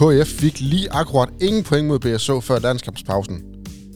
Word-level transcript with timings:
KF 0.00 0.28
fik 0.28 0.60
lige 0.60 0.92
akkurat 0.92 1.28
ingen 1.40 1.64
point 1.64 1.88
mod 1.88 1.98
BSO 1.98 2.40
før 2.40 2.58
landskampspausen. 2.58 3.42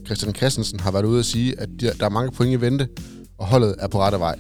Christian 0.07 0.35
Christensen 0.35 0.81
har 0.81 0.91
været 0.91 1.05
ude 1.05 1.19
at 1.19 1.25
sige, 1.25 1.61
at 1.61 1.69
der 1.81 2.07
er 2.07 2.09
mange 2.09 2.33
point 2.33 2.53
i 2.53 2.61
vente, 2.61 2.89
og 3.39 3.47
holdet 3.47 3.75
er 3.79 3.89
på 3.89 4.01
rette 4.01 4.19
vej. 4.19 4.39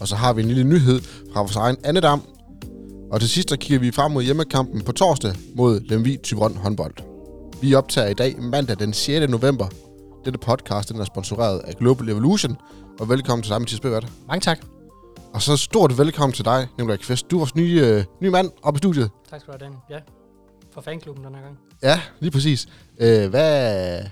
Og 0.00 0.08
så 0.08 0.16
har 0.16 0.32
vi 0.32 0.42
en 0.42 0.48
lille 0.48 0.64
nyhed 0.64 1.00
fra 1.32 1.40
vores 1.40 1.56
egen 1.56 1.76
Annedam. 1.84 2.22
Og 3.12 3.20
til 3.20 3.28
sidst 3.28 3.50
der 3.50 3.56
kigger 3.56 3.78
vi 3.78 3.90
frem 3.90 4.10
mod 4.12 4.22
hjemmekampen 4.22 4.80
på 4.82 4.92
torsdag 4.92 5.34
mod 5.56 5.80
Lemvi 5.80 6.16
Tybron 6.22 6.56
håndbold. 6.56 6.94
Vi 7.62 7.74
optager 7.74 8.08
i 8.08 8.14
dag 8.14 8.42
mandag 8.42 8.78
den 8.78 8.92
6. 8.92 9.30
november. 9.30 9.66
Dette 10.24 10.38
podcast 10.38 10.88
den 10.88 11.00
er 11.00 11.04
sponsoreret 11.04 11.58
af 11.58 11.74
Global 11.74 12.08
Evolution. 12.08 12.56
Og 13.00 13.08
velkommen 13.08 13.42
til 13.42 13.50
dig, 13.50 13.60
Mathias 13.60 13.80
Bøvert. 13.80 14.06
Mange 14.28 14.40
tak. 14.40 14.58
Og 15.34 15.42
så 15.42 15.56
stort 15.56 15.98
velkommen 15.98 16.32
til 16.32 16.44
dig, 16.44 16.66
Nikolaj 16.78 16.96
Kvist. 16.96 17.30
Du 17.30 17.36
er 17.36 17.40
vores 17.40 17.54
nye, 17.54 17.80
øh, 17.84 18.04
nye 18.22 18.30
mand 18.30 18.50
op 18.62 18.74
i 18.74 18.78
studiet. 18.78 19.10
Tak 19.30 19.40
skal 19.40 19.52
du 19.52 19.58
have, 19.58 19.64
Daniel. 19.64 19.80
Ja, 19.90 20.17
for 20.78 20.90
fanklubben 20.90 21.24
den 21.24 21.34
her 21.34 21.42
gang. 21.42 21.58
Ja, 21.82 22.02
lige 22.20 22.30
præcis. 22.30 22.68
Øh, 22.98 23.30
hvad, 23.30 24.02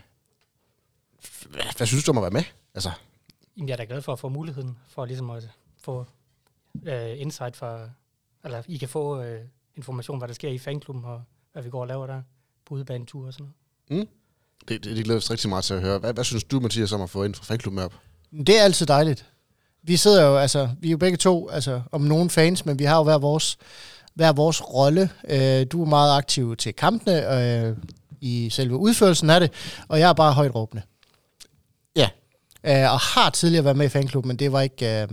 hvad, 1.50 1.76
hvad 1.76 1.86
synes 1.86 2.04
du 2.04 2.10
om 2.10 2.18
at 2.18 2.22
være 2.22 2.30
med? 2.30 2.42
Altså, 2.74 2.90
Jamen, 3.56 3.68
jeg 3.68 3.72
er 3.72 3.76
da 3.76 3.84
glad 3.84 4.02
for 4.02 4.12
at 4.12 4.18
få 4.18 4.28
muligheden 4.28 4.78
for 4.88 5.04
ligesom 5.04 5.30
at 5.30 5.48
få 5.80 6.06
øh, 6.86 7.20
insight 7.20 7.56
fra, 7.56 7.90
eller 8.44 8.62
I 8.68 8.76
kan 8.76 8.88
få 8.88 9.22
øh, 9.22 9.40
information, 9.76 10.18
hvad 10.18 10.28
der 10.28 10.34
sker 10.34 10.48
i 10.48 10.58
fanklubben, 10.58 11.04
og 11.04 11.22
hvad 11.52 11.62
vi 11.62 11.70
går 11.70 11.80
og 11.80 11.86
laver 11.86 12.06
der 12.06 12.22
på 12.66 12.74
udebanetur 12.74 13.26
og 13.26 13.32
sådan 13.32 13.52
noget. 13.88 14.08
det, 14.68 14.84
det, 14.84 14.96
det 14.96 15.04
glæder 15.04 15.18
os 15.18 15.30
rigtig 15.30 15.48
meget 15.48 15.64
til 15.64 15.74
at 15.74 15.80
høre. 15.80 15.98
Hvad, 15.98 16.14
hvad 16.14 16.24
synes 16.24 16.44
du, 16.44 16.60
Mathias, 16.60 16.92
om 16.92 17.00
at 17.00 17.10
få 17.10 17.24
ind 17.24 17.34
fra 17.34 17.44
fanklubben 17.44 17.82
op? 17.82 17.94
Det 18.46 18.58
er 18.58 18.62
altid 18.62 18.86
dejligt. 18.86 19.26
Vi 19.82 19.96
sidder 19.96 20.26
jo, 20.26 20.36
altså, 20.36 20.70
vi 20.80 20.88
er 20.88 20.90
jo 20.90 20.96
begge 20.98 21.16
to, 21.16 21.48
altså, 21.48 21.82
om 21.92 22.00
nogen 22.00 22.30
fans, 22.30 22.66
men 22.66 22.78
vi 22.78 22.84
har 22.84 22.96
jo 22.96 23.02
hver 23.02 23.18
vores, 23.18 23.58
hver 24.16 24.32
vores 24.32 24.62
rolle. 24.74 25.10
Øh, 25.28 25.66
du 25.72 25.82
er 25.82 25.86
meget 25.86 26.16
aktiv 26.16 26.56
til 26.56 26.74
kampene, 26.74 27.34
øh, 27.34 27.76
i 28.20 28.50
selve 28.50 28.76
udførelsen 28.76 29.30
af 29.30 29.40
det, 29.40 29.52
og 29.88 30.00
jeg 30.00 30.08
er 30.08 30.12
bare 30.12 30.32
højt 30.32 30.54
råbende. 30.54 30.82
Ja. 31.96 32.08
Øh, 32.64 32.92
og 32.92 33.00
har 33.00 33.30
tidligere 33.30 33.64
været 33.64 33.76
med 33.76 33.86
i 33.86 33.88
fanklubben, 33.88 34.28
men 34.28 34.36
det 34.36 34.52
var 34.52 34.60
ikke, 34.60 35.02
øh, 35.02 35.08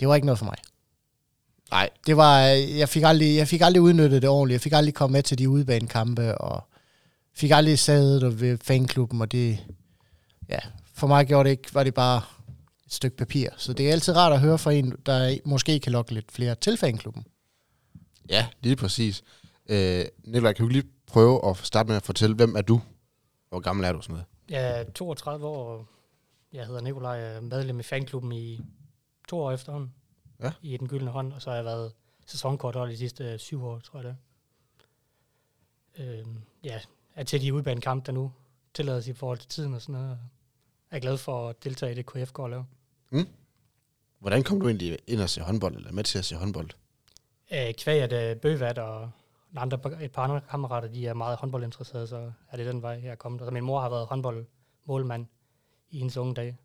det 0.00 0.08
var 0.08 0.14
ikke 0.14 0.26
noget 0.26 0.38
for 0.38 0.44
mig. 0.44 0.56
Nej. 1.70 1.90
Det 2.06 2.16
var, 2.16 2.38
jeg 2.78 2.88
fik 2.88 3.02
aldrig, 3.02 3.36
jeg 3.36 3.48
fik 3.48 3.60
aldrig 3.60 3.82
udnyttet 3.82 4.22
det 4.22 4.30
ordentligt. 4.30 4.54
Jeg 4.54 4.60
fik 4.60 4.72
aldrig 4.72 4.94
kommet 4.94 5.12
med 5.12 5.22
til 5.22 5.38
de 5.38 5.48
udebanekampe, 5.48 6.38
og 6.38 6.64
fik 7.34 7.50
aldrig 7.50 7.78
sædet 7.78 8.40
ved 8.40 8.58
fanklubben, 8.62 9.20
og 9.20 9.32
det, 9.32 9.58
ja, 10.48 10.58
for 10.94 11.06
mig 11.06 11.26
gjorde 11.26 11.44
det 11.44 11.50
ikke, 11.50 11.74
var 11.74 11.84
det 11.84 11.94
bare 11.94 12.22
et 12.86 12.92
stykke 12.92 13.16
papir. 13.16 13.48
Så 13.56 13.72
det 13.72 13.88
er 13.88 13.92
altid 13.92 14.16
rart 14.16 14.32
at 14.32 14.40
høre 14.40 14.58
fra 14.58 14.72
en, 14.72 14.94
der 15.06 15.36
måske 15.44 15.80
kan 15.80 15.92
lokke 15.92 16.14
lidt 16.14 16.32
flere 16.32 16.54
til 16.54 16.76
fanklubben. 16.76 17.24
Ja, 18.30 18.48
lige 18.60 18.76
præcis. 18.76 19.22
Øh, 19.66 20.04
Nikolaj, 20.24 20.52
kan 20.52 20.64
du 20.64 20.68
lige 20.68 20.88
prøve 21.06 21.48
at 21.48 21.56
starte 21.56 21.88
med 21.88 21.96
at 21.96 22.02
fortælle, 22.02 22.36
hvem 22.36 22.56
er 22.56 22.62
du? 22.62 22.80
Hvor 23.48 23.60
gammel 23.60 23.84
er 23.84 23.92
du 23.92 24.00
sådan 24.00 24.12
noget? 24.12 24.26
Jeg 24.48 24.80
er 24.80 24.90
32 24.90 25.46
år, 25.46 25.72
og 25.72 25.86
jeg 26.52 26.66
hedder 26.66 26.80
Nikolaj, 26.80 27.12
jeg 27.12 27.36
er 27.36 27.40
medlem 27.40 27.80
i 27.80 27.82
fanklubben 27.82 28.32
i 28.32 28.60
to 29.28 29.38
år 29.40 29.52
efterhånden. 29.52 29.94
Ja. 30.42 30.52
I 30.62 30.76
den 30.76 30.88
gyldne 30.88 31.10
hånd, 31.10 31.32
og 31.32 31.42
så 31.42 31.50
har 31.50 31.56
jeg 31.56 31.64
været 31.64 31.92
sæsonkorthold 32.26 32.90
de 32.90 32.96
sidste 32.96 33.24
øh, 33.24 33.38
syv 33.38 33.64
år, 33.64 33.78
tror 33.78 34.00
jeg 34.00 34.04
det. 34.04 34.16
Øhm, 35.98 36.42
ja, 36.64 36.80
er 37.14 37.22
til 37.24 37.40
de 37.42 37.54
udebanekampe, 37.54 38.06
der 38.06 38.12
nu 38.12 38.32
tillades 38.74 39.08
i 39.08 39.12
forhold 39.12 39.38
til 39.38 39.48
tiden 39.48 39.74
og 39.74 39.82
sådan 39.82 39.92
noget. 39.92 40.18
Jeg 40.90 40.96
er 40.96 41.00
glad 41.00 41.16
for 41.16 41.48
at 41.48 41.64
deltage 41.64 41.92
i 41.92 41.94
det, 41.94 42.06
KF 42.06 42.32
går 42.32 42.42
og 42.42 42.50
laver. 42.50 42.64
Hvordan 44.18 44.42
kom 44.42 44.60
du 44.60 44.66
egentlig 44.66 44.98
ind 45.06 45.20
og 45.20 45.30
se 45.30 45.40
håndbold, 45.40 45.76
eller 45.76 45.92
med 45.92 46.04
til 46.04 46.18
at 46.18 46.24
se 46.24 46.36
håndbold? 46.36 46.70
Øh, 47.52 47.74
kvæg 47.74 48.02
at 48.02 48.12
øh, 48.12 48.36
Bøvat 48.36 48.78
og 48.78 49.10
andre, 49.56 49.78
et 50.04 50.12
par 50.12 50.22
andre 50.22 50.40
kammerater, 50.50 50.88
de 50.88 51.06
er 51.06 51.14
meget 51.14 51.38
håndboldinteresserede, 51.38 52.06
så 52.06 52.32
er 52.50 52.56
det 52.56 52.66
den 52.66 52.82
vej, 52.82 53.00
jeg 53.02 53.10
er 53.10 53.14
kommet. 53.14 53.40
Altså, 53.40 53.50
min 53.50 53.64
mor 53.64 53.80
har 53.80 53.88
været 53.88 54.06
håndboldmålmand 54.06 55.26
i 55.90 55.98
hendes 55.98 56.16
unge 56.16 56.34
dage, 56.34 56.58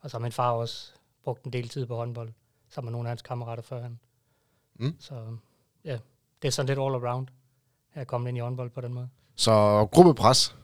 og 0.00 0.10
så 0.10 0.16
har 0.16 0.22
min 0.22 0.32
far 0.32 0.50
også 0.50 0.92
brugt 1.24 1.44
en 1.44 1.52
del 1.52 1.68
tid 1.68 1.86
på 1.86 1.96
håndbold, 1.96 2.32
sammen 2.68 2.86
med 2.86 2.92
nogle 2.92 3.08
af 3.08 3.10
hans 3.10 3.22
kammerater 3.22 3.62
før 3.62 3.82
han. 3.82 3.98
Mm. 4.74 4.96
Så 5.00 5.14
ja, 5.84 5.98
det 6.42 6.48
er 6.48 6.52
sådan 6.52 6.66
lidt 6.66 6.78
all 6.78 6.94
around, 6.94 7.28
jeg 7.94 8.00
er 8.00 8.04
kommet 8.04 8.28
ind 8.28 8.38
i 8.38 8.40
håndbold 8.40 8.70
på 8.70 8.80
den 8.80 8.94
måde. 8.94 9.08
Så 9.36 9.86
gruppepres. 9.92 10.56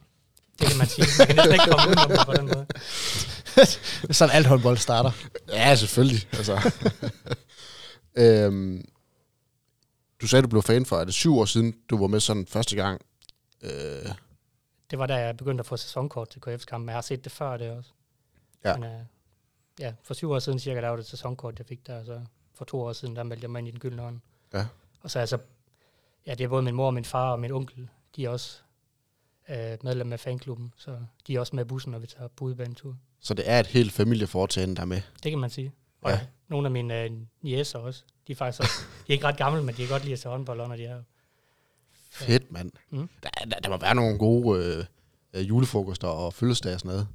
Det 0.58 0.68
kan 0.68 0.78
man 0.78 0.86
sige. 0.86 1.06
Man 1.18 1.26
kan 1.26 1.36
næsten 1.36 1.52
ikke 1.52 1.70
komme 1.70 1.88
udenom 1.88 2.26
på 2.26 2.32
den 2.32 2.44
måde. 2.44 2.66
Sådan 4.18 4.36
alt 4.36 4.46
håndbold 4.46 4.76
starter. 4.76 5.10
Ja, 5.48 5.74
selvfølgelig. 5.74 6.20
Altså. 6.32 6.72
øhm, 8.22 8.84
du 10.20 10.26
sagde, 10.26 10.42
du 10.42 10.48
blev 10.48 10.62
fan 10.62 10.86
for, 10.86 10.96
er 10.96 11.04
det 11.04 11.14
syv 11.14 11.38
år 11.38 11.44
siden, 11.44 11.74
du 11.90 11.98
var 11.98 12.06
med 12.06 12.20
sådan 12.20 12.46
første 12.46 12.76
gang? 12.76 13.00
Øh, 13.62 13.70
Det 14.90 14.98
var 14.98 15.06
da 15.06 15.14
jeg 15.14 15.36
begyndte 15.36 15.62
at 15.62 15.66
få 15.66 15.76
sæsonkort 15.76 16.28
til 16.28 16.40
KF's 16.46 16.64
kamp, 16.64 16.82
men 16.82 16.88
jeg 16.88 16.96
har 16.96 17.00
set 17.02 17.24
det 17.24 17.32
før 17.32 17.56
det 17.56 17.70
også. 17.70 17.90
Ja. 18.64 18.76
Men, 18.76 18.90
uh, 18.90 19.00
ja, 19.80 19.92
for 20.02 20.14
syv 20.14 20.30
år 20.30 20.38
siden 20.38 20.58
cirka, 20.58 20.80
der 20.80 20.88
var 20.88 20.96
det 20.96 21.02
et 21.02 21.08
sæsonkort, 21.08 21.58
jeg 21.58 21.66
fik 21.66 21.86
der, 21.86 22.04
så 22.04 22.20
for 22.54 22.64
to 22.64 22.80
år 22.80 22.92
siden, 22.92 23.16
der 23.16 23.22
meldte 23.22 23.44
jeg 23.44 23.50
mig 23.50 23.58
ind 23.58 23.68
i 23.68 23.70
den 23.70 23.80
gyldne 23.80 24.02
hånd. 24.02 24.20
Ja. 24.54 24.66
Og 25.00 25.10
så 25.10 25.18
altså, 25.18 25.38
ja, 26.26 26.34
det 26.34 26.44
er 26.44 26.48
både 26.48 26.62
min 26.62 26.74
mor, 26.74 26.90
min 26.90 27.04
far 27.04 27.32
og 27.32 27.40
min 27.40 27.52
onkel, 27.52 27.88
de 28.16 28.24
er 28.24 28.28
også 28.28 28.58
uh, 29.48 29.54
medlem 29.84 30.12
af 30.12 30.20
fanklubben, 30.20 30.74
så 30.76 30.98
de 31.26 31.34
er 31.36 31.40
også 31.40 31.56
med 31.56 31.64
i 31.64 31.68
bussen, 31.68 31.92
når 31.92 31.98
vi 31.98 32.06
tager 32.06 32.28
på 32.28 32.44
udebanetur. 32.44 32.96
så 33.20 33.34
det 33.34 33.50
er 33.50 33.60
et 33.60 33.66
helt 33.66 33.92
familieforetagende, 33.92 34.76
der 34.76 34.82
er 34.82 34.86
med. 34.86 35.00
Det 35.22 35.32
kan 35.32 35.38
man 35.38 35.50
sige. 35.50 35.72
Og 36.00 36.10
Ja. 36.10 36.20
nogle 36.48 36.66
af 36.66 36.70
mine 36.70 37.06
uh, 37.10 37.16
niæser 37.42 37.78
også, 37.78 38.04
de 38.26 38.32
er 38.32 38.36
faktisk 38.36 38.60
også, 38.60 38.72
de 39.06 39.12
er 39.12 39.12
ikke 39.12 39.26
ret 39.26 39.36
gamle, 39.36 39.62
men 39.62 39.74
de 39.74 39.80
kan 39.80 39.88
godt 39.88 40.02
lide 40.02 40.12
at 40.12 40.18
se 40.18 40.28
håndbold, 40.28 40.58
når 40.68 40.76
de 40.76 40.84
er 40.84 41.02
Fedt, 42.10 42.52
mand. 42.52 42.72
Mm. 42.90 43.08
Der, 43.22 43.28
der, 43.50 43.60
der 43.60 43.68
må 43.68 43.76
være 43.76 43.94
nogle 43.94 44.18
gode 44.18 44.64
øh, 44.64 44.84
øh, 45.34 45.48
julefrokoster 45.48 46.08
og 46.08 46.34
fødselsdage 46.34 46.74
og 46.76 46.80
sådan 46.80 46.88
noget. 46.90 47.08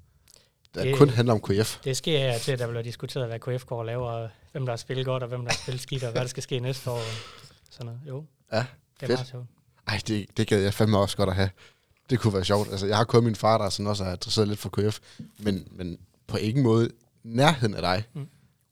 Der 0.75 0.83
Det- 0.83 0.97
kun 0.97 1.09
handler 1.09 1.33
om 1.33 1.41
KF. 1.41 1.79
Det 1.83 1.97
sker 1.97 2.19
af 2.33 2.39
til, 2.41 2.51
at 2.51 2.59
der 2.59 2.67
bliver 2.67 2.81
diskuteret, 2.83 3.27
hvad 3.27 3.39
KF 3.39 3.66
går 3.66 3.79
og 3.79 3.85
laver, 3.85 4.09
og 4.09 4.29
hvem 4.51 4.66
der 4.66 4.71
har 4.71 4.77
spillet 4.77 5.05
godt, 5.05 5.23
og 5.23 5.29
hvem 5.29 5.41
der 5.41 5.50
har 5.51 5.57
spillet 5.57 5.81
skidt, 5.81 6.03
og 6.03 6.11
hvad 6.11 6.21
der 6.21 6.27
skal 6.27 6.44
ske 6.44 6.59
næste 6.59 6.89
år. 6.91 6.95
Og 6.95 7.01
sådan 7.69 7.85
noget. 7.85 8.00
Jo, 8.07 8.25
Ja, 8.51 8.57
det 8.57 8.63
er 9.03 9.07
fedt. 9.07 9.09
meget 9.09 9.27
sjovt. 9.27 9.45
Ej, 9.88 10.01
det, 10.07 10.38
det 10.38 10.47
gad 10.47 10.59
jeg 10.61 10.73
fandme 10.73 10.97
også 10.97 11.17
godt 11.17 11.29
at 11.29 11.35
have. 11.35 11.50
Det 12.09 12.19
kunne 12.19 12.33
være 12.33 12.45
sjovt. 12.45 12.71
Altså, 12.71 12.85
jeg 12.88 12.97
har 12.97 13.03
kun 13.03 13.23
min 13.23 13.35
far, 13.35 13.57
der 13.57 13.69
sådan 13.69 13.88
også 13.88 14.03
er 14.03 14.11
interesseret 14.11 14.47
lidt 14.47 14.59
for 14.59 14.69
KF, 14.69 15.00
men, 15.38 15.67
men 15.71 15.97
på 16.27 16.38
ingen 16.38 16.63
måde 16.63 16.89
nærheden 17.23 17.73
af 17.75 17.81
dig. 17.81 18.03
Mm. 18.13 18.27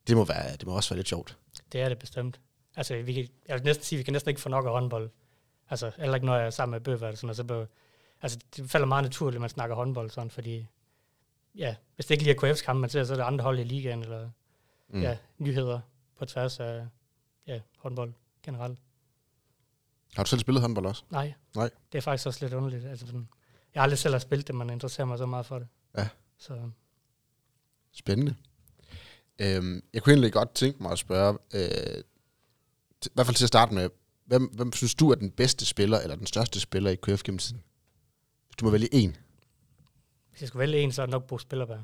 Det, 0.07 0.17
må 0.17 0.25
være, 0.25 0.51
det 0.51 0.66
må 0.67 0.73
også 0.73 0.89
være 0.89 0.97
lidt 0.97 1.07
sjovt. 1.09 1.38
Det 1.72 1.81
er 1.81 1.90
det 1.90 2.00
bestemt. 2.00 2.40
Altså, 2.75 3.02
vi 3.02 3.14
kan, 3.14 3.28
jeg 3.47 3.56
vil 3.56 3.64
næsten 3.66 3.84
sige, 3.86 3.97
vi 3.97 4.03
kan 4.03 4.14
næsten 4.14 4.30
ikke 4.30 4.42
få 4.42 4.50
nok 4.50 4.66
af 4.66 4.72
håndbold. 4.72 5.09
Altså, 5.70 5.92
heller 5.97 6.16
ikke 6.16 6.25
når 6.25 6.36
jeg 6.36 6.46
er 6.46 6.50
sammen 6.50 6.72
med 6.72 6.80
Bøver, 6.81 7.16
sådan, 7.16 7.36
så 7.36 7.44
bør, 7.44 7.66
altså, 8.22 8.40
det 8.56 8.70
falder 8.72 8.88
meget 8.88 9.03
naturligt, 9.03 9.36
at 9.36 9.42
man 9.42 9.50
snakker 9.50 9.75
håndbold, 9.75 10.09
sådan, 10.09 10.30
fordi, 10.31 10.68
ja, 11.56 11.75
hvis 11.96 12.06
det 12.06 12.12
ikke 12.16 12.24
lige 12.24 12.36
er 12.36 12.53
KF's 12.53 12.64
kamp, 12.66 12.80
man 12.80 12.90
ser, 12.90 13.03
så 13.03 13.14
er 13.14 13.18
det 13.18 13.24
andre 13.24 13.44
hold 13.44 13.59
i 13.59 13.64
ligaen, 13.64 14.02
eller 14.02 14.30
Mm. 14.92 15.02
ja, 15.02 15.18
nyheder 15.38 15.80
på 16.18 16.25
tværs 16.25 16.59
af 16.59 16.88
ja, 17.47 17.59
håndbold 17.78 18.14
generelt. 18.44 18.80
Har 20.16 20.24
du 20.24 20.30
selv 20.30 20.40
spillet 20.41 20.62
håndbold 20.62 20.86
også? 20.86 21.03
Nej. 21.09 21.34
Nej. 21.56 21.70
Det 21.91 21.97
er 21.97 22.02
faktisk 22.02 22.28
også 22.28 22.46
lidt 22.46 22.53
underligt. 22.53 22.86
Altså, 22.86 23.06
sådan, 23.06 23.28
jeg 23.74 23.81
har 23.81 23.84
aldrig 23.84 23.97
selv 23.97 24.14
har 24.14 24.20
spillet 24.20 24.47
det, 24.47 24.56
men 24.56 24.70
interesserer 24.70 25.08
mig 25.08 25.18
så 25.18 25.26
meget 25.26 25.46
for 25.46 25.59
det. 25.59 25.68
Ja. 25.97 26.08
Så 26.38 26.70
Spændende. 27.91 28.36
Øhm, 29.39 29.83
jeg 29.94 30.03
kunne 30.03 30.13
egentlig 30.13 30.33
godt 30.33 30.53
tænke 30.53 30.83
mig 30.83 30.91
at 30.91 31.00
spørge, 31.00 31.38
øh, 31.53 32.03
i 33.05 33.09
hvert 33.13 33.25
fald 33.25 33.35
til 33.35 33.45
at 33.45 33.47
starte 33.47 33.73
med, 33.73 33.89
hvem, 34.25 34.44
hvem 34.44 34.73
synes 34.73 34.95
du 34.95 35.11
er 35.11 35.16
den 35.16 35.31
bedste 35.31 35.66
spiller, 35.66 36.00
eller 36.00 36.16
den 36.16 36.27
største 36.27 36.59
spiller 36.59 36.91
i 36.91 36.95
KF 36.95 37.23
gennem 37.23 37.39
tiden? 37.39 37.63
Hvis 38.47 38.55
du 38.55 38.66
må 38.66 38.72
vælge 38.72 38.94
en. 38.94 39.17
hvis 40.29 40.41
jeg 40.41 40.47
skulle 40.47 40.59
vælge 40.59 40.79
en, 40.79 40.91
så 40.91 41.01
er 41.01 41.05
det 41.05 41.11
nok 41.11 41.28
Bo 41.28 41.38
Spillerberg. 41.38 41.83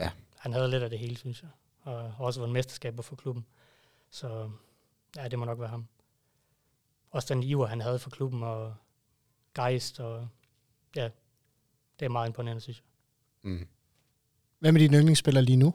Ja. 0.00 0.10
Han 0.36 0.52
havde 0.52 0.70
lidt 0.70 0.82
af 0.82 0.90
det 0.90 0.98
hele, 0.98 1.16
synes 1.16 1.42
jeg. 1.42 1.50
Og 1.82 2.12
har 2.12 2.24
også 2.24 2.40
vundet 2.40 2.52
mesterskaber 2.52 3.02
for 3.02 3.16
klubben. 3.16 3.46
Så 4.10 4.50
ja, 5.16 5.28
det 5.28 5.38
må 5.38 5.44
nok 5.44 5.60
være 5.60 5.68
ham. 5.68 5.86
Også 7.10 7.34
den 7.34 7.42
iver, 7.42 7.66
han 7.66 7.80
havde 7.80 7.98
for 7.98 8.10
klubben, 8.10 8.42
og 8.42 8.74
gejst, 9.54 10.00
og 10.00 10.28
ja, 10.96 11.08
det 12.00 12.04
er 12.04 12.08
meget 12.08 12.28
imponerende, 12.28 12.60
synes 12.60 12.76
jeg. 12.78 13.50
Mm. 13.50 13.66
Hvem 14.58 14.74
er 14.74 14.78
dine 14.78 14.96
yndlingsspillere 14.96 15.44
lige 15.44 15.56
nu? 15.56 15.74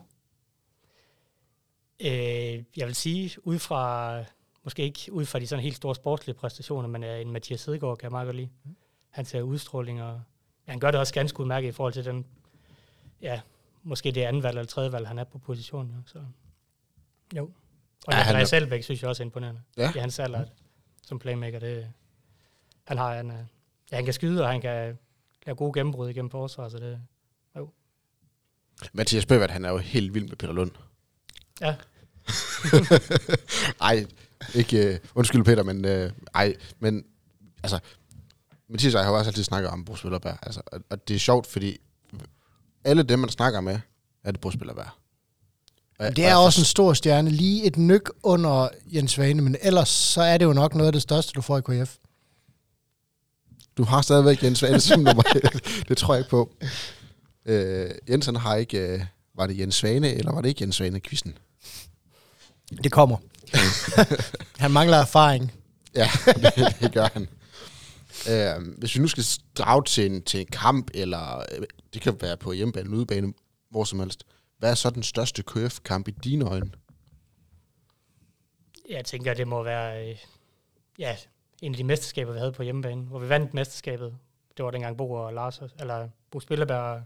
Øh, 1.99 2.63
jeg 2.77 2.87
vil 2.87 2.95
sige, 2.95 3.47
ud 3.47 3.59
fra, 3.59 4.23
måske 4.63 4.83
ikke 4.83 5.11
ud 5.13 5.25
fra 5.25 5.39
de 5.39 5.47
sådan 5.47 5.63
helt 5.63 5.75
store 5.75 5.95
sportslige 5.95 6.35
præstationer, 6.35 6.87
men 6.89 7.03
øh, 7.03 7.21
en 7.21 7.31
Mathias 7.31 7.65
Hedegaard 7.65 7.97
kan 7.97 8.03
jeg 8.03 8.11
meget 8.11 8.25
godt 8.27 8.35
lide. 8.35 8.49
Han 9.09 9.25
ser 9.25 9.41
udstråling, 9.41 10.01
og 10.03 10.21
ja, 10.67 10.71
han 10.71 10.79
gør 10.79 10.91
det 10.91 10.99
også 10.99 11.13
ganske 11.13 11.39
udmærket 11.39 11.67
i 11.67 11.71
forhold 11.71 11.93
til 11.93 12.05
den, 12.05 12.25
ja, 13.21 13.41
måske 13.83 14.11
det 14.11 14.21
anden 14.21 14.43
valg 14.43 14.57
eller 14.57 14.67
tredje 14.67 14.91
valg, 14.91 15.07
han 15.07 15.19
er 15.19 15.23
på 15.23 15.37
positionen. 15.37 15.91
Jo, 15.91 16.01
så. 16.05 16.19
jo. 17.37 17.43
Og 18.07 18.13
Ja, 18.13 18.17
han 18.17 18.25
er- 18.25 18.29
Andreas 18.29 18.49
Selbæk 18.49 18.83
synes 18.83 19.01
jeg 19.01 19.09
også 19.09 19.23
er 19.23 19.25
imponerende. 19.25 19.61
Ja. 19.77 19.91
I 19.95 19.99
hans 19.99 20.19
alder 20.19 20.45
som 21.03 21.19
playmaker, 21.19 21.59
det, 21.59 21.87
han 22.83 22.97
har 22.97 23.19
en, 23.19 23.27
ja, 23.91 23.95
han 23.95 24.05
kan 24.05 24.13
skyde, 24.13 24.43
og 24.43 24.49
han 24.49 24.61
kan 24.61 24.97
lave 25.45 25.55
gode 25.55 25.73
gennembrud 25.79 26.09
igennem 26.09 26.29
forsvar, 26.29 26.69
så 26.69 26.77
det, 26.77 27.01
Mathias 28.93 29.25
Bøvert, 29.25 29.51
han 29.51 29.65
er 29.65 29.69
jo 29.71 29.77
helt 29.77 30.13
vild 30.13 30.27
med 30.27 30.35
Peter 30.35 30.53
Lund. 30.53 30.71
Ja, 31.61 31.75
ej, 33.81 34.05
ikke 34.55 34.99
uh, 35.03 35.09
undskyld 35.15 35.43
Peter, 35.43 35.63
men 35.63 35.85
uh, 35.85 36.11
ej, 36.33 36.55
men 36.79 37.03
altså, 37.63 37.79
Mathias 38.69 38.93
og 38.93 38.97
jeg 38.99 39.05
har 39.05 39.11
jo 39.11 39.17
også 39.17 39.29
altid 39.29 39.43
snakket 39.43 39.69
om 39.71 39.85
Bruce 39.85 39.99
Spillerberg. 39.99 40.37
Altså, 40.41 40.61
og, 40.65 40.79
og 40.89 41.07
det 41.07 41.15
er 41.15 41.19
sjovt, 41.19 41.47
fordi 41.47 41.77
alle 42.83 43.03
dem, 43.03 43.19
man 43.19 43.29
snakker 43.29 43.61
med, 43.61 43.79
er 44.23 44.31
det 44.31 44.41
Bruce 44.41 44.57
Spillerberg. 44.57 44.87
Og- 45.99 46.15
Det 46.15 46.25
er 46.25 46.35
også 46.35 46.61
en 46.61 46.65
stor 46.65 46.93
stjerne. 46.93 47.29
Lige 47.29 47.63
et 47.65 47.77
nyk 47.77 48.09
under 48.23 48.69
Jens 48.85 49.11
Svane, 49.11 49.41
men 49.41 49.55
ellers 49.61 49.89
så 49.89 50.21
er 50.21 50.37
det 50.37 50.45
jo 50.45 50.53
nok 50.53 50.75
noget 50.75 50.87
af 50.87 50.93
det 50.93 51.01
største, 51.01 51.31
du 51.31 51.41
får 51.41 51.57
i 51.57 51.61
KF. 51.83 51.95
Du 53.77 53.83
har 53.83 54.01
stadigvæk 54.01 54.43
Jens 54.43 54.59
Svane 54.59 54.79
som 54.79 54.99
nummer 54.99 55.23
et. 55.35 55.63
Det 55.89 55.97
tror 55.97 56.13
jeg 56.13 56.19
ikke 56.21 56.29
på. 56.29 56.55
Øh, 57.45 57.89
Jensen 58.09 58.35
har 58.35 58.55
ikke... 58.55 58.77
Øh, 58.79 59.05
var 59.35 59.47
det 59.47 59.59
Jens 59.59 59.75
Svane, 59.75 60.13
eller 60.13 60.31
var 60.33 60.41
det 60.41 60.49
ikke 60.49 60.63
Jens 60.63 60.75
Svane, 60.75 60.99
quizzen? 60.99 61.37
Det 62.71 62.91
kommer. 62.91 63.17
Han 64.63 64.71
mangler 64.71 64.97
erfaring. 64.97 65.51
Ja, 65.95 66.09
det, 66.55 66.77
det 66.81 66.93
gør 66.93 67.07
han. 67.13 67.27
Øh, 68.29 68.77
hvis 68.77 68.95
vi 68.95 69.01
nu 69.01 69.07
skal 69.07 69.23
drage 69.57 69.83
til 69.83 70.05
en, 70.05 70.21
til 70.21 70.39
en 70.39 70.45
kamp, 70.45 70.91
eller 70.93 71.37
øh, 71.37 71.65
det 71.93 72.01
kan 72.01 72.21
være 72.21 72.37
på 72.37 72.51
hjemmebane 72.51 72.83
eller 72.85 72.97
udebane, 72.97 73.33
hvor 73.69 73.83
som 73.83 73.99
helst. 73.99 74.23
Hvad 74.57 74.71
er 74.71 74.75
så 74.75 74.89
den 74.89 75.03
største 75.03 75.43
KF-kamp 75.43 76.07
i 76.07 76.11
dine 76.11 76.45
øjne? 76.45 76.71
Jeg 78.89 79.05
tænker, 79.05 79.33
det 79.33 79.47
må 79.47 79.63
være 79.63 80.09
øh, 80.09 80.17
ja, 80.99 81.15
en 81.61 81.71
af 81.71 81.77
de 81.77 81.83
mesterskaber, 81.83 82.33
vi 82.33 82.39
havde 82.39 82.51
på 82.51 82.63
hjemmebane, 82.63 83.01
hvor 83.01 83.19
vi 83.19 83.29
vandt 83.29 83.53
mesterskabet. 83.53 84.17
Det 84.57 84.65
var 84.65 84.71
dengang 84.71 84.97
Bo 84.97 85.11
og 85.11 85.33
Lars, 85.33 85.61
eller 85.79 86.09
Bo 86.31 86.39
Spillerberg 86.39 86.79
og 86.79 87.03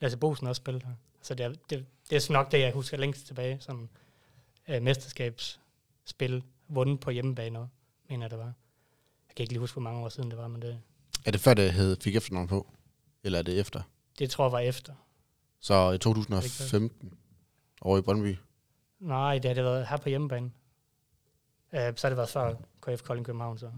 Lasse 0.00 0.18
Bosen 0.18 0.46
også 0.46 0.60
spillede 0.60 0.86
her. 0.86 0.94
Så 1.22 1.34
det 1.34 1.46
er, 1.46 1.52
det, 1.70 1.86
det 2.10 2.16
er 2.16 2.20
sådan 2.20 2.34
nok 2.34 2.52
det, 2.52 2.60
jeg 2.60 2.72
husker 2.72 2.96
længst 2.96 3.26
tilbage, 3.26 3.56
som 3.60 3.88
øh, 4.68 4.82
mesterskabsspil 4.82 6.42
vundet 6.68 7.00
på 7.00 7.10
hjemmebane, 7.10 7.68
mener 8.08 8.24
jeg, 8.24 8.30
det 8.30 8.38
var. 8.38 8.52
Jeg 9.28 9.34
kan 9.36 9.42
ikke 9.42 9.52
lige 9.52 9.60
huske, 9.60 9.74
hvor 9.74 9.82
mange 9.82 10.00
år 10.04 10.08
siden 10.08 10.30
det 10.30 10.38
var, 10.38 10.48
men 10.48 10.62
det, 10.62 10.80
Er 11.26 11.30
det 11.30 11.40
før, 11.40 11.54
det 11.54 11.72
hed, 11.72 11.96
fik 12.00 12.16
efternavn 12.16 12.48
på? 12.48 12.66
Eller 13.24 13.38
er 13.38 13.42
det 13.42 13.60
efter? 13.60 13.82
det 14.20 14.30
tror 14.30 14.44
jeg 14.44 14.52
var 14.52 14.58
efter. 14.58 14.94
Så 15.60 15.90
i 15.90 15.98
2015, 15.98 17.12
over 17.80 17.98
i 17.98 18.00
Brøndby. 18.00 18.36
Nej, 19.00 19.38
det 19.38 19.44
har 19.44 19.54
det 19.54 19.64
været 19.64 19.86
her 19.86 19.96
på 19.96 20.08
hjemmebane. 20.08 20.46
Uh, 21.72 21.78
så 21.78 22.00
har 22.02 22.08
det 22.08 22.16
været 22.16 22.28
før 22.28 22.54
KF 22.80 23.02
Kolding 23.02 23.26
København, 23.26 23.58
så 23.58 23.66
det 23.66 23.74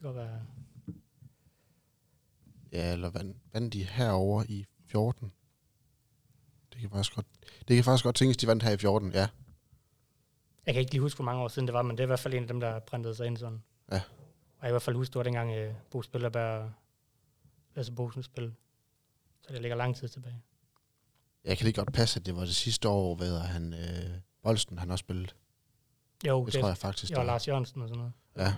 kan 0.00 0.02
godt 0.02 0.16
være... 0.16 0.40
Ja, 2.72 2.92
eller 2.92 3.10
vandt, 3.10 3.36
vandt 3.52 3.72
de 3.72 3.84
herover 3.84 4.44
i 4.48 4.66
14? 4.86 5.32
Det 6.72 6.80
kan 6.80 6.90
faktisk 6.90 7.14
godt, 7.14 7.26
det 7.68 7.76
kan 7.76 7.84
faktisk 7.84 8.04
godt 8.04 8.16
tænkes, 8.16 8.36
de 8.36 8.46
vandt 8.46 8.62
her 8.62 8.70
i 8.70 8.76
14, 8.76 9.12
ja. 9.12 9.28
Jeg 10.66 10.74
kan 10.74 10.80
ikke 10.80 10.92
lige 10.92 11.00
huske, 11.00 11.16
hvor 11.18 11.24
mange 11.24 11.42
år 11.42 11.48
siden 11.48 11.68
det 11.68 11.72
var, 11.74 11.82
men 11.82 11.90
det 11.96 12.00
er 12.00 12.06
i 12.06 12.06
hvert 12.06 12.20
fald 12.20 12.34
en 12.34 12.42
af 12.42 12.48
dem, 12.48 12.60
der 12.60 12.78
printede 12.78 13.14
sig 13.14 13.26
ind 13.26 13.36
sådan. 13.36 13.62
Ja. 13.92 13.96
Og 14.58 14.62
jeg 14.62 14.68
i 14.68 14.72
hvert 14.72 14.82
fald 14.82 14.96
huske, 14.96 15.12
det 15.12 15.16
var 15.18 15.22
dengang 15.22 15.68
uh, 15.68 15.74
Bo 15.90 16.02
Spillerberg 16.02 16.62
og 16.62 16.72
Lasse 17.74 17.92
Bosen 17.92 18.22
spil. 18.22 18.54
Så 19.42 19.52
det 19.52 19.62
ligger 19.62 19.76
lang 19.76 19.96
tid 19.96 20.08
tilbage. 20.08 20.42
Jeg 21.44 21.58
kan 21.58 21.66
det 21.66 21.74
godt 21.74 21.92
passe, 21.92 22.20
at 22.20 22.26
det 22.26 22.36
var 22.36 22.40
det 22.44 22.54
sidste 22.54 22.88
år, 22.88 23.14
hvor 23.14 23.38
han, 23.38 23.74
øh, 23.74 24.10
Bolsten, 24.42 24.78
han 24.78 24.90
også 24.90 25.02
spillede. 25.02 25.28
Jo, 26.26 26.44
Det, 26.44 26.52
det, 26.52 26.60
tror 26.60 26.68
jeg 26.68 26.76
faktisk. 26.78 27.16
var. 27.16 27.22
Lars 27.24 27.48
Jørgensen 27.48 27.82
og 27.82 27.88
sådan 27.88 27.98
noget. 27.98 28.12
Ja, 28.36 28.54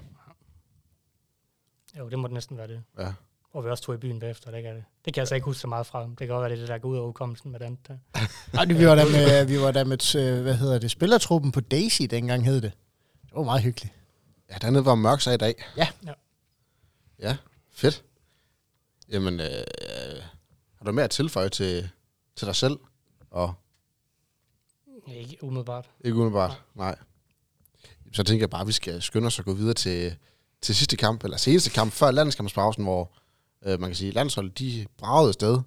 Jo, 1.98 2.08
det 2.08 2.18
må 2.18 2.26
det 2.28 2.34
næsten 2.34 2.56
være 2.56 2.68
det. 2.68 2.82
ja. 2.98 3.14
Hvor 3.54 3.62
vi 3.62 3.70
også 3.70 3.82
tog 3.82 3.94
i 3.94 3.98
byen 3.98 4.20
bagefter, 4.20 4.50
det, 4.50 4.62
kan 4.62 4.76
det. 4.76 4.84
det 5.04 5.14
kan 5.14 5.20
jeg 5.20 5.28
så 5.28 5.34
ikke 5.34 5.44
huske 5.44 5.60
så 5.60 5.66
meget 5.66 5.86
fra. 5.86 6.02
Det 6.02 6.18
kan 6.18 6.28
godt 6.28 6.40
være, 6.40 6.50
det 6.50 6.56
er 6.56 6.60
det, 6.60 6.68
der 6.68 6.78
går 6.78 6.88
ud 6.88 6.96
af 6.96 7.00
udkommelsen 7.00 7.52
med 7.52 7.60
den. 7.60 7.78
Der. 7.88 7.96
Ej, 8.58 8.64
vi 8.64 8.86
var 8.86 8.94
der 8.94 9.04
med, 9.04 9.44
vi 9.46 9.60
var 9.60 9.70
der 9.70 9.84
med 9.84 10.14
øh, 10.16 10.42
hvad 10.42 10.54
hedder 10.54 10.78
det, 10.78 10.90
spillertruppen 10.90 11.52
på 11.52 11.60
Daisy, 11.60 12.02
dengang 12.02 12.44
hed 12.44 12.60
det. 12.60 12.72
Det 13.22 13.32
var 13.34 13.42
meget 13.42 13.62
hyggeligt. 13.62 13.94
Ja, 14.50 14.54
dernede 14.60 14.84
var 14.84 14.94
mørk 14.94 15.26
i 15.26 15.36
dag. 15.36 15.64
Ja. 15.76 15.88
Ja. 16.06 16.12
Ja, 17.18 17.36
fedt. 17.72 18.04
Jamen, 19.08 19.40
øh, 19.40 19.46
har 20.78 20.84
du 20.86 20.92
mere 20.92 21.04
at 21.04 21.10
tilføje 21.10 21.48
til, 21.48 21.90
til 22.36 22.46
dig 22.46 22.56
selv? 22.56 22.78
Og 23.30 23.54
Ikke 25.06 25.44
umiddelbart. 25.44 25.90
ikke 26.04 26.14
umiddelbart? 26.16 26.62
Nej. 26.74 26.96
Så 28.12 28.22
tænker 28.22 28.42
jeg 28.42 28.50
bare, 28.50 28.60
at 28.60 28.66
vi 28.66 28.72
skal 28.72 29.02
skynde 29.02 29.26
os 29.26 29.38
at 29.38 29.44
gå 29.44 29.52
videre 29.54 29.74
til, 29.74 30.16
til 30.60 30.74
sidste 30.74 30.96
kamp, 30.96 31.24
eller 31.24 31.36
seneste 31.36 31.70
kamp 31.70 31.92
før 31.92 32.10
landskampspausen, 32.10 32.84
hvor 32.84 33.10
øh, 33.66 33.80
man 33.80 33.90
kan 33.90 33.94
sige, 33.94 34.08
at 34.08 34.14
landsholdet, 34.14 34.58
de 34.58 34.86
bragede 34.98 35.32
sted. 35.32 35.58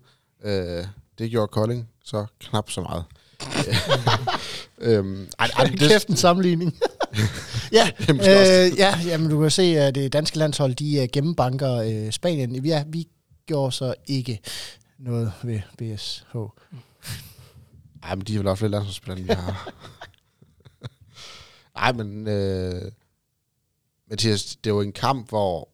Øh, 0.43 0.85
det 1.17 1.31
gjorde 1.31 1.47
Kolding 1.47 1.89
så 2.03 2.25
knap 2.39 2.69
så 2.69 2.81
meget. 2.81 3.03
øhm, 4.77 5.27
ej, 5.39 5.49
ej, 5.57 5.63
det, 5.63 5.79
Kæft 5.79 6.07
en 6.07 6.15
sammenligning. 6.15 6.77
ja, 7.71 7.91
er 8.09 8.65
øh, 8.65 8.77
ja, 8.77 8.99
jamen 9.05 9.29
du 9.29 9.41
kan 9.41 9.51
se, 9.51 9.63
at 9.63 9.95
det 9.95 10.13
danske 10.13 10.37
landshold, 10.37 10.75
de 10.75 11.01
uh, 11.01 11.07
gennembanker 11.13 11.73
øh, 11.73 12.11
Spanien. 12.11 12.65
Ja, 12.65 12.83
vi 12.87 13.07
gjorde 13.45 13.71
så 13.71 13.93
ikke 14.07 14.39
noget 14.99 15.31
ved 15.43 15.59
BSH. 15.77 16.35
Ej, 18.03 18.15
men 18.15 18.25
de 18.25 18.33
har 18.33 18.39
vel 18.39 18.47
også 18.47 18.59
flere 18.59 18.71
landsholdsspillere, 18.71 19.21
vi 19.21 19.33
har. 19.33 19.73
Ej, 21.75 21.91
men... 21.91 22.27
Øh, 22.27 22.91
Mathias, 24.09 24.55
det 24.55 24.69
er 24.69 24.73
jo 24.73 24.81
en 24.81 24.91
kamp, 24.91 25.29
hvor... 25.29 25.69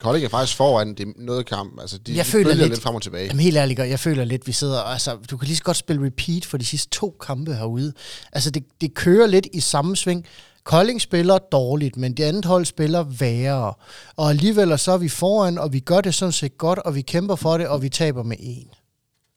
Kolding 0.00 0.24
er 0.24 0.28
faktisk 0.28 0.56
foran 0.56 0.94
det 0.94 1.08
er 1.08 1.12
noget 1.16 1.46
kamp. 1.46 1.80
Altså, 1.80 1.98
de, 1.98 2.16
Jeg 2.16 2.24
de 2.24 2.30
føler 2.30 2.54
lidt- 2.54 2.68
lidt 2.68 2.80
frem 2.80 2.94
og 2.94 3.02
tilbage. 3.02 3.26
Jamen 3.26 3.40
helt 3.40 3.56
ærligt, 3.56 3.78
jeg 3.78 4.00
føler 4.00 4.24
lidt, 4.24 4.46
vi 4.46 4.52
sidder, 4.52 4.80
altså 4.80 5.16
du 5.30 5.36
kan 5.36 5.46
lige 5.46 5.56
så 5.56 5.62
godt 5.62 5.76
spille 5.76 6.06
repeat 6.06 6.44
for 6.44 6.56
de 6.56 6.64
sidste 6.64 6.88
to 6.90 7.16
kampe 7.20 7.54
herude. 7.54 7.92
Altså 8.32 8.50
det, 8.50 8.64
det 8.80 8.94
kører 8.94 9.26
lidt 9.26 9.46
i 9.52 9.60
samme 9.60 9.96
sving. 9.96 10.26
Kolding 10.64 11.00
spiller 11.00 11.38
dårligt, 11.38 11.96
men 11.96 12.14
det 12.16 12.24
andet 12.24 12.44
hold 12.44 12.64
spiller 12.64 13.02
værre. 13.02 13.74
Og 14.16 14.30
alligevel 14.30 14.78
så 14.78 14.92
er 14.92 14.98
vi 14.98 15.08
foran, 15.08 15.58
og 15.58 15.72
vi 15.72 15.80
gør 15.80 16.00
det 16.00 16.14
sådan 16.14 16.32
set 16.32 16.58
godt, 16.58 16.78
og 16.78 16.94
vi 16.94 17.02
kæmper 17.02 17.36
for 17.36 17.58
det, 17.58 17.68
og 17.68 17.82
vi 17.82 17.88
taber 17.88 18.22
med 18.22 18.36
en. 18.40 18.68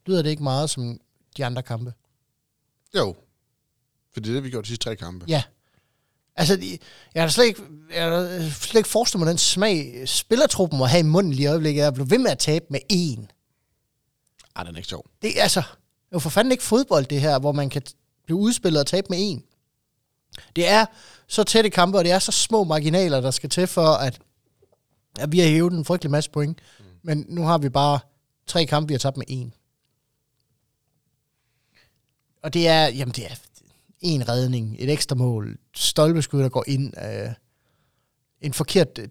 Lyder 0.07 0.21
det 0.21 0.29
ikke 0.29 0.43
meget 0.43 0.69
som 0.69 0.97
de 1.37 1.45
andre 1.45 1.63
kampe? 1.63 1.93
Jo. 2.97 3.15
For 4.13 4.19
det 4.19 4.29
er 4.29 4.33
det, 4.33 4.43
vi 4.43 4.49
gjorde 4.49 4.63
de 4.63 4.67
sidste 4.67 4.83
tre 4.83 4.95
kampe. 4.95 5.25
Ja. 5.27 5.43
Altså, 6.35 6.77
jeg 7.13 7.23
har 7.23 7.29
slet 7.29 7.45
ikke, 7.45 7.61
jeg 7.95 8.03
har 8.03 8.49
slet 8.49 8.79
ikke 8.79 8.89
forestillet 8.89 9.25
mig 9.25 9.31
den 9.31 9.37
smag, 9.37 10.03
spillertruppen 10.05 10.79
må 10.79 10.85
have 10.85 10.99
i 10.99 11.03
munden 11.03 11.33
lige 11.33 11.43
i 11.43 11.47
øjeblikket. 11.47 11.81
Jeg 11.81 11.93
blev 11.93 12.09
ved 12.09 12.17
med 12.17 12.31
at 12.31 12.39
tabe 12.39 12.65
med 12.69 12.79
en. 12.89 13.31
Ej, 14.55 14.63
den 14.63 14.75
er 14.75 14.77
ikke 14.77 14.89
sjov. 14.89 15.05
Det 15.21 15.39
er 15.39 15.43
altså, 15.43 15.59
det 15.59 16.11
er 16.11 16.15
jo 16.15 16.19
for 16.19 16.29
fanden 16.29 16.51
ikke 16.51 16.63
fodbold, 16.63 17.05
det 17.05 17.21
her, 17.21 17.39
hvor 17.39 17.51
man 17.51 17.69
kan 17.69 17.81
blive 18.25 18.37
udspillet 18.37 18.79
og 18.79 18.87
tabe 18.87 19.07
med 19.09 19.17
en. 19.21 19.43
Det 20.55 20.67
er 20.67 20.85
så 21.27 21.43
tætte 21.43 21.69
kampe, 21.69 21.97
og 21.97 22.03
det 22.03 22.11
er 22.11 22.19
så 22.19 22.31
små 22.31 22.63
marginaler, 22.63 23.21
der 23.21 23.31
skal 23.31 23.49
til 23.49 23.67
for, 23.67 23.87
at, 23.87 24.19
at 25.19 25.31
vi 25.31 25.39
har 25.39 25.47
hævet 25.47 25.73
en 25.73 25.85
frygtelig 25.85 26.11
masse 26.11 26.29
point. 26.29 26.61
Mm. 26.79 26.85
Men 27.01 27.25
nu 27.29 27.43
har 27.43 27.57
vi 27.57 27.69
bare 27.69 27.99
tre 28.47 28.65
kampe, 28.65 28.87
vi 28.87 28.93
har 28.93 28.99
tabt 28.99 29.17
med 29.17 29.25
en. 29.29 29.53
Og 32.43 32.53
det 32.53 32.67
er, 32.67 32.87
jamen 32.87 33.13
det 33.13 33.31
er 33.31 33.35
en 34.03 34.29
redning, 34.29 34.75
et 34.79 34.89
ekstra 34.89 35.15
mål, 35.15 35.57
stolpeskud, 35.75 36.41
der 36.41 36.49
går 36.49 36.63
ind, 36.67 36.93
øh, 36.97 37.29
en 38.41 38.53
forkert 38.53 38.99
øh, 38.99 39.07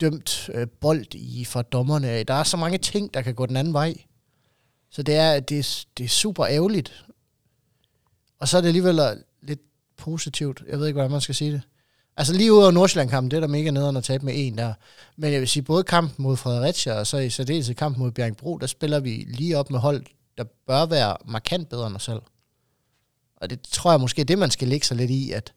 dømt 0.00 0.50
øh, 0.54 0.66
bold 0.80 1.14
i 1.14 1.44
fra 1.44 1.62
dommerne. 1.62 2.22
Der 2.22 2.34
er 2.34 2.42
så 2.42 2.56
mange 2.56 2.78
ting, 2.78 3.14
der 3.14 3.22
kan 3.22 3.34
gå 3.34 3.46
den 3.46 3.56
anden 3.56 3.74
vej. 3.74 3.94
Så 4.90 5.02
det 5.02 5.14
er, 5.14 5.40
det, 5.40 5.58
er, 5.58 5.84
det 5.98 6.04
er 6.04 6.08
super 6.08 6.46
ærgerligt. 6.46 7.04
Og 8.40 8.48
så 8.48 8.56
er 8.56 8.60
det 8.60 8.68
alligevel 8.68 8.98
øh, 8.98 9.16
lidt 9.42 9.60
positivt. 9.96 10.62
Jeg 10.68 10.78
ved 10.78 10.86
ikke, 10.86 10.96
hvordan 10.96 11.10
man 11.10 11.20
skal 11.20 11.34
sige 11.34 11.52
det. 11.52 11.62
Altså 12.16 12.32
lige 12.32 12.52
ud 12.52 12.64
af 12.64 12.74
Nordsjælland-kampen, 12.74 13.30
det 13.30 13.36
er 13.36 13.40
der 13.40 13.46
mega 13.46 13.70
nederen 13.70 13.96
at 13.96 14.04
tabe 14.04 14.24
med 14.24 14.34
en 14.36 14.58
der. 14.58 14.74
Men 15.16 15.32
jeg 15.32 15.40
vil 15.40 15.48
sige, 15.48 15.62
både 15.62 15.84
kampen 15.84 16.22
mod 16.22 16.36
Fredericia, 16.36 16.94
og 16.94 17.06
så 17.06 17.18
i 17.18 17.30
særdeleshed 17.30 17.74
kampen 17.74 18.02
mod 18.02 18.10
Bjergbro, 18.10 18.58
der 18.58 18.66
spiller 18.66 19.00
vi 19.00 19.26
lige 19.28 19.58
op 19.58 19.70
med 19.70 19.78
hold, 19.78 20.04
der 20.38 20.44
bør 20.66 20.86
være 20.86 21.16
markant 21.24 21.68
bedre 21.68 21.86
end 21.86 21.96
os 21.96 22.02
selv. 22.02 22.20
Og 23.40 23.50
det 23.50 23.60
tror 23.62 23.90
jeg 23.90 24.00
måske 24.00 24.20
er 24.20 24.24
det, 24.24 24.38
man 24.38 24.50
skal 24.50 24.68
lægge 24.68 24.86
sig 24.86 24.96
lidt 24.96 25.10
i, 25.10 25.32
at, 25.32 25.54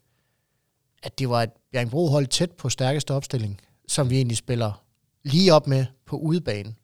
at 1.04 1.20
det 1.20 1.30
var 1.30 1.44
et 1.44 1.52
Bjergbro-hold 1.72 2.28
tæt 2.28 2.52
på 2.52 2.70
stærkeste 2.70 3.14
opstilling, 3.14 3.62
som 3.88 4.10
vi 4.10 4.16
egentlig 4.16 4.38
spiller 4.38 4.84
lige 5.24 5.54
op 5.54 5.68
med 5.68 5.86
på 6.06 6.18
udebane 6.18 6.76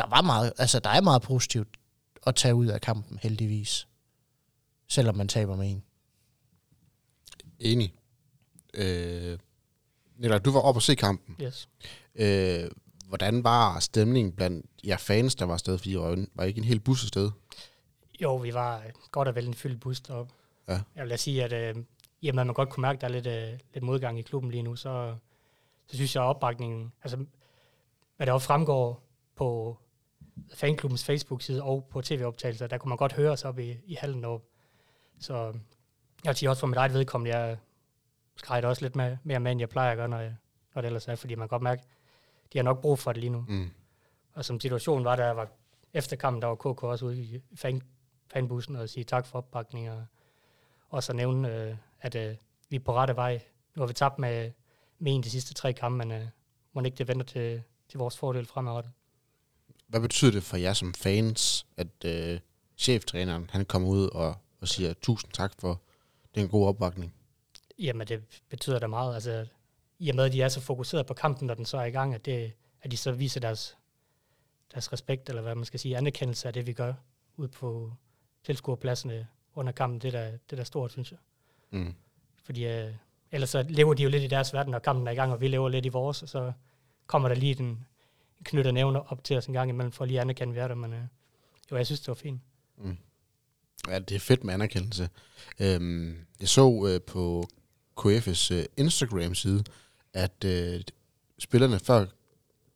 der 0.00 0.06
var 0.06 0.22
meget, 0.22 0.52
altså 0.58 0.78
der 0.78 0.90
er 0.90 1.00
meget 1.00 1.22
positivt 1.22 1.68
at 2.26 2.34
tage 2.34 2.54
ud 2.54 2.66
af 2.66 2.80
kampen, 2.80 3.18
heldigvis. 3.22 3.86
Selvom 4.88 5.16
man 5.16 5.28
taber 5.28 5.56
med 5.56 5.70
en. 5.70 5.82
Enig. 7.58 7.94
Øh, 8.74 9.38
Nikolaj, 10.16 10.38
du 10.38 10.50
var 10.50 10.60
oppe 10.60 10.78
og 10.78 10.82
se 10.82 10.94
kampen. 10.94 11.36
Yes. 11.42 11.68
Øh, 12.14 12.70
hvordan 13.06 13.44
var 13.44 13.80
stemningen 13.80 14.32
blandt 14.32 14.66
jer 14.84 14.96
fans, 14.96 15.34
der 15.34 15.44
var 15.44 15.54
afsted? 15.54 15.78
Fordi 15.78 15.90
I 15.92 15.98
var, 15.98 16.26
var 16.34 16.44
ikke 16.44 16.58
en 16.58 16.64
hel 16.64 16.80
bus 16.80 17.04
afsted. 17.04 17.30
Jo, 18.22 18.36
vi 18.36 18.54
var 18.54 18.78
øh, 18.78 18.92
godt 19.10 19.28
og 19.28 19.34
vel 19.34 19.46
en 19.46 19.54
fyldt 19.54 19.80
bus 19.80 20.00
deroppe. 20.00 20.34
Ja. 20.68 20.80
Jeg 20.96 21.02
vil 21.02 21.10
da 21.10 21.16
sige, 21.16 21.44
at 21.44 21.52
øh, 21.52 21.84
jamen, 22.22 22.46
man 22.46 22.54
godt 22.54 22.68
kunne 22.68 22.82
mærke, 22.82 22.96
at 22.96 23.00
der 23.00 23.06
er 23.06 23.12
lidt, 23.12 23.26
øh, 23.26 23.58
lidt 23.74 23.84
modgang 23.84 24.18
i 24.18 24.22
klubben 24.22 24.50
lige 24.50 24.62
nu, 24.62 24.76
så, 24.76 25.16
så 25.86 25.96
synes 25.96 26.14
jeg, 26.14 26.22
at 26.22 26.28
opbakningen, 26.28 26.92
altså 27.02 27.24
hvad 28.16 28.26
der 28.26 28.32
også 28.32 28.46
fremgår 28.46 29.02
på 29.36 29.78
fanklubbens 30.54 31.04
Facebook-side 31.04 31.62
og 31.62 31.86
på 31.90 32.00
tv-optagelser, 32.00 32.66
der 32.66 32.78
kunne 32.78 32.88
man 32.88 32.98
godt 32.98 33.12
høre 33.12 33.30
os 33.30 33.44
op 33.44 33.58
i, 33.58 33.76
i 33.84 33.94
hallen 33.94 34.22
deroppe. 34.22 34.46
Så 35.18 35.54
jeg 36.24 36.36
vil 36.40 36.48
også 36.48 36.60
for 36.60 36.66
mit 36.66 36.76
eget 36.76 36.92
vedkommende, 36.92 37.36
jeg, 37.36 37.56
skreg 38.36 38.62
det 38.62 38.68
også 38.70 38.82
lidt 38.82 38.96
med, 38.96 39.16
mere 39.22 39.40
med, 39.40 39.52
end 39.52 39.60
jeg 39.60 39.68
plejer 39.68 39.90
at 39.90 39.96
gøre, 39.96 40.08
når, 40.08 40.18
jeg, 40.18 40.34
når 40.74 40.82
det 40.82 40.86
ellers 40.86 41.08
er, 41.08 41.14
fordi 41.14 41.34
man 41.34 41.48
kan 41.48 41.48
godt 41.48 41.62
mærke, 41.62 41.82
de 42.52 42.58
har 42.58 42.62
nok 42.62 42.80
brug 42.80 42.98
for 42.98 43.12
det 43.12 43.20
lige 43.20 43.30
nu. 43.30 43.44
Mm. 43.48 43.70
Og 44.32 44.44
som 44.44 44.60
situationen 44.60 45.04
var, 45.04 45.16
der 45.16 45.30
var 45.30 45.48
efter 45.92 46.16
kampen, 46.16 46.42
der 46.42 46.48
var 46.48 46.54
KK 46.54 46.82
også 46.82 47.06
ude 47.06 47.22
i 47.22 47.42
fan, 47.54 47.82
fanbussen 48.32 48.76
og 48.76 48.88
sige 48.88 49.04
tak 49.04 49.26
for 49.26 49.38
opbakning, 49.38 49.90
og 49.90 50.04
også 50.88 51.12
at 51.12 51.16
nævne, 51.16 51.54
øh, 51.54 51.76
at 52.00 52.14
øh, 52.14 52.36
vi 52.68 52.76
er 52.76 52.80
på 52.80 52.94
rette 52.94 53.16
vej. 53.16 53.40
Nu 53.76 53.82
har 53.82 53.86
vi 53.86 53.92
tabt 53.92 54.18
med, 54.18 54.50
med 54.98 55.14
en 55.14 55.22
de 55.22 55.30
sidste 55.30 55.54
tre 55.54 55.72
kampe, 55.72 55.98
men 55.98 56.12
øh, 56.12 56.26
må 56.72 56.82
ikke 56.82 56.96
det 56.96 57.08
venter 57.08 57.26
til, 57.26 57.62
til 57.88 57.98
vores 57.98 58.18
fordel 58.18 58.46
fremadrettet. 58.46 58.92
Hvad 59.86 60.00
betyder 60.00 60.30
det 60.30 60.42
for 60.42 60.56
jer 60.56 60.72
som 60.72 60.94
fans, 60.94 61.66
at 61.76 62.04
øh, 62.04 62.40
cheftræneren 62.76 63.50
han 63.52 63.64
kommer 63.64 63.88
ud 63.88 64.08
og, 64.08 64.34
og 64.60 64.68
siger 64.68 64.92
tusind 64.92 65.32
tak 65.32 65.52
for 65.58 65.80
den 66.34 66.48
gode 66.48 66.68
opbakning? 66.68 67.14
Jamen, 67.78 68.06
det 68.06 68.22
betyder 68.48 68.78
da 68.78 68.86
meget. 68.86 69.14
Altså, 69.14 69.46
I 69.98 70.10
og 70.10 70.16
med, 70.16 70.24
at 70.24 70.32
de 70.32 70.42
er 70.42 70.48
så 70.48 70.60
fokuseret 70.60 71.06
på 71.06 71.14
kampen, 71.14 71.46
når 71.46 71.54
den 71.54 71.64
så 71.64 71.78
er 71.78 71.84
i 71.84 71.90
gang, 71.90 72.14
at, 72.14 72.24
det, 72.24 72.52
at 72.82 72.90
de 72.90 72.96
så 72.96 73.12
viser 73.12 73.40
deres, 73.40 73.76
deres 74.74 74.92
respekt, 74.92 75.28
eller 75.28 75.42
hvad 75.42 75.54
man 75.54 75.64
skal 75.64 75.80
sige, 75.80 75.96
anerkendelse 75.96 76.48
af 76.48 76.54
det, 76.54 76.66
vi 76.66 76.72
gør 76.72 76.94
ud 77.36 77.48
på 77.48 77.92
tilskuerpladserne 78.44 79.26
under 79.54 79.72
kampen. 79.72 80.00
Det 80.00 80.14
er 80.14 80.20
da, 80.20 80.30
det 80.30 80.52
er 80.52 80.56
da 80.56 80.64
stort, 80.64 80.92
synes 80.92 81.10
jeg. 81.10 81.18
Mm. 81.70 81.94
Fordi 82.42 82.66
øh, 82.66 82.92
ellers 83.32 83.50
så 83.50 83.64
lever 83.68 83.94
de 83.94 84.02
jo 84.02 84.08
lidt 84.08 84.22
i 84.22 84.26
deres 84.26 84.54
verden, 84.54 84.70
når 84.70 84.78
kampen 84.78 85.06
er 85.06 85.12
i 85.12 85.14
gang, 85.14 85.32
og 85.32 85.40
vi 85.40 85.48
lever 85.48 85.68
lidt 85.68 85.86
i 85.86 85.88
vores, 85.88 86.22
og 86.22 86.28
så 86.28 86.52
kommer 87.06 87.28
der 87.28 87.36
lige 87.36 87.54
den 87.54 87.86
knytter 88.44 88.70
nævner 88.70 89.00
op 89.12 89.24
til 89.24 89.36
os 89.36 89.46
en 89.46 89.52
gang 89.52 89.70
imellem, 89.70 89.92
for 89.92 90.04
at 90.04 90.08
lige 90.08 90.20
anerkende, 90.20 90.50
at 90.50 90.54
vi 90.54 90.60
er 90.60 90.68
der. 90.68 90.74
Men 90.74 90.92
øh, 90.92 91.00
jo, 91.70 91.76
jeg 91.76 91.86
synes, 91.86 92.00
det 92.00 92.08
var 92.08 92.14
fint. 92.14 92.40
Mm. 92.78 92.96
Ja, 93.88 93.98
det 93.98 94.14
er 94.14 94.20
fedt 94.20 94.44
med 94.44 94.54
anerkendelse. 94.54 95.08
Øhm, 95.60 96.16
jeg 96.40 96.48
så 96.48 96.86
øh, 96.88 97.00
på 97.00 97.48
KF's 98.00 98.54
øh, 98.54 98.64
Instagram-side, 98.76 99.64
at 100.12 100.44
øh, 100.44 100.80
spillerne 101.38 101.78
før 101.78 102.06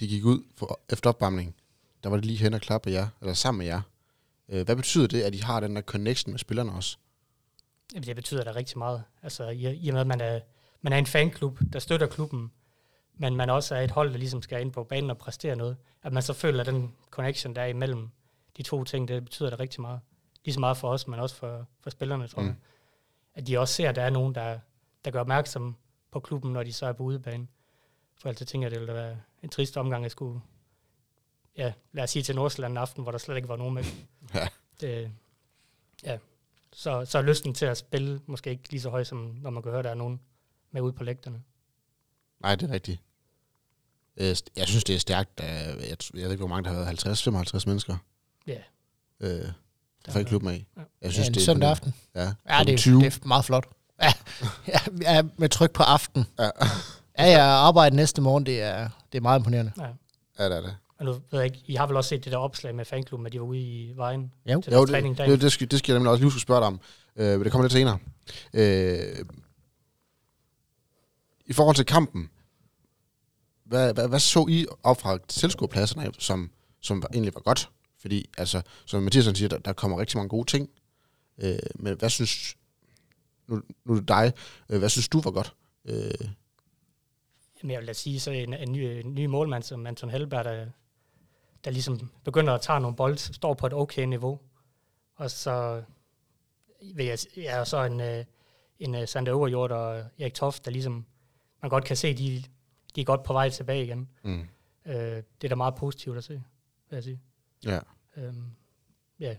de 0.00 0.08
gik 0.08 0.24
ud 0.24 0.42
for, 0.56 0.80
efter 0.90 1.10
opvarmning, 1.10 1.54
der 2.02 2.08
var 2.08 2.16
det 2.16 2.24
lige 2.24 2.38
hen 2.38 2.54
og 2.54 2.60
klappe 2.60 2.90
jer, 2.90 3.08
eller 3.20 3.34
sammen 3.34 3.58
med 3.58 3.66
jer. 3.66 3.82
Øh, 4.48 4.64
hvad 4.64 4.76
betyder 4.76 5.06
det, 5.06 5.22
at 5.22 5.32
de 5.32 5.44
har 5.44 5.60
den 5.60 5.76
der 5.76 5.82
connection 5.82 6.32
med 6.32 6.38
spillerne 6.38 6.72
også? 6.72 6.96
Jamen, 7.94 8.06
det 8.06 8.16
betyder 8.16 8.44
da 8.44 8.50
rigtig 8.54 8.78
meget. 8.78 9.02
Altså, 9.22 9.48
i, 9.48 9.74
i 9.74 9.88
og 9.88 9.92
med, 9.92 10.00
at 10.00 10.06
man 10.06 10.20
er, 10.20 10.40
man 10.82 10.92
er 10.92 10.98
en 10.98 11.06
fanklub, 11.06 11.60
der 11.72 11.78
støtter 11.78 12.06
klubben, 12.06 12.50
men 13.14 13.36
man 13.36 13.50
også 13.50 13.74
er 13.74 13.80
et 13.80 13.90
hold, 13.90 14.12
der 14.12 14.18
ligesom 14.18 14.42
skal 14.42 14.60
ind 14.60 14.72
på 14.72 14.84
banen 14.84 15.10
og 15.10 15.18
præstere 15.18 15.56
noget. 15.56 15.76
At 16.02 16.12
man 16.12 16.22
så 16.22 16.32
føler, 16.32 16.60
at 16.60 16.66
den 16.66 16.92
connection, 17.10 17.56
der 17.56 17.62
er 17.62 17.66
imellem 17.66 18.08
de 18.56 18.62
to 18.62 18.84
ting, 18.84 19.08
det 19.08 19.24
betyder 19.24 19.50
da 19.50 19.56
rigtig 19.56 19.80
meget. 19.80 20.00
Lige 20.44 20.54
så 20.54 20.60
meget 20.60 20.76
for 20.76 20.88
os, 20.88 21.08
men 21.08 21.20
også 21.20 21.36
for, 21.36 21.66
for 21.80 21.90
spillerne, 21.90 22.28
tror 22.28 22.42
mm. 22.42 22.48
jeg. 22.48 22.56
At 23.34 23.46
de 23.46 23.58
også 23.58 23.74
ser, 23.74 23.88
at 23.88 23.96
der 23.96 24.02
er 24.02 24.10
nogen, 24.10 24.34
der, 24.34 24.58
der 25.04 25.10
gør 25.10 25.20
opmærksom 25.20 25.76
på 26.10 26.20
klubben, 26.20 26.52
når 26.52 26.62
de 26.62 26.72
så 26.72 26.86
er 26.86 26.92
på 26.92 27.02
udebane. 27.02 27.46
For 28.16 28.28
altid 28.28 28.46
tænker 28.46 28.66
jeg, 28.66 28.70
det 28.70 28.80
ville 28.80 28.94
være 28.94 29.16
en 29.42 29.48
trist 29.48 29.76
omgang, 29.76 30.04
at 30.04 30.10
skulle, 30.10 30.40
ja, 31.56 31.72
lad 31.92 32.04
os 32.04 32.10
sige 32.10 32.22
til 32.22 32.34
Nordsjælland 32.34 32.72
en 32.72 32.76
aften, 32.78 33.02
hvor 33.02 33.12
der 33.12 33.18
slet 33.18 33.36
ikke 33.36 33.48
var 33.48 33.56
nogen 33.56 33.74
med. 33.74 33.84
ja. 34.34 34.48
Det, 34.80 35.10
ja. 36.04 36.18
Så, 36.72 37.04
så 37.04 37.18
er 37.18 37.22
lysten 37.22 37.54
til 37.54 37.66
at 37.66 37.76
spille 37.78 38.20
måske 38.26 38.50
ikke 38.50 38.70
lige 38.70 38.80
så 38.80 38.90
høj, 38.90 39.04
som 39.04 39.36
når 39.42 39.50
man 39.50 39.62
kan 39.62 39.72
høre, 39.72 39.82
der 39.82 39.90
er 39.90 39.94
nogen 39.94 40.20
med 40.70 40.80
ude 40.82 40.92
på 40.92 41.04
lægterne. 41.04 41.42
Nej, 42.40 42.54
det 42.54 42.68
er 42.70 42.74
rigtigt. 42.74 43.00
Øh, 44.16 44.36
jeg 44.56 44.66
synes, 44.68 44.84
det 44.84 44.94
er 44.94 44.98
stærkt. 44.98 45.40
Jeg, 45.40 45.76
jeg 45.88 45.96
ved 46.14 46.30
ikke, 46.30 46.36
hvor 46.36 46.46
mange 46.46 46.64
der 46.64 46.70
har 46.76 46.84
været. 46.84 47.54
50-55 47.56 47.62
mennesker. 47.66 47.96
Ja. 48.46 48.58
Øh, 49.20 49.48
for 50.08 50.18
i 50.18 50.22
klubben 50.22 50.50
af. 50.50 50.66
Ja. 50.76 50.82
Jeg 51.02 51.12
synes, 51.12 51.24
ja, 51.26 51.28
en 51.28 51.34
det 51.34 51.40
er 51.40 51.44
søndag 51.44 51.70
aften. 51.70 51.94
Ja, 52.14 52.32
Ja, 52.48 52.64
det, 52.64 52.74
er- 52.74 52.78
20. 52.78 53.00
det 53.00 53.14
er 53.22 53.26
meget 53.26 53.44
flot. 53.44 53.68
Ja, 54.02 54.12
ja, 54.68 54.78
ja, 55.14 55.22
med 55.36 55.48
tryk 55.48 55.70
på 55.72 55.82
aften. 55.82 56.26
Ja. 56.38 56.50
Ja, 57.18 57.24
ja, 57.24 57.42
arbejde 57.44 57.96
næste 57.96 58.20
morgen, 58.22 58.46
det 58.46 58.62
er, 58.62 58.88
det 59.12 59.18
er 59.18 59.22
meget 59.22 59.38
imponerende. 59.38 59.72
Ja. 59.78 59.86
Ja, 60.38 60.48
det 60.48 60.56
er 60.56 60.60
det. 60.60 60.76
Nu 61.04 61.12
ved 61.12 61.20
jeg 61.32 61.44
ikke, 61.44 61.58
I 61.66 61.74
har 61.74 61.86
vel 61.86 61.96
også 61.96 62.08
set 62.08 62.24
det 62.24 62.32
der 62.32 62.38
opslag 62.38 62.74
med 62.74 62.84
fanklubben, 62.84 63.26
at 63.26 63.32
de 63.32 63.40
var 63.40 63.46
ude 63.46 63.60
i 63.60 63.92
vejen 63.96 64.32
Jo. 64.46 64.60
til 64.60 64.72
Jo, 64.72 64.80
det, 64.80 64.90
træning 64.90 65.18
dagen. 65.18 65.30
det, 65.32 65.40
det, 65.40 65.52
skal, 65.52 65.70
det 65.70 65.78
skal 65.78 65.92
jeg 65.92 65.98
nemlig 65.98 66.10
også 66.10 66.24
lige 66.24 66.34
at 66.34 66.40
spørge 66.40 66.60
dig 66.60 66.66
om. 66.66 66.80
Øh, 67.16 67.26
men 67.38 67.44
det 67.44 67.52
kommer 67.52 67.64
lidt 67.64 67.72
senere. 67.72 67.98
Øh, 68.54 69.24
I 71.46 71.52
forhold 71.52 71.76
til 71.76 71.86
kampen, 71.86 72.30
hvad, 73.64 73.94
hvad, 73.94 74.08
hvad 74.08 74.18
så 74.20 74.46
I 74.48 74.66
op 74.82 75.00
fra 75.00 75.18
tilskuerpladserne, 75.28 76.12
som, 76.18 76.50
som 76.80 77.02
var- 77.02 77.08
egentlig 77.12 77.34
var 77.34 77.40
godt? 77.40 77.70
Fordi, 78.00 78.30
altså, 78.38 78.62
som 78.86 79.02
Mathias 79.02 79.24
siger, 79.38 79.48
der, 79.48 79.58
der 79.58 79.72
kommer 79.72 80.00
rigtig 80.00 80.16
mange 80.16 80.28
gode 80.28 80.50
ting. 80.50 80.70
Øh, 81.38 81.58
men 81.74 81.96
hvad 81.98 82.10
synes, 82.10 82.56
nu, 83.48 83.62
nu 83.84 83.92
er 83.94 83.98
det 83.98 84.08
dig, 84.08 84.32
øh, 84.70 84.78
hvad 84.78 84.88
synes 84.88 85.08
du 85.08 85.20
var 85.20 85.30
godt? 85.30 85.54
Øh, 85.84 86.10
Jamen, 87.62 87.72
jeg 87.72 87.80
vil 87.80 87.88
da 87.88 87.92
sige, 87.92 88.20
så 88.20 88.30
en, 88.30 88.54
en, 88.54 88.72
ny, 88.72 88.78
en 88.78 89.14
ny 89.14 89.26
målmand 89.26 89.62
som 89.62 89.86
Anton 89.86 90.10
Helberg, 90.10 90.44
der, 90.44 90.66
der 91.64 91.70
ligesom 91.70 92.10
begynder 92.24 92.52
at 92.54 92.60
tage 92.60 92.80
nogle 92.80 92.96
bold, 92.96 93.16
står 93.16 93.54
på 93.54 93.66
et 93.66 93.72
okay 93.74 94.04
niveau. 94.04 94.40
Og 95.16 95.30
så 95.30 95.82
vil 96.94 97.06
jeg, 97.06 97.18
ja, 97.36 97.60
og 97.60 97.66
så 97.66 97.84
en, 97.84 98.00
øh, 98.00 98.24
en 98.78 98.94
uh, 98.94 99.04
Sander 99.04 99.32
Overjord 99.32 99.70
og 99.72 100.04
Erik 100.18 100.34
Toft, 100.34 100.64
der 100.64 100.70
ligesom, 100.70 101.06
man 101.62 101.68
godt 101.70 101.84
kan 101.84 101.96
se, 101.96 102.14
de, 102.14 102.44
de 102.94 103.00
er 103.00 103.04
godt 103.04 103.22
på 103.22 103.32
vej 103.32 103.48
tilbage 103.50 103.84
igen. 103.84 104.08
mm, 104.24 104.48
Øh, 104.86 104.94
det 104.94 105.44
er 105.44 105.48
da 105.48 105.54
meget 105.54 105.74
positivt 105.74 106.16
at 106.18 106.24
se, 106.24 106.32
vil 106.90 106.96
jeg 106.96 107.04
sige. 107.04 107.20
ja. 107.64 107.78
Øhm, 108.16 108.50
ja, 109.20 109.36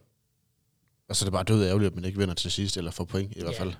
Og 1.10 1.15
så 1.15 1.25
er 1.25 1.27
det 1.27 1.34
bare 1.34 1.44
død 1.44 1.65
ærgerligt, 1.67 1.89
at 1.89 1.96
man 1.96 2.05
ikke 2.05 2.17
vinder 2.20 2.34
til 2.36 2.51
sidst, 2.51 2.77
eller 2.77 2.91
får 2.91 3.05
point 3.05 3.36
i 3.36 3.39
hvert 3.41 3.53
Ja. 3.53 3.60
fald. 3.60 3.74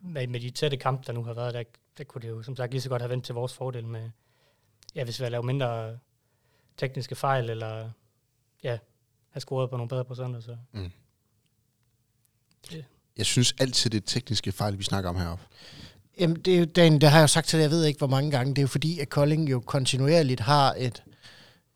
med, 0.00 0.26
med 0.26 0.40
de 0.40 0.50
tætte 0.50 0.76
kampe, 0.76 1.04
der 1.06 1.12
nu 1.12 1.22
har 1.24 1.34
været, 1.34 1.54
der, 1.54 1.62
der 1.98 2.04
kunne 2.04 2.22
det 2.22 2.28
jo 2.28 2.42
som 2.42 2.56
sagt 2.56 2.70
lige 2.72 2.80
så 2.80 2.88
godt 2.88 3.02
have 3.02 3.10
vendt 3.10 3.24
til 3.24 3.34
vores 3.34 3.54
fordel 3.54 3.86
med, 3.86 4.10
ja, 4.94 5.04
hvis 5.04 5.18
vi 5.18 5.22
havde 5.22 5.30
lavet 5.32 5.46
mindre 5.46 5.98
tekniske 6.76 7.14
fejl, 7.14 7.50
eller 7.50 7.90
ja, 8.62 8.78
have 9.30 9.40
scoret 9.40 9.70
på 9.70 9.76
nogle 9.76 9.88
bedre 9.88 10.04
procenter, 10.04 10.40
så 10.40 10.56
Jeg 13.16 13.26
synes 13.26 13.54
altid, 13.58 13.90
det 13.90 14.02
er 14.02 14.06
tekniske 14.06 14.52
fejl, 14.52 14.78
vi 14.78 14.82
snakker 14.82 15.10
om 15.10 15.16
heroppe. 15.16 15.44
Jamen, 16.18 16.36
det, 16.36 16.54
er 16.54 16.58
jo, 16.58 16.64
den, 16.64 17.00
det 17.00 17.10
har 17.10 17.18
jeg 17.18 17.22
jo 17.22 17.26
sagt 17.26 17.46
til 17.46 17.56
dig, 17.58 17.62
jeg 17.62 17.70
ved 17.70 17.84
ikke, 17.84 17.98
hvor 17.98 18.06
mange 18.06 18.30
gange. 18.30 18.50
Det 18.50 18.58
er 18.58 18.62
jo 18.62 18.68
fordi, 18.68 18.98
at 18.98 19.08
Kolding 19.08 19.50
jo 19.50 19.60
kontinuerligt 19.60 20.40
har 20.40 20.74
et, 20.78 21.02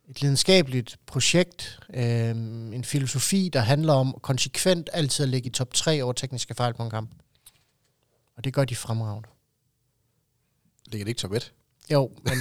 et 0.09 0.23
lidenskabeligt 0.23 0.99
projekt, 1.07 1.81
øhm, 1.95 2.73
en 2.73 2.85
filosofi, 2.85 3.51
der 3.53 3.61
handler 3.61 3.93
om 3.93 4.19
konsekvent 4.23 4.91
altid 4.93 5.23
at 5.25 5.29
ligge 5.29 5.49
i 5.49 5.53
top 5.53 5.75
3 5.75 6.03
over 6.03 6.13
tekniske 6.13 6.55
fejl 6.55 6.75
på 6.75 6.83
en 6.83 6.91
kamp. 6.91 7.11
Og 8.37 8.45
det 8.45 8.55
gør 8.55 8.65
de 8.65 8.77
fremragende. 8.77 9.29
Ligger 10.87 11.05
det 11.05 11.09
ikke 11.09 11.21
top 11.21 11.33
1? 11.33 11.53
Jo, 11.93 12.13
men 12.23 12.39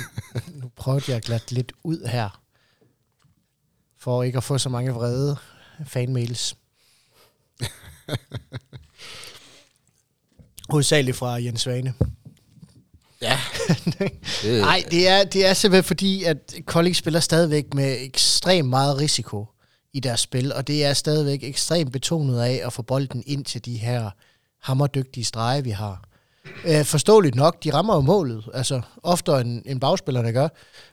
nu 0.62 0.72
prøvede 0.76 1.04
jeg 1.08 1.18
at 1.18 1.24
glatte 1.24 1.54
lidt 1.54 1.72
ud 1.84 2.08
her, 2.08 2.42
for 4.00 4.24
ikke 4.24 4.38
at 4.38 4.44
få 4.44 4.58
så 4.58 4.70
mange 4.70 4.92
vrede 4.92 5.38
fanmails. 5.86 6.56
Hovedsageligt 10.70 11.18
fra 11.18 11.34
Jens 11.34 11.62
Svane. 11.62 11.94
Ja. 13.22 13.40
Nej, 14.62 14.84
det 14.92 15.08
er, 15.08 15.24
det 15.24 15.46
er 15.46 15.54
simpelthen 15.54 15.84
fordi, 15.84 16.24
at 16.24 16.56
Kolding 16.66 16.96
spiller 16.96 17.20
stadigvæk 17.20 17.74
med 17.74 17.98
ekstremt 18.00 18.70
meget 18.70 18.98
risiko 18.98 19.46
i 19.94 20.00
deres 20.00 20.20
spil, 20.20 20.54
og 20.54 20.68
det 20.68 20.86
er 20.86 20.94
stadigvæk 20.94 21.44
ekstremt 21.44 21.92
betonet 21.92 22.42
af 22.42 22.62
at 22.66 22.74
få 22.74 22.82
bolden 22.82 23.24
ind 23.26 23.46
til 23.46 23.66
de 23.66 23.78
her 23.78 24.10
hammerdygtige 24.62 25.24
strege, 25.24 25.64
vi 25.64 25.70
har. 25.70 26.09
Øh, 26.66 26.86
forståeligt 26.86 27.36
nok, 27.36 27.64
de 27.64 27.74
rammer 27.74 27.96
jo 27.96 28.02
målet, 28.02 28.50
altså 28.54 28.82
oftere 29.04 29.42
end, 29.42 29.62
end 29.66 29.82
bagspillerne 29.82 30.34
gør, 30.34 30.48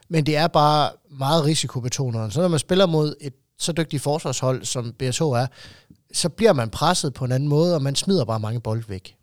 men 0.09 0.25
det 0.25 0.37
er 0.37 0.47
bare 0.47 0.91
meget 1.09 1.45
risikobetonet. 1.45 2.33
Så 2.33 2.41
når 2.41 2.47
man 2.47 2.59
spiller 2.59 2.85
mod 2.85 3.15
et 3.21 3.33
så 3.59 3.71
dygtigt 3.71 4.03
forsvarshold, 4.03 4.65
som 4.65 4.93
BSH 4.99 5.21
er, 5.21 5.47
så 6.13 6.29
bliver 6.29 6.53
man 6.53 6.69
presset 6.69 7.13
på 7.13 7.25
en 7.25 7.31
anden 7.31 7.49
måde, 7.49 7.75
og 7.75 7.81
man 7.81 7.95
smider 7.95 8.25
bare 8.25 8.39
mange 8.39 8.61
bold 8.61 8.83
væk. 8.87 9.15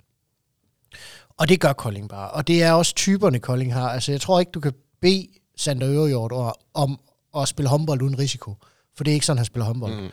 Og 1.38 1.48
det 1.48 1.60
gør 1.60 1.72
Kolding 1.72 2.08
bare. 2.08 2.30
Og 2.30 2.46
det 2.46 2.62
er 2.62 2.72
også 2.72 2.94
typerne, 2.94 3.38
Kolding 3.38 3.74
har. 3.74 3.88
Altså, 3.88 4.12
jeg 4.12 4.20
tror 4.20 4.40
ikke, 4.40 4.52
du 4.52 4.60
kan 4.60 4.72
bede 5.00 5.26
Sander 5.56 5.88
Øverjord 5.88 6.56
om 6.74 7.00
at 7.36 7.48
spille 7.48 7.68
håndbold 7.68 8.02
uden 8.02 8.18
risiko. 8.18 8.54
For 8.96 9.04
det 9.04 9.10
er 9.10 9.14
ikke 9.14 9.26
sådan, 9.26 9.38
han 9.38 9.46
spiller 9.46 9.66
håndbold. 9.66 10.02
Mm. 10.02 10.10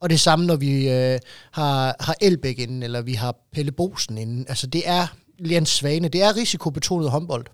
Og 0.00 0.10
det 0.10 0.20
samme, 0.20 0.46
når 0.46 0.56
vi 0.56 0.88
øh, 0.90 1.18
har, 1.50 1.96
har 2.00 2.14
Elbæk 2.20 2.58
inden, 2.58 2.82
eller 2.82 3.02
vi 3.02 3.14
har 3.14 3.34
Pelle 3.52 3.72
Bosen 3.72 4.18
inden. 4.18 4.46
Altså, 4.48 4.66
det 4.66 4.82
er 4.88 5.06
Jens 5.40 5.68
Svane. 5.68 6.08
Det 6.08 6.22
er 6.22 6.36
risikobetonet 6.36 7.10
håndbold. 7.10 7.46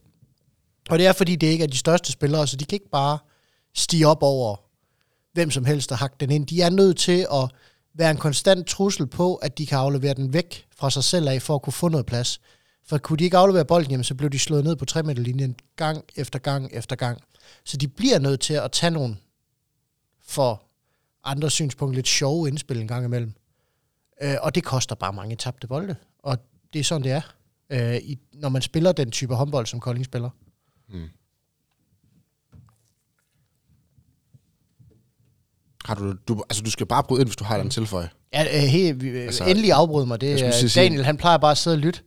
Og 0.90 0.98
det 0.98 1.06
er, 1.06 1.12
fordi 1.12 1.36
det 1.36 1.46
ikke 1.46 1.64
er 1.64 1.68
de 1.68 1.78
største 1.78 2.12
spillere, 2.12 2.46
så 2.46 2.56
de 2.56 2.64
kan 2.64 2.76
ikke 2.76 2.90
bare 2.90 3.18
stige 3.74 4.06
op 4.06 4.22
over 4.22 4.56
hvem 5.32 5.50
som 5.50 5.64
helst 5.64 5.92
og 5.92 5.98
hakke 5.98 6.16
den 6.20 6.30
ind. 6.30 6.46
De 6.46 6.62
er 6.62 6.70
nødt 6.70 6.98
til 6.98 7.26
at 7.32 7.50
være 7.94 8.10
en 8.10 8.16
konstant 8.16 8.66
trussel 8.66 9.06
på, 9.06 9.34
at 9.34 9.58
de 9.58 9.66
kan 9.66 9.78
aflevere 9.78 10.14
den 10.14 10.32
væk 10.32 10.66
fra 10.76 10.90
sig 10.90 11.04
selv 11.04 11.28
af, 11.28 11.42
for 11.42 11.54
at 11.54 11.62
kunne 11.62 11.72
få 11.72 11.88
noget 11.88 12.06
plads. 12.06 12.40
For 12.86 12.98
kunne 12.98 13.16
de 13.16 13.24
ikke 13.24 13.36
aflevere 13.36 13.64
bolden, 13.64 13.90
jamen, 13.90 14.04
så 14.04 14.14
blev 14.14 14.30
de 14.30 14.38
slået 14.38 14.64
ned 14.64 14.76
på 14.76 14.84
3 14.84 15.14
linjen 15.14 15.56
gang 15.76 16.04
efter 16.16 16.38
gang 16.38 16.68
efter 16.72 16.96
gang. 16.96 17.20
Så 17.64 17.76
de 17.76 17.88
bliver 17.88 18.18
nødt 18.18 18.40
til 18.40 18.54
at 18.54 18.72
tage 18.72 18.90
nogle 18.90 19.16
for 20.26 20.62
andre 21.24 21.50
synspunkter 21.50 21.94
lidt 21.94 22.08
sjove 22.08 22.48
indspil 22.48 22.80
en 22.80 22.88
gang 22.88 23.04
imellem. 23.04 23.32
Øh, 24.22 24.36
og 24.40 24.54
det 24.54 24.64
koster 24.64 24.94
bare 24.94 25.12
mange 25.12 25.36
tabte 25.36 25.66
bolde. 25.66 25.96
Og 26.18 26.38
det 26.72 26.78
er 26.78 26.84
sådan, 26.84 27.02
det 27.02 27.12
er 27.12 27.34
øh, 27.70 27.96
i, 27.96 28.18
når 28.32 28.48
man 28.48 28.62
spiller 28.62 28.92
den 28.92 29.10
type 29.10 29.34
håndbold, 29.34 29.66
som 29.66 29.80
Kolding 29.80 30.04
spiller. 30.04 30.30
Mm. 30.88 31.08
Har 35.84 35.94
du, 35.94 36.12
du, 36.28 36.42
altså 36.50 36.62
du 36.62 36.70
skal 36.70 36.86
bare 36.86 37.02
bryde 37.04 37.20
ind, 37.20 37.28
hvis 37.28 37.36
du 37.36 37.44
har 37.44 37.58
den 37.58 37.70
tilføje. 37.70 38.10
Ja, 38.32 38.44
øh, 38.56 38.62
he, 38.68 38.92
vi, 38.92 39.08
Altså, 39.08 39.20
altså, 39.20 39.44
endelig 39.44 39.72
afbryd 39.72 40.06
mig. 40.06 40.20
Det 40.20 40.54
sige- 40.54 40.82
Daniel, 40.82 41.04
han 41.04 41.16
plejer 41.16 41.38
bare 41.38 41.50
at 41.50 41.58
sidde 41.58 41.74
og 41.74 41.78
lytte. 41.78 42.00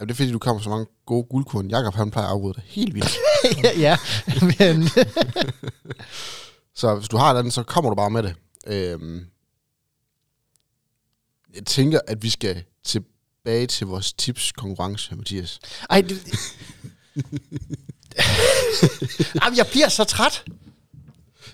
Ja, 0.00 0.04
det 0.04 0.10
er 0.10 0.14
fordi, 0.14 0.32
du 0.32 0.38
kommer 0.38 0.62
så 0.62 0.70
mange 0.70 0.86
gode 1.06 1.24
guldkorn. 1.24 1.68
Jakob, 1.68 1.94
han 1.94 2.10
plejer 2.10 2.26
at 2.28 2.32
afbryde 2.32 2.54
dig 2.54 2.62
helt 2.66 2.94
vildt. 2.94 3.16
ja, 3.86 3.96
men 4.42 4.82
Så 6.74 6.94
hvis 6.94 7.08
du 7.08 7.16
har 7.16 7.42
den, 7.42 7.50
så 7.50 7.62
kommer 7.62 7.90
du 7.90 7.94
bare 7.96 8.10
med 8.10 8.22
det. 8.22 8.34
Øhm, 8.66 9.26
jeg 11.54 11.66
tænker, 11.66 12.00
at 12.06 12.22
vi 12.22 12.30
skal 12.30 12.64
tilbage 13.48 13.66
til 13.66 13.86
vores 13.86 14.12
tips-konkurrence, 14.12 15.14
Mathias. 15.14 15.60
ej, 15.90 16.00
det, 16.00 16.22
Jamen, 19.42 19.56
jeg 19.56 19.66
bliver 19.70 19.88
så 19.88 20.04
træt. 20.04 20.44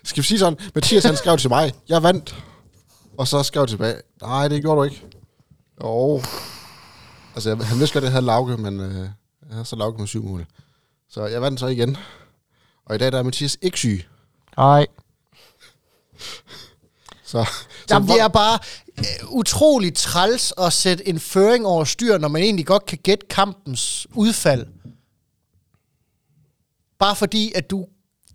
Skal 0.04 0.22
vi 0.22 0.26
sige 0.26 0.38
sådan, 0.38 0.58
Mathias 0.74 1.04
han 1.04 1.16
skrev 1.16 1.38
til 1.38 1.50
mig, 1.50 1.72
jeg 1.88 2.02
vandt. 2.02 2.36
Og 3.18 3.28
så 3.28 3.42
skrev 3.42 3.66
tilbage, 3.66 3.96
nej, 4.22 4.48
det 4.48 4.62
gjorde 4.62 4.78
du 4.78 4.84
ikke. 4.84 5.04
Jo. 5.82 6.22
Altså, 7.34 7.50
jeg, 7.50 7.66
han 7.66 7.78
vidste 7.78 7.94
godt, 7.94 8.04
at 8.04 8.06
jeg 8.06 8.12
havde 8.12 8.26
Lauke, 8.26 8.56
men 8.56 8.80
øh, 8.80 8.96
jeg 8.98 9.10
havde 9.50 9.64
så 9.64 9.76
Lauke 9.76 9.98
med 9.98 10.06
syv 10.06 10.24
mål. 10.24 10.46
Så 11.10 11.26
jeg 11.26 11.42
vandt 11.42 11.60
så 11.60 11.66
igen. 11.66 11.96
Og 12.86 12.94
i 12.94 12.98
dag 12.98 13.12
der 13.12 13.18
er 13.18 13.22
Mathias 13.22 13.58
ikke 13.62 13.78
syg. 13.78 14.04
Nej. 14.56 14.86
Så, 17.24 17.44
så 17.44 17.50
Jamen, 17.90 18.06
hvor- 18.06 18.14
det 18.14 18.22
er 18.22 18.28
bare 18.28 18.58
Øh, 18.98 19.04
utrolig 19.28 19.94
træls 19.94 20.52
at 20.58 20.72
sætte 20.72 21.08
en 21.08 21.20
føring 21.20 21.66
over 21.66 21.84
styr, 21.84 22.18
når 22.18 22.28
man 22.28 22.42
egentlig 22.42 22.66
godt 22.66 22.86
kan 22.86 22.98
gætte 23.02 23.26
kampens 23.30 24.06
udfald. 24.14 24.66
Bare 26.98 27.16
fordi, 27.16 27.52
at 27.54 27.70
du 27.70 27.86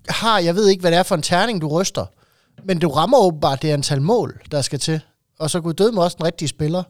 har, 0.10 0.40
jeg 0.40 0.56
ved 0.56 0.68
ikke, 0.68 0.82
hvad 0.82 0.92
det 0.92 0.98
er 0.98 1.04
for 1.04 1.16
en 1.16 1.22
terning, 1.22 1.62
du 1.62 1.68
ryster, 1.68 2.06
men 2.64 2.80
du 2.80 2.90
rammer 2.90 3.18
åbenbart 3.18 3.62
det 3.62 3.70
antal 3.70 4.02
mål, 4.02 4.42
der 4.52 4.62
skal 4.62 4.80
til. 4.80 5.02
Og 5.40 5.50
så 5.50 5.62
kunne 5.62 5.74
døde 5.74 5.92
med 5.92 6.04
også 6.04 6.16
den 6.18 6.26
rigtige 6.26 6.50
spiller. 6.50 6.84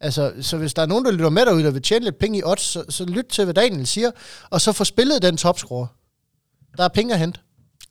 Altså, 0.00 0.32
så 0.40 0.56
hvis 0.56 0.74
der 0.74 0.82
er 0.82 0.86
nogen, 0.86 1.04
der 1.04 1.10
lytter 1.10 1.30
med 1.30 1.46
derude, 1.46 1.64
der 1.64 1.70
vil 1.70 1.82
tjene 1.82 2.04
lidt 2.04 2.18
penge 2.18 2.38
i 2.38 2.42
odds, 2.44 2.60
så, 2.60 2.84
så 2.88 3.04
lyt 3.04 3.26
til, 3.26 3.44
hvad 3.44 3.54
Daniel 3.54 3.86
siger, 3.86 4.10
og 4.50 4.60
så 4.60 4.72
få 4.72 4.84
spillet 4.84 5.22
den 5.22 5.36
topscorer. 5.36 5.86
Der 6.76 6.84
er 6.84 6.88
penge 6.88 7.14
at 7.14 7.20
hente. 7.20 7.40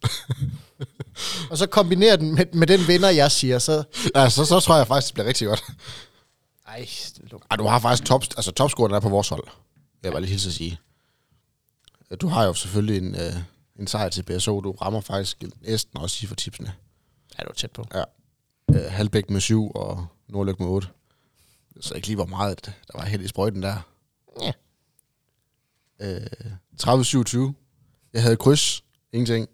og 1.51 1.57
så 1.57 1.67
kombinere 1.67 2.17
den 2.17 2.35
med, 2.35 2.45
med 2.53 2.67
den 2.67 2.87
vinder, 2.87 3.09
jeg 3.09 3.31
siger, 3.31 3.59
så... 3.59 3.83
ja, 4.15 4.29
så, 4.29 4.45
så 4.45 4.59
tror 4.59 4.77
jeg 4.77 4.87
faktisk, 4.87 5.07
det 5.07 5.13
bliver 5.13 5.27
rigtig 5.27 5.47
godt. 5.47 5.63
Ej, 6.67 6.87
Ej, 7.51 7.57
du 7.57 7.67
har 7.67 7.79
faktisk 7.79 8.05
top, 8.05 8.23
altså 8.23 8.51
topscoren 8.51 8.93
er 8.93 8.99
på 8.99 9.09
vores 9.09 9.29
hold. 9.29 9.47
Jeg 10.03 10.13
var 10.13 10.19
lige 10.19 10.29
hilse 10.29 10.47
at 10.49 10.53
sige. 10.53 10.79
Du 12.21 12.27
har 12.27 12.45
jo 12.45 12.53
selvfølgelig 12.53 12.97
en, 12.97 13.15
øh, 13.15 13.33
en 13.79 13.87
sejr 13.87 14.09
til 14.09 14.23
BSO. 14.23 14.61
Du 14.61 14.71
rammer 14.71 15.01
faktisk 15.01 15.43
næsten 15.61 15.99
også 15.99 16.15
sige 16.15 16.27
for 16.27 16.35
tipsene. 16.35 16.73
er 17.37 17.43
du 17.43 17.53
tæt 17.53 17.71
på. 17.71 17.85
Øh, 18.75 18.91
Halbæk 18.91 19.29
med 19.29 19.41
7 19.41 19.71
og 19.75 20.07
Nordlyk 20.29 20.59
med 20.59 20.67
8. 20.67 20.87
Så 21.81 21.93
ikke 21.93 22.07
lige 22.07 22.15
hvor 22.15 22.25
meget, 22.25 22.65
der 22.65 22.97
var 22.97 23.05
helt 23.05 23.23
i 23.23 23.27
sprøjten 23.27 23.63
der. 23.63 23.77
Ja. 24.41 24.51
Øh, 26.01 26.27
30-27. 26.83 27.53
Jeg 28.13 28.21
havde 28.21 28.35
kryds. 28.35 28.83
Ingenting. 29.13 29.49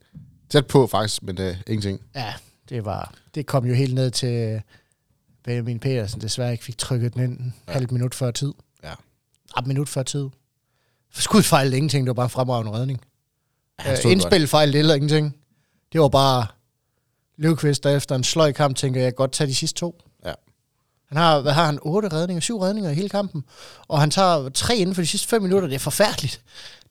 Tæt 0.50 0.68
på 0.68 0.88
faktisk, 0.88 1.24
men 1.24 1.42
øh, 1.42 1.56
ingenting. 1.68 2.02
Ja, 2.16 2.34
det 2.70 2.86
var... 2.86 3.14
Det 3.36 3.46
kom 3.46 3.66
jo 3.66 3.74
helt 3.74 3.94
ned 3.96 4.12
til 4.12 4.62
Benjamin 5.44 5.80
Petersen, 5.80 6.22
desværre 6.22 6.52
ikke 6.52 6.64
fik 6.64 6.78
trykket 6.78 7.14
den 7.14 7.24
ind 7.24 7.52
Ja. 7.68 7.74
halvt 7.74 7.92
minut 7.92 8.16
før 8.16 8.32
tid. 8.32 8.54
Ja. 8.84 8.94
Et 9.60 9.68
minut 9.68 9.90
før 9.90 10.04
tid. 10.04 10.30
Skudfejl 11.12 11.74
ingenting, 11.74 12.06
det 12.06 12.10
var 12.10 12.14
bare 12.14 12.26
en 12.26 12.30
fremragende 12.30 12.72
redning. 12.72 13.02
Øh, 13.88 14.12
indspilfejl 14.12 14.74
det 14.74 14.80
eller 14.80 14.96
ingenting. 14.96 15.36
Det 15.94 16.02
var 16.02 16.10
bare 16.10 16.48
Løvqvist, 17.38 17.84
der 17.84 17.96
efter 17.96 18.16
en 18.16 18.24
sløj 18.24 18.52
kamp 18.52 18.76
tænker, 18.76 19.02
jeg 19.02 19.16
godt 19.16 19.32
tage 19.32 19.48
de 19.48 19.56
sidste 19.56 19.80
to. 19.80 20.02
Han 21.08 21.18
har, 21.18 21.42
hvad 21.42 21.54
har 21.54 21.66
han, 21.66 21.80
otte 21.82 22.10
redninger, 22.10 22.42
syv 22.42 22.58
redninger 22.60 22.92
i 22.92 22.96
hele 22.96 23.10
kampen, 23.10 23.44
og 23.88 24.00
han 24.00 24.12
tager 24.12 24.50
tre 24.50 24.76
inden 24.76 24.96
for 24.96 25.02
de 25.02 25.08
sidste 25.08 25.28
fem 25.28 25.42
minutter. 25.42 25.68
Det 25.68 25.76
er 25.76 25.80
forfærdeligt. 25.80 26.42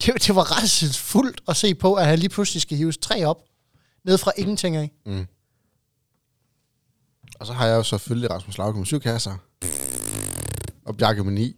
Det, 0.03 0.27
det 0.27 0.35
var 0.35 0.63
ret 0.63 0.97
fuldt 0.97 1.41
at 1.49 1.57
se 1.57 1.75
på, 1.75 1.95
at 1.95 2.07
han 2.07 2.19
lige 2.19 2.29
pludselig 2.29 2.63
skal 2.63 2.79
hives 2.79 2.97
tre 2.97 3.25
op, 3.25 3.39
ned 4.05 4.19
fra 4.19 4.33
ingenting 4.37 4.77
af. 4.77 4.91
Mm. 5.07 5.27
Og 7.41 7.47
så 7.47 7.53
har 7.53 7.67
jeg 7.67 7.77
jo 7.77 7.83
selvfølgelig 7.83 8.31
Rasmus 8.31 8.59
Lauke 8.59 8.79
med 8.79 8.87
syv 8.87 9.01
kasser. 9.01 9.37
Og 10.87 10.97
Bjarke 10.97 11.25
med 11.25 11.33
9. 11.33 11.57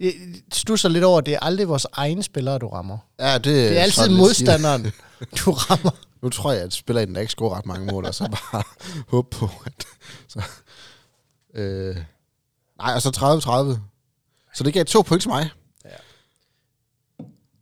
Jeg 0.00 0.12
stusser 0.52 0.88
lidt 0.88 1.04
over, 1.04 1.18
at 1.18 1.26
det 1.26 1.34
er 1.34 1.38
aldrig 1.40 1.68
vores 1.68 1.86
egne 1.92 2.22
spillere, 2.22 2.58
du 2.58 2.68
rammer. 2.68 2.98
Ja, 3.20 3.34
det, 3.34 3.44
Det 3.44 3.78
er 3.78 3.82
altid 3.82 4.08
modstanderen, 4.08 4.92
du 5.36 5.52
rammer. 5.52 5.90
Nu 6.22 6.28
tror 6.28 6.52
jeg, 6.52 6.62
at 6.62 6.72
spilleren 6.72 7.14
der 7.14 7.20
ikke 7.20 7.30
scorer 7.30 7.56
ret 7.58 7.66
mange 7.66 7.92
mål, 7.92 8.04
og 8.04 8.14
så 8.14 8.28
bare 8.52 8.62
håbe 9.12 9.28
på, 9.36 9.50
at... 9.66 9.84
Så, 10.28 10.42
øh, 11.54 11.96
nej, 12.78 12.94
og 12.94 13.02
så 13.02 13.08
30-30. 13.76 13.80
Så 14.54 14.64
det 14.64 14.74
gav 14.74 14.84
to 14.84 15.02
point 15.02 15.22
til 15.22 15.28
mig. 15.28 15.50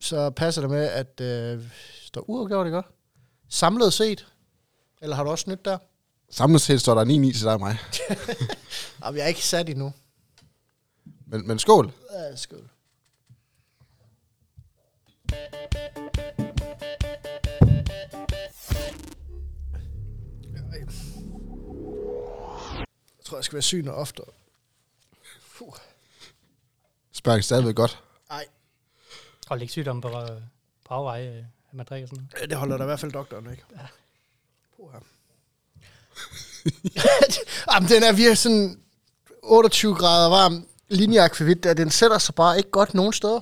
Så 0.00 0.30
passer 0.30 0.60
det 0.60 0.70
med, 0.70 0.84
at 0.86 1.20
øh, 1.20 1.64
står 2.02 2.24
uafgjort, 2.30 2.66
ikke 2.66 2.76
også? 2.76 2.90
Samlet 3.48 3.92
set? 3.92 4.26
Eller 5.02 5.16
har 5.16 5.24
du 5.24 5.30
også 5.30 5.50
nyt 5.50 5.64
der? 5.64 5.78
Samlet 6.30 6.60
set 6.60 6.80
står 6.80 6.94
der 6.94 7.04
9-9 7.04 7.08
til 7.08 7.42
dig 7.42 7.52
og 7.52 7.60
mig. 7.60 7.78
Jamen, 9.04 9.18
jeg 9.18 9.24
er 9.24 9.28
ikke 9.28 9.44
sat 9.44 9.68
endnu. 9.68 9.92
Men, 11.26 11.48
men 11.48 11.58
skål. 11.58 11.92
Ja, 12.12 12.36
skål. 12.36 12.70
Tror, 23.38 23.40
jeg 23.40 23.44
skal 23.44 23.56
være 23.56 23.62
syg 23.62 23.82
noget 23.82 24.00
oftere. 24.00 24.26
Puh. 25.58 25.74
Spørger 27.12 27.40
stadigvæk 27.40 27.74
godt. 27.74 28.02
Ej, 28.30 28.46
Hold 29.46 29.60
ikke 29.62 29.72
sygdom 29.72 30.00
på, 30.00 30.08
øh, 30.08 30.42
på 30.86 30.94
afvej, 30.94 31.26
øh, 31.26 31.36
at 31.38 31.74
man 31.74 31.86
drikker 31.86 32.08
sådan 32.08 32.28
noget. 32.32 32.50
det 32.50 32.58
holder 32.58 32.76
der 32.76 32.84
i 32.84 32.86
hvert 32.86 33.00
fald 33.00 33.12
doktoren 33.12 33.50
ikke. 33.50 33.64
Puh. 34.76 34.94
Jamen, 37.72 37.88
den 37.88 38.02
er 38.02 38.12
virkelig 38.12 38.38
sådan 38.38 38.80
28 39.42 39.94
grader 39.94 40.28
varm 40.28 40.66
linjeakvavit, 40.88 41.64
der 41.64 41.74
den 41.74 41.90
sætter 41.90 42.18
sig 42.18 42.34
bare 42.34 42.56
ikke 42.56 42.70
godt 42.70 42.94
nogen 42.94 43.12
steder. 43.12 43.40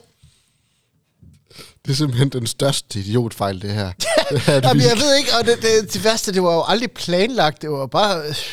Det 1.86 1.92
er 1.92 1.96
simpelthen 1.96 2.28
den 2.28 2.46
største 2.46 2.98
idiotfejl, 2.98 3.62
det 3.62 3.70
her. 3.74 3.92
det 4.30 4.48
er 4.48 4.60
det 4.60 4.68
Jamen, 4.68 4.82
jeg 4.82 4.96
ved 4.96 5.16
ikke, 5.16 5.30
og 5.40 5.46
det, 5.46 5.62
det, 5.62 5.92
det 5.92 6.04
værste, 6.04 6.32
det 6.32 6.42
var 6.42 6.54
jo 6.54 6.64
aldrig 6.66 6.90
planlagt. 6.90 7.62
Det 7.62 7.70
var 7.70 7.86
bare, 7.86 8.10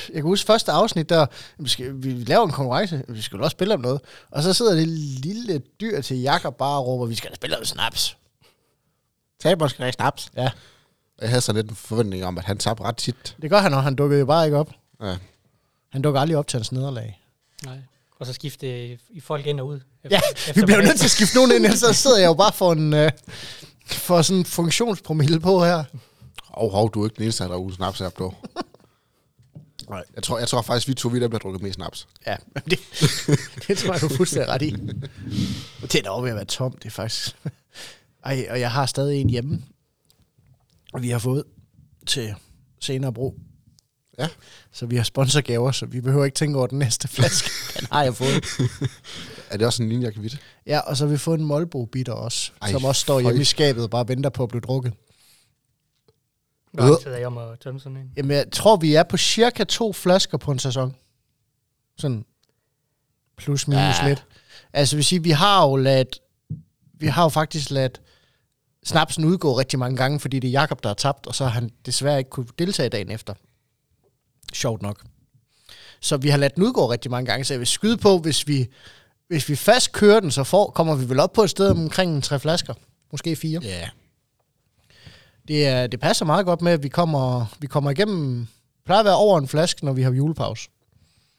jeg 0.09 0.13
kan 0.13 0.23
huske 0.23 0.45
første 0.47 0.71
afsnit 0.71 1.09
der, 1.09 1.25
vi, 1.57 1.69
skal, 1.69 2.03
vi 2.03 2.09
laver 2.11 2.45
en 2.45 2.51
konkurrence, 2.51 3.03
vi 3.09 3.21
skal 3.21 3.37
jo 3.37 3.43
også 3.43 3.55
spille 3.55 3.73
om 3.73 3.79
noget. 3.79 4.01
Og 4.31 4.43
så 4.43 4.53
sidder 4.53 4.75
det 4.75 4.87
lille 4.87 5.61
dyr 5.81 6.01
til 6.01 6.17
Jakob 6.21 6.57
bare 6.57 6.77
og 6.79 6.87
råber, 6.87 7.05
vi 7.05 7.15
skal 7.15 7.29
da 7.29 7.35
spille 7.35 7.57
om 7.57 7.65
snaps. 7.65 8.17
Taber 9.41 9.67
skal 9.67 9.85
ikke 9.85 9.95
snaps. 9.95 10.29
Ja, 10.37 10.49
Jeg 11.21 11.29
havde 11.29 11.41
sådan 11.41 11.61
lidt 11.61 11.69
en 11.69 11.75
forventning 11.75 12.25
om, 12.25 12.37
at 12.37 12.43
han 12.45 12.57
tabte 12.57 12.83
ret 12.83 12.97
tit. 12.97 13.35
det 13.41 13.49
gør 13.49 13.59
han, 13.59 13.73
og 13.73 13.83
han 13.83 13.95
dukkede 13.95 14.19
jo 14.19 14.25
bare 14.25 14.45
ikke 14.45 14.57
op. 14.57 14.69
Ja. 15.01 15.15
Han 15.91 16.01
dukker 16.01 16.21
aldrig 16.21 16.37
op 16.37 16.47
til 16.47 16.57
hans 16.57 16.71
nederlag. 16.71 17.19
Nej. 17.65 17.77
Og 18.23 18.27
så 18.27 18.33
skifte 18.33 18.97
i 19.09 19.19
folk 19.19 19.45
ind 19.45 19.59
og 19.59 19.67
ud. 19.67 19.79
Ja, 20.11 20.21
vi 20.55 20.61
bliver 20.61 20.81
nødt 20.81 20.97
til 20.97 21.05
at 21.05 21.11
skifte 21.11 21.35
nogen 21.35 21.51
ind, 21.51 21.65
ellers 21.65 21.79
så 21.79 21.93
sidder 21.93 22.17
jeg 22.17 22.27
jo 22.27 22.33
bare 22.33 22.53
for 22.53 22.71
en... 22.71 22.93
Øh, 22.93 23.11
for 23.85 24.21
sådan 24.21 24.39
en 24.39 24.45
funktionspromille 24.45 25.39
på 25.39 25.63
her. 25.63 25.83
Hov, 26.43 26.71
hov, 26.71 26.91
du 26.91 27.01
er 27.01 27.05
ikke 27.05 27.15
den 27.15 27.23
eneste, 27.23 27.43
der 27.43 27.49
er 27.49 27.55
ude 27.55 27.75
snaps 27.75 27.99
her 27.99 28.09
på. 28.09 28.35
Nej. 29.89 30.03
Jeg 30.15 30.23
tror, 30.23 30.39
jeg 30.39 30.47
tror 30.47 30.61
faktisk, 30.61 30.87
vi 30.87 30.93
to 30.93 31.09
vi 31.09 31.19
der 31.19 31.27
bliver 31.27 31.39
drukket 31.39 31.61
mest 31.61 31.75
snaps. 31.75 32.07
Ja, 32.27 32.35
det, 32.69 32.79
det 33.67 33.77
tror 33.77 33.93
jeg, 33.93 34.01
du 34.01 34.05
er 34.05 34.15
fuldstændig 34.17 34.49
ret 34.49 34.61
i. 34.61 34.75
Det 35.81 35.95
er 35.95 36.01
da 36.01 36.09
over 36.09 36.21
ved 36.21 36.29
at 36.29 36.35
være 36.35 36.45
tom, 36.45 36.71
det 36.71 36.85
er 36.85 36.89
faktisk... 36.89 37.35
Ej, 38.25 38.47
og 38.49 38.59
jeg 38.59 38.71
har 38.71 38.85
stadig 38.85 39.21
en 39.21 39.29
hjemme, 39.29 39.63
og 40.93 41.01
vi 41.01 41.09
har 41.09 41.19
fået 41.19 41.43
til 42.07 42.35
senere 42.79 43.13
brug. 43.13 43.39
Ja. 44.19 44.27
Så 44.71 44.85
vi 44.85 44.95
har 44.95 45.03
sponsorgaver, 45.03 45.71
så 45.71 45.85
vi 45.85 46.01
behøver 46.01 46.25
ikke 46.25 46.35
tænke 46.35 46.57
over 46.57 46.67
den 46.67 46.79
næste 46.79 47.07
flaske. 47.07 47.49
Den 47.79 47.87
har 47.91 48.03
jeg 48.03 48.15
fået. 48.15 48.45
Er 49.49 49.57
det 49.57 49.67
også 49.67 49.83
en 49.83 49.89
linje, 49.89 50.05
jeg 50.05 50.13
kan 50.13 50.23
vide? 50.23 50.37
Ja, 50.65 50.79
og 50.79 50.97
så 50.97 51.05
har 51.05 51.11
vi 51.11 51.17
fået 51.17 51.39
en 51.39 51.45
Molbo 51.45 51.85
bitter 51.85 52.13
også, 52.13 52.51
Ej, 52.61 52.71
som 52.71 52.85
også 52.85 53.01
står 53.01 53.15
føj. 53.15 53.21
hjemme 53.21 53.41
i 53.41 53.45
skabet 53.45 53.83
og 53.83 53.89
bare 53.89 54.07
venter 54.07 54.29
på 54.29 54.43
at 54.43 54.49
blive 54.49 54.61
drukket. 54.61 54.93
Hvor 56.71 56.83
lang 56.83 57.01
tid 57.01 57.11
er 57.11 57.17
jeg 57.17 57.27
om 57.27 57.37
at 57.37 57.59
tømme 57.59 57.79
sådan 57.79 57.97
en? 57.97 58.11
Jamen, 58.17 58.31
jeg 58.31 58.45
tror, 58.51 58.75
vi 58.75 58.95
er 58.95 59.03
på 59.03 59.17
cirka 59.17 59.63
to 59.63 59.93
flasker 59.93 60.37
på 60.37 60.51
en 60.51 60.59
sæson. 60.59 60.95
Sådan 61.97 62.25
plus 63.37 63.67
minus. 63.67 63.81
Ja. 64.01 64.07
lidt. 64.07 64.25
Altså, 64.73 64.95
vil 64.95 65.05
sige, 65.05 65.23
vi 65.23 65.31
har 65.31 65.67
jo 65.67 65.75
ladt, 65.75 66.19
vi 66.99 67.07
har 67.07 67.23
jo 67.23 67.29
faktisk 67.29 67.71
ladt 67.71 68.01
snapsen 68.85 69.25
udgå 69.25 69.59
rigtig 69.59 69.79
mange 69.79 69.97
gange, 69.97 70.19
fordi 70.19 70.39
det 70.39 70.47
er 70.47 70.51
Jakob 70.51 70.83
der 70.83 70.89
har 70.89 70.93
tabt, 70.93 71.27
og 71.27 71.35
så 71.35 71.43
har 71.43 71.51
han 71.51 71.71
desværre 71.85 72.17
ikke 72.17 72.29
kunne 72.29 72.47
deltage 72.59 72.89
dagen 72.89 73.11
efter. 73.11 73.33
Sjovt 74.53 74.81
nok. 74.81 75.03
Så 75.99 76.17
vi 76.17 76.29
har 76.29 76.37
ladt 76.37 76.55
den 76.55 76.63
udgå 76.63 76.91
rigtig 76.91 77.11
mange 77.11 77.25
gange, 77.25 77.45
så 77.45 77.53
jeg 77.53 77.59
vil 77.59 77.67
skyde 77.67 77.97
på, 77.97 78.17
hvis 78.17 78.47
vi, 78.47 78.67
hvis 79.27 79.49
vi 79.49 79.55
fast 79.55 79.91
kører 79.91 80.19
den, 80.19 80.31
så 80.31 80.43
får, 80.43 80.69
kommer 80.69 80.95
vi 80.95 81.09
vel 81.09 81.19
op 81.19 81.33
på 81.33 81.43
et 81.43 81.49
sted 81.49 81.69
omkring 81.69 82.23
tre 82.23 82.39
flasker. 82.39 82.73
Måske 83.11 83.35
fire. 83.35 83.59
Ja. 83.63 83.89
Det, 85.47 85.67
er, 85.67 85.87
det 85.87 85.99
passer 85.99 86.25
meget 86.25 86.45
godt 86.45 86.61
med, 86.61 86.71
at 86.71 86.83
vi 86.83 86.89
kommer, 86.89 87.45
vi 87.59 87.67
kommer 87.67 87.91
igennem... 87.91 88.47
plejer 88.85 88.99
at 88.99 89.05
være 89.05 89.15
over 89.15 89.39
en 89.39 89.47
flaske, 89.47 89.85
når 89.85 89.93
vi 89.93 90.01
har 90.01 90.11
julepause. 90.11 90.69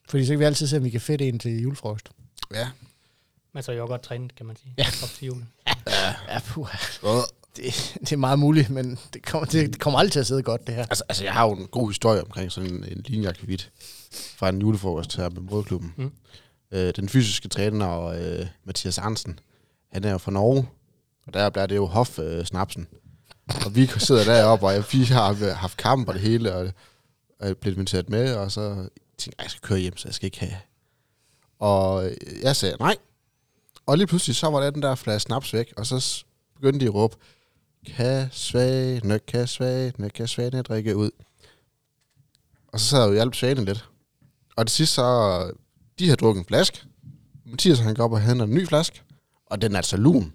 Fordi 0.09 0.27
så 0.27 0.33
kan 0.33 0.39
vi 0.39 0.45
altid 0.45 0.67
se, 0.67 0.77
om 0.77 0.85
vi 0.85 0.91
kan 0.91 1.01
fedte 1.01 1.29
en 1.29 1.39
til 1.39 1.63
julefrokost. 1.63 2.09
Ja. 2.55 2.69
Men 3.53 3.63
så 3.63 3.73
er 3.73 3.77
jo 3.77 3.87
godt 3.87 4.03
trænet, 4.03 4.35
kan 4.35 4.47
man 4.47 4.57
sige. 4.57 4.75
Ja. 4.79 4.87
Op 5.03 5.09
til 5.09 5.27
julen. 5.27 5.49
Ja, 6.29 6.41
puh. 6.47 6.69
Øh. 7.05 7.11
Det, 7.57 7.97
det 8.01 8.13
er 8.13 8.17
meget 8.17 8.39
muligt, 8.39 8.71
men 8.71 8.99
det 9.15 9.27
kommer, 9.27 9.47
det, 9.47 9.73
det 9.73 9.81
kommer 9.81 9.99
aldrig 9.99 10.13
til 10.13 10.21
at 10.21 10.27
sidde 10.27 10.43
godt, 10.43 10.67
det 10.67 10.75
her. 10.75 10.83
Altså, 10.83 11.05
altså, 11.09 11.25
jeg 11.25 11.33
har 11.33 11.47
jo 11.47 11.53
en 11.53 11.67
god 11.67 11.91
historie 11.91 12.23
omkring 12.23 12.53
sådan 12.53 12.71
en, 12.71 12.85
en 12.85 13.05
linjeakvavit 13.07 13.71
fra 14.13 14.49
en 14.49 14.61
julefrokost 14.61 15.17
her 15.17 15.29
med 15.29 15.41
Moderklubben. 15.41 15.95
Mm. 15.97 16.13
Øh, 16.73 16.93
den 16.97 17.09
fysiske 17.09 17.49
træner, 17.49 18.03
øh, 18.03 18.47
Mathias 18.65 18.99
Arnsen, 18.99 19.39
han 19.93 20.05
er 20.05 20.11
jo 20.11 20.19
fra 20.19 20.33
Norge, 20.33 20.69
og 21.27 21.35
der 21.35 21.51
bliver 21.51 21.67
det 21.67 21.77
jo 21.77 21.87
hof-snapsen. 21.87 22.87
og 23.65 23.77
vi 23.77 23.91
sidder 23.99 24.25
deroppe, 24.25 24.67
og 24.67 24.85
vi 24.93 25.05
har 25.05 25.53
haft 25.55 25.77
kamp 25.77 26.09
og 26.09 26.15
det 26.15 26.23
hele, 26.23 26.55
og 26.55 26.73
og 27.45 27.49
jeg 27.49 27.59
blev 27.59 27.73
inviteret 27.73 28.09
med, 28.09 28.35
og 28.35 28.53
så 28.53 28.75
tænkte 29.19 29.37
jeg, 29.39 29.43
jeg 29.43 29.51
skal 29.51 29.69
køre 29.69 29.79
hjem, 29.79 29.97
så 29.97 30.09
jeg 30.09 30.15
skal 30.15 30.27
ikke 30.27 30.41
have. 30.41 30.57
Og 31.59 32.11
jeg 32.43 32.57
sagde 32.57 32.77
nej. 32.81 32.97
Og 33.87 33.99
lige 33.99 34.07
pludselig, 34.07 34.37
så 34.37 34.51
var 34.51 34.61
der 34.61 34.71
den 34.71 34.83
der 34.83 34.95
flaske 34.95 35.27
snaps 35.27 35.53
væk, 35.53 35.73
og 35.77 35.87
så 35.87 36.25
begyndte 36.55 36.81
de 36.81 36.85
at 36.85 36.95
råbe, 36.95 37.17
kan 37.85 38.29
svane, 38.33 39.19
kan 39.19 39.47
svane, 39.47 40.11
kan 40.11 40.29
svane 40.29 40.63
drikke 40.63 40.97
ud. 40.97 41.11
Og 42.69 42.81
så 42.81 42.87
sad 42.87 42.99
jeg 42.99 43.05
jo 43.05 43.11
og 43.11 43.15
hjalp 43.15 43.35
svane 43.35 43.65
lidt. 43.65 43.89
Og 44.57 44.65
det 44.65 44.73
sidste 44.73 44.95
så, 44.95 45.53
de 45.99 46.05
havde 46.05 46.17
drukket 46.17 46.41
en 46.41 46.47
flaske. 46.47 46.81
Mathias 47.45 47.79
han 47.79 47.95
går 47.95 48.05
op 48.05 48.13
og 48.13 48.21
henter 48.21 48.45
en 48.45 48.55
ny 48.55 48.69
flaske, 48.69 49.03
og 49.47 49.63
den 49.63 49.73
er 49.73 49.77
altså 49.77 49.97
lun. 49.97 50.33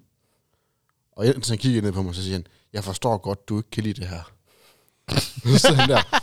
Og 1.12 1.25
Jensen 1.25 1.51
han 1.51 1.57
kigger 1.57 1.81
ned 1.81 1.91
på 1.91 2.01
mig, 2.01 2.15
så 2.15 2.23
siger 2.23 2.35
han, 2.35 2.47
jeg 2.73 2.83
forstår 2.83 3.17
godt, 3.17 3.49
du 3.49 3.57
ikke 3.57 3.69
kan 3.69 3.83
lide 3.83 4.01
det 4.01 4.09
her. 4.09 4.31
så 5.57 5.73
han 5.73 5.89
der, 5.89 6.19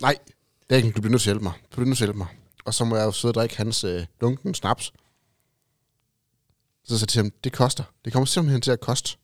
nej, 0.00 0.18
det 0.68 0.74
er 0.74 0.76
ikke, 0.76 0.90
du 0.90 1.00
bliver 1.00 1.10
nødt 1.10 1.22
til 1.22 1.30
at 1.30 1.34
hjælpe 1.34 1.44
mig. 1.44 1.52
Du 1.52 1.76
bliver 1.76 1.86
nødt 1.86 1.98
til 1.98 2.04
at 2.04 2.08
hjælpe 2.08 2.18
mig. 2.18 2.28
Og 2.64 2.74
så 2.74 2.84
må 2.84 2.96
jeg 2.96 3.04
jo 3.04 3.12
sidde 3.12 3.30
og 3.30 3.34
drikke 3.34 3.56
hans 3.56 3.84
øh, 3.84 4.06
lunken 4.20 4.54
snaps. 4.54 4.92
Så 6.84 6.98
sagde 6.98 7.02
jeg 7.02 7.08
til 7.08 7.22
ham, 7.22 7.32
det 7.44 7.52
koster. 7.52 7.84
Det 8.04 8.12
kommer 8.12 8.26
simpelthen 8.26 8.60
til 8.60 8.70
at 8.70 8.80
koste. 8.80 9.16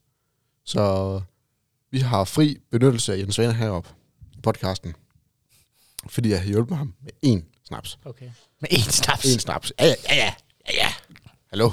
Så 0.64 1.20
vi 1.90 1.98
har 1.98 2.24
fri 2.24 2.59
benyttelse 2.70 3.12
af 3.12 3.18
Jens 3.18 3.38
Vaner 3.38 3.53
heroppe 3.53 3.90
i 4.37 4.40
podcasten. 4.40 4.94
Fordi 6.09 6.31
jeg 6.31 6.38
har 6.40 6.46
hjulpet 6.46 6.77
ham 6.77 6.94
med 7.00 7.12
én 7.27 7.44
snaps. 7.68 7.98
Okay. 8.05 8.31
Med 8.61 8.72
én 8.72 8.90
snaps. 8.90 9.24
Én 9.24 9.38
snaps. 9.38 9.72
Ja, 9.79 9.87
ja, 9.87 9.94
ja, 10.09 10.35
ja, 10.68 10.74
ja. 10.74 10.92
Hallo? 11.50 11.70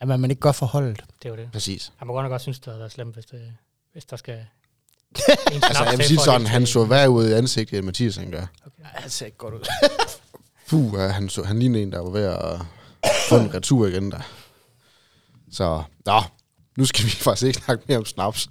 At 0.00 0.08
man, 0.08 0.20
man 0.20 0.30
ikke 0.30 0.40
godt 0.40 0.56
forholdet. 0.56 1.04
Det 1.22 1.28
er 1.28 1.30
jo 1.30 1.36
det. 1.36 1.48
Præcis. 1.52 1.92
Jeg 2.00 2.06
må 2.06 2.12
godt 2.12 2.24
nok 2.24 2.30
godt 2.30 2.42
synes, 2.42 2.58
det 2.58 2.66
havde 2.66 2.78
været 2.78 2.92
slemt, 2.92 3.14
hvis, 3.14 3.26
det, 3.26 3.52
hvis 3.92 4.04
der 4.04 4.16
skal... 4.16 4.34
en 5.52 5.64
Altså, 5.64 5.84
jeg 5.84 5.98
vil 5.98 6.06
sige 6.06 6.20
sådan, 6.20 6.46
han 6.46 6.66
så 6.66 6.84
værre 6.84 7.10
ud 7.10 7.28
i 7.28 7.32
ansigtet, 7.32 7.78
end 7.78 7.86
Mathias 7.86 8.16
han 8.16 8.30
gør. 8.30 8.46
Han 8.82 9.10
ser 9.10 9.26
ikke 9.26 9.38
godt 9.38 9.54
ud. 9.54 9.66
Puh, 10.68 10.94
ja, 10.94 11.08
han, 11.08 11.28
så, 11.28 11.42
han 11.42 11.58
lignede 11.58 11.82
en, 11.82 11.92
der 11.92 12.00
var 12.00 12.10
ved 12.10 12.24
at 12.24 12.60
få 13.28 13.36
en 13.36 13.54
retur 13.54 13.86
igen 13.86 14.10
der. 14.10 14.20
Så, 15.52 15.82
nå, 16.06 16.22
nu 16.78 16.84
skal 16.84 17.04
vi 17.04 17.10
faktisk 17.10 17.46
ikke 17.46 17.60
snakke 17.60 17.84
mere 17.88 17.98
om 17.98 18.04
snaps. 18.04 18.48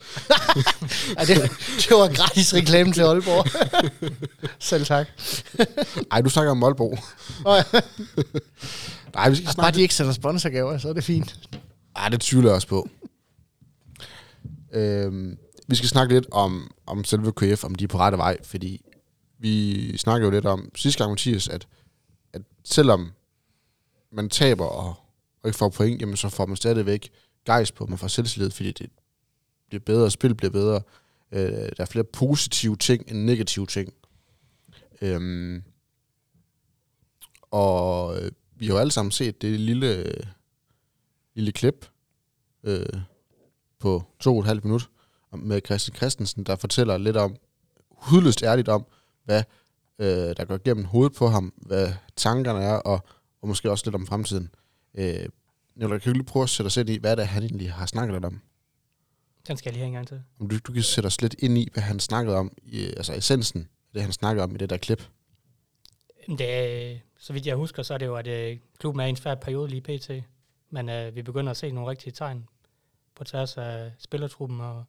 Ja, 1.17 1.25
det, 1.25 1.51
det 1.77 1.91
var 1.91 2.13
gratis 2.15 2.53
reklame 2.53 2.93
til 2.93 3.01
Aalborg. 3.01 3.45
Selv 4.59 4.85
tak. 4.85 5.07
Ej, 6.11 6.21
du 6.21 6.29
snakker 6.29 6.51
om 6.51 6.57
ja. 7.55 7.63
Nej, 9.13 9.29
vi 9.29 9.35
skal 9.35 9.45
Bare 9.45 9.53
snakke... 9.53 9.77
de 9.77 9.81
ikke 9.81 9.95
sender 9.95 10.13
sponsorgaver, 10.13 10.77
så 10.77 10.89
er 10.89 10.93
det 10.93 11.03
fint. 11.03 11.49
Ej, 11.95 12.09
det 12.09 12.21
tvivler 12.21 12.49
jeg 12.49 12.55
også 12.55 12.67
på. 12.67 12.89
Øhm, 14.73 15.37
vi 15.67 15.75
skal 15.75 15.89
snakke 15.89 16.13
lidt 16.13 16.25
om, 16.31 16.71
om 16.85 17.03
selve 17.03 17.31
KF, 17.31 17.63
om 17.63 17.75
de 17.75 17.83
er 17.83 17.87
på 17.87 17.97
rette 17.97 18.17
vej, 18.17 18.37
fordi 18.43 18.81
vi 19.39 19.97
snakkede 19.97 20.25
jo 20.25 20.31
lidt 20.31 20.45
om 20.45 20.71
sidste 20.75 20.97
gang, 21.03 21.11
Mathias, 21.11 21.47
at, 21.47 21.67
at 22.33 22.41
selvom 22.63 23.11
man 24.11 24.29
taber 24.29 24.65
og, 24.65 24.95
og 25.43 25.49
ikke 25.49 25.57
får 25.57 25.69
point, 25.69 26.01
jamen 26.01 26.17
så 26.17 26.29
får 26.29 26.45
man 26.45 26.57
stadigvæk 26.57 27.09
gejst 27.47 27.75
på, 27.75 27.85
man 27.85 27.97
får 27.97 28.07
selvtillid, 28.07 28.51
fordi 28.51 28.71
det 28.71 28.89
bliver 29.69 29.81
bedre, 29.85 30.11
spil 30.11 30.35
bliver 30.35 30.51
bedre. 30.51 30.81
Øh, 31.31 31.41
der 31.51 31.73
er 31.77 31.85
flere 31.85 32.03
positive 32.03 32.75
ting 32.75 33.03
end 33.07 33.23
negative 33.23 33.65
ting. 33.65 33.93
Øhm, 35.01 35.63
og 37.51 38.17
øh, 38.21 38.31
vi 38.55 38.65
har 38.65 38.73
jo 38.73 38.79
alle 38.79 38.91
sammen 38.91 39.11
set 39.11 39.41
det 39.41 39.59
lille, 39.59 40.13
lille 41.35 41.51
klip 41.51 41.89
øh, 42.63 42.85
på 43.79 44.03
to 44.19 44.33
og 44.33 44.39
et 44.39 44.45
halvt 44.45 44.65
minut 44.65 44.89
med 45.31 45.61
Christian 45.65 45.95
Christensen, 45.95 46.43
der 46.43 46.55
fortæller 46.55 46.97
lidt 46.97 47.17
om, 47.17 47.35
hudløst 47.89 48.43
ærligt 48.43 48.69
om, 48.69 48.85
hvad 49.23 49.43
øh, 49.99 50.35
der 50.37 50.45
går 50.45 50.57
gennem 50.63 50.85
hovedet 50.85 51.17
på 51.17 51.27
ham, 51.27 51.53
hvad 51.57 51.93
tankerne 52.15 52.59
er, 52.59 52.75
og, 52.75 53.05
og 53.41 53.47
måske 53.47 53.71
også 53.71 53.85
lidt 53.85 53.95
om 53.95 54.07
fremtiden. 54.07 54.49
Øh, 54.95 55.29
Nicolai, 55.77 55.99
kan 55.99 56.13
du 56.13 56.17
lige 56.17 56.25
prøve 56.25 56.43
at 56.43 56.49
sætte 56.49 56.67
os 56.67 56.77
ind 56.77 56.89
i, 56.89 56.97
hvad 56.97 57.15
det 57.15 57.23
er, 57.23 57.27
han 57.27 57.43
egentlig 57.43 57.73
har 57.73 57.85
snakket 57.85 58.13
lidt 58.13 58.25
om? 58.25 58.41
Den 59.47 59.57
skal 59.57 59.69
jeg 59.69 59.73
lige 59.73 59.81
have 59.81 59.87
en 59.87 59.93
gang 59.93 60.07
til. 60.07 60.23
Om 60.39 60.49
du, 60.49 60.57
du 60.59 60.73
kan 60.73 60.83
sætte 60.83 61.07
os 61.07 61.21
lidt 61.21 61.35
ind 61.39 61.57
i, 61.57 61.69
hvad 61.73 61.83
han 61.83 61.99
snakkede 61.99 62.37
om, 62.37 62.51
i, 62.63 62.85
altså 62.85 63.13
essensen 63.13 63.61
af 63.61 63.93
det, 63.93 64.01
han 64.01 64.11
snakkede 64.11 64.43
om 64.43 64.55
i 64.55 64.57
det 64.57 64.69
der 64.69 64.77
klip. 64.77 65.09
Det 66.27 67.01
så 67.17 67.33
vidt 67.33 67.45
jeg 67.45 67.55
husker, 67.55 67.83
så 67.83 67.93
er 67.93 67.97
det 67.97 68.05
jo, 68.05 68.15
at 68.15 68.27
øh, 68.27 68.57
klubben 68.79 69.01
er 69.01 69.05
i 69.05 69.09
en 69.09 69.15
svær 69.15 69.35
periode 69.35 69.69
lige 69.69 69.81
pt. 69.81 70.11
Men 70.69 70.89
øh, 70.89 71.15
vi 71.15 71.21
begynder 71.21 71.51
at 71.51 71.57
se 71.57 71.71
nogle 71.71 71.89
rigtige 71.89 72.13
tegn 72.13 72.47
på 73.15 73.23
tværs 73.23 73.57
af 73.57 73.91
spillertruppen 73.97 74.61
og 74.61 74.85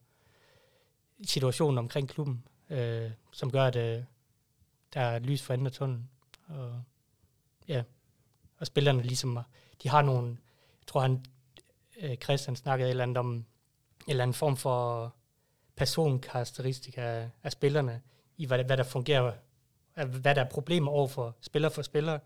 situationen 1.24 1.79
omkring 1.79 2.09
klubben, 2.09 2.44
øh, 2.70 3.11
som 3.33 3.51
gør, 3.51 3.64
at 3.64 3.77
øh, 3.77 4.03
der 4.94 5.01
er 5.01 5.18
lys 5.18 5.42
for 5.42 5.55
enden 5.55 5.66
af 5.66 5.72
tunnelen. 5.72 6.11
Og, 6.46 6.83
ja, 7.68 7.83
og 8.59 8.66
spillerne 8.66 9.03
ligesom, 9.03 9.38
de 9.83 9.88
har 9.88 10.03
nogle, 10.03 10.37
tror 10.88 11.01
han, 11.01 11.24
øh, 12.01 12.16
Christian 12.16 12.57
snakkede 12.57 12.88
et 12.88 12.90
eller 12.90 13.03
andet 13.03 13.16
om, 13.16 13.27
en 13.27 13.44
eller 14.07 14.22
anden 14.22 14.35
form 14.35 14.57
for 14.57 15.14
personkarakteristika 15.77 17.01
af, 17.01 17.31
af 17.42 17.53
spillerne, 17.53 18.03
i 18.37 18.46
hvad, 18.46 18.64
hvad 18.64 18.77
der 18.77 18.83
fungerer 18.83 19.33
af, 19.96 20.07
hvad 20.07 20.35
der 20.35 20.44
er 20.44 20.48
problemer 20.48 20.90
over 20.90 21.09
for 21.09 21.37
spiller 21.40 21.68
for 21.68 21.83
spiller, 21.83 22.18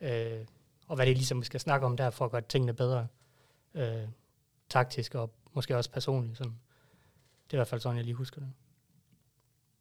øh, 0.00 0.44
og 0.86 0.96
hvad 0.96 1.06
det 1.06 1.16
ligesom 1.16 1.40
vi 1.40 1.44
skal 1.44 1.60
snakke 1.60 1.86
om 1.86 1.96
der, 1.96 2.10
for 2.10 2.24
at 2.24 2.30
gøre 2.30 2.42
tingene 2.48 2.74
bedre, 2.74 3.06
øh, 3.74 4.08
taktisk 4.68 5.14
og 5.14 5.34
måske 5.52 5.76
også 5.76 5.90
personligt. 5.90 6.38
Sådan. 6.38 6.52
Det 7.44 7.52
er 7.52 7.56
i 7.56 7.58
hvert 7.58 7.68
fald 7.68 7.80
sådan, 7.80 7.96
jeg 7.96 8.04
lige 8.04 8.14
husker 8.14 8.40
det. 8.40 8.52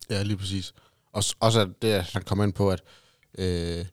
Ja, 0.09 0.23
lige 0.23 0.37
præcis. 0.37 0.73
Også, 1.11 1.35
også 1.39 1.61
at 1.61 1.81
det, 1.81 2.03
han 2.03 2.21
kommer 2.21 2.43
ind 2.43 2.53
på, 2.53 2.71
at 2.71 2.83
øh, 3.37 3.85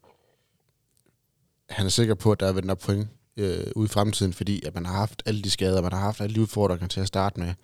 han 1.69 1.87
er 1.87 1.91
sikker 1.91 2.15
på, 2.15 2.33
at 2.33 2.41
der 2.41 2.47
er 2.47 2.53
vendt 2.53 2.79
point 2.79 3.09
øh, 3.37 3.67
ude 3.77 3.85
i 3.85 3.89
fremtiden, 3.89 4.33
fordi 4.33 4.67
at 4.67 4.75
man 4.75 4.87
har 4.87 4.97
haft 4.97 5.23
alle 5.27 5.43
de 5.43 5.51
skader, 5.51 5.83
man 5.83 5.93
har 5.93 6.01
haft 6.01 6.21
alle 6.21 6.35
de 6.35 6.41
udfordringer 6.41 6.87
til 6.87 7.01
at 7.01 7.07
starte 7.07 7.41
med. 7.41 7.55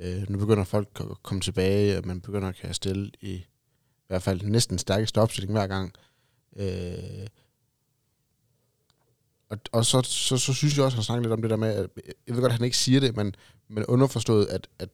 Øh, 0.00 0.30
nu 0.30 0.38
begynder 0.38 0.64
folk 0.64 0.88
at 1.00 1.22
komme 1.22 1.40
tilbage, 1.40 1.98
og 1.98 2.06
man 2.06 2.20
begynder 2.20 2.48
at 2.48 2.56
kan 2.56 2.74
stille 2.74 3.10
i, 3.20 3.32
i 3.32 4.06
hvert 4.06 4.22
fald 4.22 4.42
næsten 4.42 4.78
stærkeste 4.78 5.20
opstilling 5.20 5.52
hver 5.52 5.66
gang. 5.66 5.92
Øh, 6.56 7.26
og 9.48 9.58
og 9.72 9.86
så, 9.86 10.02
så, 10.02 10.36
så 10.36 10.54
synes 10.54 10.76
jeg 10.76 10.84
også, 10.84 10.94
at 10.94 10.98
han 10.98 11.04
snakker 11.04 11.22
lidt 11.22 11.32
om 11.32 11.42
det 11.42 11.50
der 11.50 11.56
med, 11.56 11.68
at 11.68 11.90
jeg 12.26 12.34
ved 12.34 12.42
godt, 12.42 12.52
at 12.52 12.58
han 12.58 12.64
ikke 12.64 12.76
siger 12.76 13.00
det, 13.00 13.16
men, 13.16 13.34
men 13.68 13.86
underforstået, 13.86 14.46
at, 14.46 14.68
at 14.78 14.88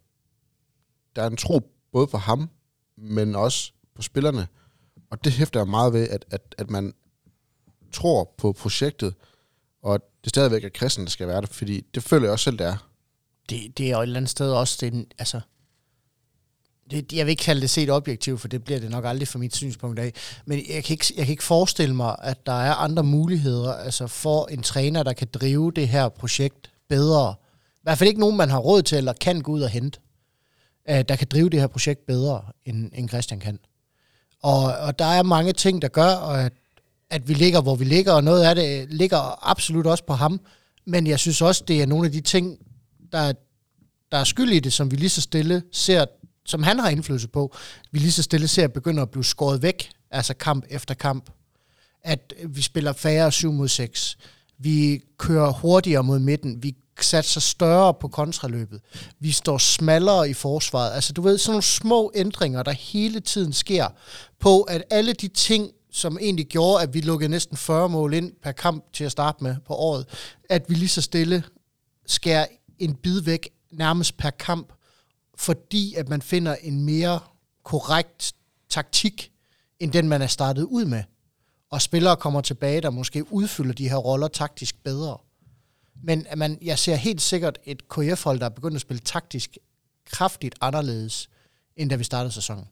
der 1.17 1.23
er 1.23 1.27
en 1.27 1.37
tro 1.37 1.61
både 1.93 2.09
for 2.09 2.19
ham, 2.19 2.51
men 2.97 3.35
også 3.35 3.73
på 3.95 4.03
spillerne. 4.03 4.49
Og 5.11 5.25
det 5.25 5.33
hæfter 5.33 5.61
jeg 5.61 5.69
meget 5.69 5.93
ved, 5.93 6.09
at, 6.09 6.25
at, 6.31 6.55
at 6.59 6.71
man 6.71 6.95
tror 7.93 8.35
på 8.39 8.53
projektet, 8.53 9.15
og 9.83 10.01
det 10.25 10.31
stadigvæk 10.31 10.65
er 10.65 10.69
kristen, 10.69 11.05
der 11.05 11.11
skal 11.11 11.29
være 11.29 11.41
det, 11.41 11.49
fordi 11.49 11.81
det 11.95 12.03
føler 12.03 12.25
jeg 12.25 12.33
også 12.33 12.45
selv, 12.45 12.59
det 12.59 12.67
er. 12.67 12.77
Det, 13.51 13.79
det 13.79 13.87
er 13.87 13.91
jo 13.91 13.99
et 13.99 14.03
eller 14.03 14.17
andet 14.17 14.31
sted 14.31 14.53
også, 14.53 14.77
det 14.81 14.87
er 14.87 14.93
en, 14.93 15.07
altså, 15.19 15.41
det, 16.91 17.13
jeg 17.13 17.27
vil 17.27 17.31
ikke 17.31 17.43
kalde 17.43 17.61
det 17.61 17.71
set 17.71 17.91
objektivt, 17.91 18.41
for 18.41 18.49
det 18.49 18.65
bliver 18.65 18.81
det 18.81 18.91
nok 18.91 19.05
aldrig 19.05 19.29
fra 19.29 19.39
mit 19.39 19.57
synspunkt 19.57 19.99
af. 19.99 20.13
Men 20.47 20.59
jeg 20.69 20.85
kan, 20.85 20.95
ikke, 20.95 21.15
jeg 21.17 21.25
kan 21.25 21.33
ikke 21.33 21.45
forestille 21.45 21.95
mig, 21.95 22.17
at 22.23 22.47
der 22.47 22.63
er 22.63 22.75
andre 22.75 23.03
muligheder 23.03 23.73
altså 23.73 24.07
for 24.07 24.47
en 24.47 24.63
træner, 24.63 25.03
der 25.03 25.13
kan 25.13 25.29
drive 25.33 25.73
det 25.77 25.89
her 25.89 26.09
projekt 26.09 26.71
bedre. 26.89 27.35
I 27.75 27.81
hvert 27.83 27.99
fald 27.99 28.09
ikke 28.09 28.21
nogen, 28.21 28.37
man 28.37 28.51
har 28.51 28.59
råd 28.59 28.83
til 28.83 28.99
eller 28.99 29.13
kan 29.13 29.41
gå 29.41 29.53
ud 29.53 29.61
og 29.61 29.69
hente, 29.69 30.01
øh, 30.91 31.05
der 31.09 31.17
kan 31.17 31.27
drive 31.31 31.51
det 31.51 31.61
her 31.61 31.67
projekt 31.67 32.07
bedre, 32.07 32.43
end, 32.65 32.91
end 32.95 33.09
Christian 33.09 33.41
kan. 33.41 33.59
Og, 34.43 34.63
og 34.63 34.99
der 34.99 35.05
er 35.05 35.23
mange 35.23 35.53
ting, 35.53 35.83
der 35.83 35.89
gør, 35.89 36.17
at, 36.17 36.53
at 37.11 37.29
vi 37.29 37.35
ligger, 37.35 37.61
hvor 37.61 37.75
vi 37.75 37.85
ligger, 37.85 38.13
og 38.13 38.25
noget 38.25 38.45
af 38.45 38.55
det 38.55 38.93
ligger 38.93 39.51
absolut 39.51 39.87
også 39.87 40.05
på 40.05 40.15
ham. 40.15 40.41
Men 40.87 41.07
jeg 41.07 41.19
synes 41.19 41.43
også, 41.43 41.65
det 41.69 41.83
er 41.83 41.87
nogle 41.87 42.07
af 42.07 42.13
de 42.13 42.21
ting, 42.21 42.59
der, 43.13 43.33
der 44.13 44.19
er 44.19 44.25
skyld 44.25 44.53
i 44.53 44.61
det, 44.61 44.73
som 44.73 44.91
vi 44.91 44.97
lige 44.97 45.11
så 45.11 45.21
stille 45.21 45.63
ser, 45.73 46.05
som 46.47 46.63
han 46.63 46.79
har 46.79 46.89
indflydelse 46.89 47.29
på, 47.29 47.57
vi 47.93 47.99
lige 47.99 48.13
så 48.13 48.23
stille 48.23 48.49
ser 48.49 48.69
begynder 48.69 49.03
at 49.03 49.11
blive 49.11 49.25
skåret 49.25 49.63
væk, 49.63 49.91
altså 50.11 50.35
kamp 50.35 50.65
efter 50.69 50.95
kamp. 50.95 51.31
At 52.03 52.35
øh, 52.41 52.57
vi 52.57 52.63
spiller 52.63 52.93
færre 52.93 53.33
7 53.33 53.53
mod 53.53 53.69
6. 53.69 54.19
Vi 54.59 55.03
kører 55.19 55.53
hurtigere 55.53 56.03
mod 56.03 56.19
midten. 56.19 56.63
Vi 56.63 56.77
satser 57.01 57.41
større 57.41 57.95
på 57.95 58.09
kontraløbet. 58.09 58.81
Vi 59.21 59.33
står 59.33 59.59
smallere 59.59 60.31
i 60.31 60.35
forsvaret. 60.35 60.93
Altså 60.93 61.13
du 61.13 61.23
ved, 61.23 61.39
sådan 61.39 61.53
nogle 61.53 61.63
små 61.63 62.13
ændringer, 62.15 62.63
der 62.63 62.73
hele 62.73 63.21
tiden 63.21 63.53
sker 63.53 63.89
på, 64.39 64.63
at 64.63 64.83
alle 64.91 65.13
de 65.13 65.29
ting, 65.29 65.71
som 65.93 66.19
egentlig 66.21 66.47
gjorde, 66.47 66.83
at 66.83 66.95
vi 66.95 67.01
lukkede 67.01 67.31
næsten 67.31 67.57
40 67.57 67.89
mål 67.89 68.15
ind 68.15 68.33
per 68.43 68.53
kamp 68.53 68.93
til 68.93 69.05
at 69.05 69.13
starte 69.13 69.45
med 69.45 69.57
på 69.67 69.75
året, 69.75 70.07
at 70.49 70.65
vi 70.69 70.75
lige 70.75 70.89
så 70.89 71.03
stille 71.03 71.45
skærer 72.07 72.47
en 72.79 72.95
bid 72.95 73.21
væk 73.21 73.49
nærmest 73.71 74.17
per 74.17 74.31
kamp, 74.31 74.73
fordi 75.35 75.95
at 75.95 76.09
man 76.09 76.23
finder 76.23 76.55
en 76.55 76.85
mere 76.85 77.21
korrekt 77.65 78.33
taktik, 78.69 79.33
end 79.79 79.93
den 79.93 80.09
man 80.09 80.23
er 80.23 80.27
startet 80.27 80.63
ud 80.63 80.85
med. 80.85 81.03
Og 81.71 81.83
spillere 81.83 82.17
kommer 82.17 82.41
tilbage, 82.41 82.81
der 82.81 82.91
måske 82.91 83.33
udfylder 83.33 83.73
de 83.73 83.89
her 83.89 83.97
roller 83.97 84.29
taktisk 84.29 84.83
bedre. 84.85 85.19
Men 86.03 86.27
at 86.27 86.39
man, 86.39 86.59
jeg 86.63 86.79
ser 86.79 86.95
helt 86.95 87.23
sikkert 87.23 87.59
et 87.65 87.89
KF-hold, 87.89 88.39
der 88.39 88.45
er 88.45 88.51
begyndt 88.51 88.75
at 88.75 88.81
spille 88.81 89.01
taktisk 89.01 89.59
kraftigt 90.05 90.55
anderledes, 90.61 91.31
end 91.77 91.91
da 91.91 91.97
vi 91.97 92.05
startede 92.05 92.33
sæsonen. 92.33 92.65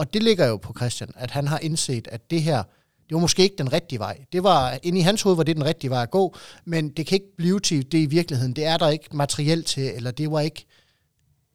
Og 0.00 0.14
det 0.14 0.22
ligger 0.22 0.46
jo 0.46 0.56
på 0.56 0.72
Christian, 0.76 1.10
at 1.16 1.30
han 1.30 1.48
har 1.48 1.58
indset, 1.58 2.08
at 2.08 2.30
det 2.30 2.42
her, 2.42 2.62
det 3.08 3.14
var 3.14 3.18
måske 3.18 3.42
ikke 3.42 3.56
den 3.58 3.72
rigtige 3.72 3.98
vej. 3.98 4.24
Det 4.32 4.42
var, 4.42 4.78
inde 4.82 4.98
i 4.98 5.02
hans 5.02 5.22
hoved 5.22 5.36
var 5.36 5.42
det 5.42 5.56
den 5.56 5.64
rigtige 5.64 5.90
vej 5.90 6.02
at 6.02 6.10
gå, 6.10 6.36
men 6.64 6.88
det 6.88 7.06
kan 7.06 7.16
ikke 7.16 7.36
blive 7.36 7.60
til 7.60 7.92
det 7.92 7.98
i 7.98 8.06
virkeligheden. 8.06 8.52
Det 8.52 8.64
er 8.64 8.76
der 8.76 8.88
ikke 8.88 9.16
materielt 9.16 9.66
til, 9.66 9.92
eller 9.96 10.10
det 10.10 10.30
var 10.30 10.40
ikke, 10.40 10.66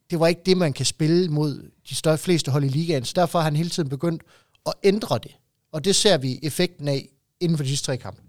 det 0.10 0.20
var 0.20 0.28
ikke 0.28 0.42
det, 0.46 0.58
man 0.58 0.74
kan 0.74 0.86
spille 0.86 1.30
mod 1.30 1.72
de 1.90 1.96
større, 1.96 2.18
fleste 2.18 2.52
hold 2.52 2.64
i 2.64 2.68
ligaen. 2.68 3.06
Så 3.06 3.14
derfor 3.16 3.40
har 3.40 3.44
han 3.44 3.56
hele 3.56 3.70
tiden 3.70 3.90
begyndt 3.90 4.24
at 4.66 4.74
ændre 4.84 5.20
det. 5.24 5.36
Og 5.72 5.86
det 5.86 5.96
ser 5.96 6.18
vi 6.18 6.40
effekten 6.44 6.88
af 6.88 7.10
inden 7.40 7.58
for 7.58 7.64
de 7.64 7.70
sidste 7.70 7.86
tre 7.86 7.98
kampe. 7.98 8.22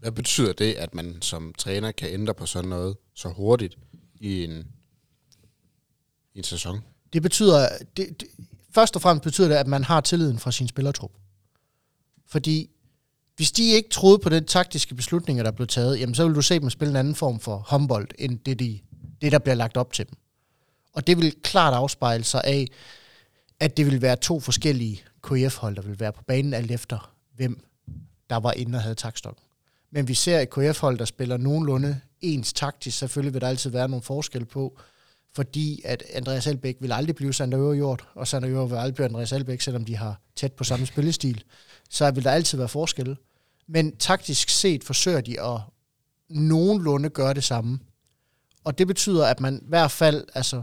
Hvad 0.00 0.12
betyder 0.12 0.52
det, 0.52 0.72
at 0.74 0.94
man 0.94 1.22
som 1.22 1.54
træner 1.58 1.92
kan 1.92 2.08
ændre 2.08 2.34
på 2.34 2.46
sådan 2.46 2.70
noget 2.70 2.96
så 3.14 3.28
hurtigt 3.28 3.78
i 4.20 4.44
en, 4.44 4.66
i 6.34 6.38
en 6.38 6.44
sæson? 6.44 6.80
Det 7.12 7.22
betyder, 7.22 7.68
det, 7.96 8.20
det, 8.20 8.28
først 8.74 8.96
og 8.96 9.02
fremmest 9.02 9.24
betyder 9.24 9.48
det, 9.48 9.54
at 9.54 9.66
man 9.66 9.84
har 9.84 10.00
tilliden 10.00 10.38
fra 10.38 10.52
sin 10.52 10.68
spillertrup. 10.68 11.12
Fordi 12.26 12.70
hvis 13.36 13.52
de 13.52 13.70
ikke 13.70 13.88
troede 13.88 14.18
på 14.18 14.28
den 14.28 14.44
taktiske 14.44 14.94
beslutninger, 14.94 15.42
der 15.42 15.50
blev 15.50 15.66
taget, 15.66 16.00
jamen 16.00 16.14
så 16.14 16.26
vil 16.26 16.34
du 16.34 16.42
se 16.42 16.60
dem 16.60 16.70
spille 16.70 16.90
en 16.90 16.96
anden 16.96 17.14
form 17.14 17.40
for 17.40 17.56
håndbold, 17.56 18.08
end 18.18 18.38
det, 18.38 18.58
de, 18.58 18.80
det 19.20 19.32
der 19.32 19.38
bliver 19.38 19.54
lagt 19.54 19.76
op 19.76 19.92
til 19.92 20.06
dem. 20.06 20.14
Og 20.92 21.06
det 21.06 21.18
vil 21.18 21.34
klart 21.42 21.74
afspejle 21.74 22.24
sig 22.24 22.40
af, 22.44 22.66
at 23.60 23.76
det 23.76 23.86
vil 23.86 24.02
være 24.02 24.16
to 24.16 24.40
forskellige 24.40 25.02
KF-hold, 25.22 25.76
der 25.76 25.82
vil 25.82 26.00
være 26.00 26.12
på 26.12 26.22
banen, 26.22 26.54
alt 26.54 26.70
efter 26.70 27.14
hvem 27.36 27.64
der 28.30 28.36
var 28.36 28.52
inde 28.52 28.76
og 28.76 28.82
havde 28.82 28.94
takstokken. 28.94 29.44
Men 29.90 30.08
vi 30.08 30.14
ser 30.14 30.40
et 30.40 30.50
KF-hold, 30.50 30.98
der 30.98 31.04
spiller 31.04 31.36
nogenlunde 31.36 32.00
ens 32.20 32.52
taktisk. 32.52 32.98
Selvfølgelig 32.98 33.34
vil 33.34 33.40
der 33.40 33.48
altid 33.48 33.70
være 33.70 33.88
nogle 33.88 34.02
forskel 34.02 34.44
på, 34.44 34.78
fordi 35.34 35.82
at 35.84 36.02
Andreas 36.12 36.46
Albæk 36.46 36.76
vil 36.80 36.92
aldrig 36.92 37.16
blive 37.16 37.34
Sander 37.34 37.60
Øverjord, 37.60 38.08
og 38.14 38.28
Sander 38.28 38.50
Øverjord 38.50 38.68
vil 38.68 38.76
aldrig 38.76 38.94
blive 38.94 39.04
Andreas 39.04 39.32
Albæk, 39.32 39.60
selvom 39.60 39.84
de 39.84 39.96
har 39.96 40.20
tæt 40.36 40.52
på 40.52 40.64
samme 40.64 40.86
spillestil. 40.86 41.44
Så 41.90 42.10
vil 42.10 42.24
der 42.24 42.30
altid 42.30 42.58
være 42.58 42.68
forskel. 42.68 43.16
Men 43.66 43.96
taktisk 43.96 44.48
set 44.48 44.84
forsøger 44.84 45.20
de 45.20 45.40
at 45.40 45.60
nogenlunde 46.28 47.08
gøre 47.08 47.34
det 47.34 47.44
samme. 47.44 47.78
Og 48.64 48.78
det 48.78 48.86
betyder, 48.86 49.26
at 49.26 49.40
man 49.40 49.56
i 49.56 49.68
hvert 49.68 49.90
fald 49.90 50.24
altså, 50.34 50.62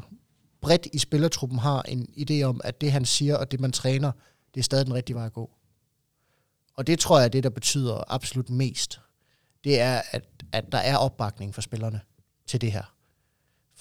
bredt 0.62 0.88
i 0.94 0.98
spillertruppen 0.98 1.60
har 1.60 1.82
en 1.82 2.08
idé 2.18 2.44
om, 2.44 2.62
at 2.64 2.82
det 2.82 2.92
han 2.92 3.06
siger 3.06 3.38
og 3.38 3.52
det 3.52 3.60
man 3.60 3.72
træner, 3.72 4.12
det 4.54 4.60
er 4.60 4.64
stadig 4.64 4.86
den 4.86 4.94
rigtige 4.94 5.16
vej 5.16 5.26
at 5.26 5.34
gå. 5.34 5.52
Og 6.76 6.88
det 6.88 7.00
tror 7.00 7.18
jeg 7.18 7.26
er 7.26 7.30
det, 7.30 7.44
der 7.44 7.50
betyder 7.50 8.04
absolut 8.08 8.50
mest. 8.50 9.00
Det 9.64 9.80
er, 9.80 10.02
at, 10.12 10.26
at 10.52 10.72
der 10.72 10.78
er 10.78 10.98
opbakning 10.98 11.56
for 11.56 11.62
spillerne 11.62 12.02
til 12.48 12.62
det 12.62 12.72
her. 12.72 12.94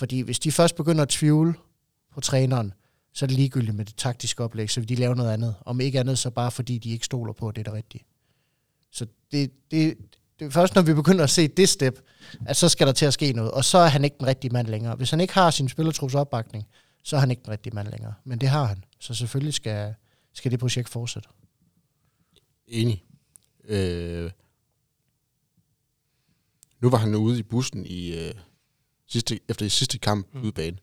Fordi 0.01 0.21
hvis 0.21 0.39
de 0.39 0.53
først 0.53 0.77
begynder 0.77 1.03
at 1.03 1.09
tvivle 1.09 1.55
på 2.13 2.21
træneren, 2.21 2.73
så 3.13 3.25
er 3.25 3.27
det 3.27 3.37
ligegyldigt 3.37 3.77
med 3.77 3.85
det 3.85 3.97
taktiske 3.97 4.45
oplæg, 4.45 4.71
så 4.71 4.81
vil 4.81 4.89
de 4.89 4.95
lave 4.95 5.17
noget 5.17 5.33
andet. 5.33 5.55
Om 5.61 5.81
ikke 5.81 6.01
andet, 6.01 6.19
så 6.19 6.31
bare 6.31 6.51
fordi 6.51 6.79
de 6.79 6.91
ikke 6.91 7.05
stoler 7.05 7.33
på, 7.33 7.49
at 7.49 7.57
det 7.57 7.61
er 7.61 7.65
det 7.65 7.73
rigtige. 7.73 8.05
Så 8.91 9.07
det, 9.33 9.51
det, 9.71 9.99
det 10.39 10.47
er 10.47 10.51
først, 10.51 10.75
når 10.75 10.83
vi 10.83 10.95
begynder 10.95 11.25
at 11.25 11.31
se 11.31 11.49
det 11.49 11.69
step, 11.69 12.01
at 12.47 12.57
så 12.57 12.69
skal 12.69 12.87
der 12.87 12.93
til 12.93 13.07
at 13.07 13.15
ske 13.15 13.33
noget. 13.33 13.51
Og 13.51 13.65
så 13.65 13.79
er 13.79 13.89
han 13.89 14.05
ikke 14.05 14.17
den 14.19 14.27
rigtige 14.27 14.53
mand 14.53 14.69
længere. 14.69 14.97
Hvis 14.97 15.11
han 15.11 15.21
ikke 15.21 15.35
har 15.35 15.51
sin 15.51 15.69
spillertrupps 15.69 16.15
opbakning, 16.15 16.67
så 17.03 17.17
er 17.17 17.21
han 17.21 17.31
ikke 17.31 17.43
den 17.43 17.51
rigtige 17.51 17.75
mand 17.75 17.89
længere. 17.89 18.15
Men 18.25 18.41
det 18.41 18.49
har 18.49 18.65
han. 18.65 18.85
Så 19.01 19.15
selvfølgelig 19.15 19.55
skal, 19.55 19.95
skal 20.33 20.51
det 20.51 20.61
projekt 20.61 20.89
fortsætte. 20.89 21.29
Enig. 22.67 23.05
Øh, 23.65 24.31
nu 26.81 26.91
var 26.91 26.99
han 26.99 27.15
ude 27.15 27.39
i 27.39 27.43
bussen 27.43 27.87
i 27.87 28.15
øh, 28.15 28.35
sidste, 29.11 29.41
efter 29.49 29.67
i 29.67 29.69
sidste 29.69 29.99
kamp 29.99 30.35
mm. 30.35 30.43
udbane. 30.43 30.77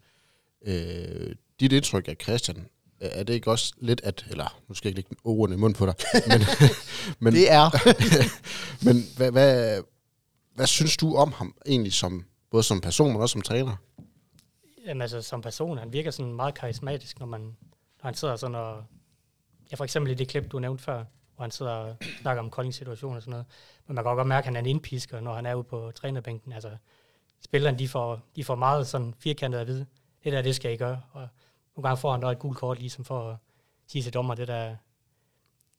Øh, 0.66 1.36
dit 1.60 1.72
indtryk 1.72 2.08
af 2.08 2.16
Christian, 2.24 2.68
er 3.00 3.24
det 3.24 3.34
ikke 3.34 3.52
også 3.52 3.74
lidt 3.78 4.02
at, 4.04 4.26
eller 4.30 4.62
nu 4.68 4.76
skal 4.76 4.90
jeg 4.90 4.98
ikke 4.98 5.10
lægge 5.10 5.22
ordene 5.24 5.56
i 5.56 5.60
munden 5.60 5.78
på 5.78 5.86
dig, 5.86 5.96
men, 6.32 6.42
men, 7.24 7.34
det 7.34 7.52
er. 7.52 7.70
men 8.86 9.04
hvad, 9.18 9.32
hvad, 9.32 9.82
hvad 10.56 10.68
synes 10.68 10.98
du 10.98 11.16
om 11.16 11.32
ham 11.32 11.56
egentlig, 11.66 11.94
som, 11.94 12.26
både 12.52 12.64
som 12.64 12.82
person, 12.82 13.12
men 13.12 13.22
også 13.22 13.34
som 13.34 13.42
træner? 13.42 13.76
Jamen 14.86 15.02
altså, 15.02 15.22
som 15.22 15.42
person, 15.42 15.78
han 15.78 15.94
virker 15.94 16.12
sådan 16.12 16.34
meget 16.34 16.54
karismatisk, 16.56 17.20
når, 17.20 17.26
man, 17.26 17.42
når 17.42 18.04
han 18.04 18.14
sidder 18.14 18.36
sådan 18.36 18.56
og... 18.56 18.84
Ja, 19.72 19.76
for 19.76 19.84
eksempel 19.84 20.12
i 20.12 20.16
det 20.16 20.28
klip, 20.28 20.52
du 20.52 20.60
nævnte 20.60 20.84
før, 20.84 21.04
hvor 21.36 21.44
han 21.44 21.52
sidder 21.52 21.72
og 21.72 21.96
snakker 22.22 22.44
om 22.44 22.50
Kolding-situationen 22.50 23.18
og 23.18 23.22
sådan 23.22 23.32
noget. 23.32 23.46
Men 23.88 23.96
man 23.96 24.04
kan 24.04 24.16
godt 24.16 24.28
mærke, 24.28 24.44
at 24.44 24.46
han 24.46 24.56
er 24.56 24.60
en 24.60 24.66
indpisker, 24.66 25.20
når 25.20 25.34
han 25.34 25.46
er 25.46 25.56
ude 25.56 25.64
på 25.64 25.92
trænerbænken. 25.96 26.54
Altså, 26.54 26.70
spillerne, 27.42 27.80
de 27.80 27.88
får, 27.88 28.20
de 28.36 28.44
får 28.44 28.56
meget 28.56 28.88
sådan 28.88 29.14
firkantet 29.18 29.60
at 29.60 29.68
vide, 29.68 29.86
det 30.24 30.34
der, 30.34 30.42
det 30.42 30.56
skal 30.56 30.74
I 30.74 30.78
gøre. 30.78 31.02
Og 31.12 31.28
nogle 31.76 31.88
gange 31.88 31.98
får 31.98 32.12
han 32.12 32.22
da 32.22 32.28
et 32.28 32.40
gult 32.40 32.58
kort, 32.58 32.80
ligesom 32.80 33.06
for 33.06 33.30
at 33.30 33.38
sige 33.88 34.04
til 34.04 34.14
dommer, 34.14 34.36
det 34.36 34.48
der, 34.48 34.76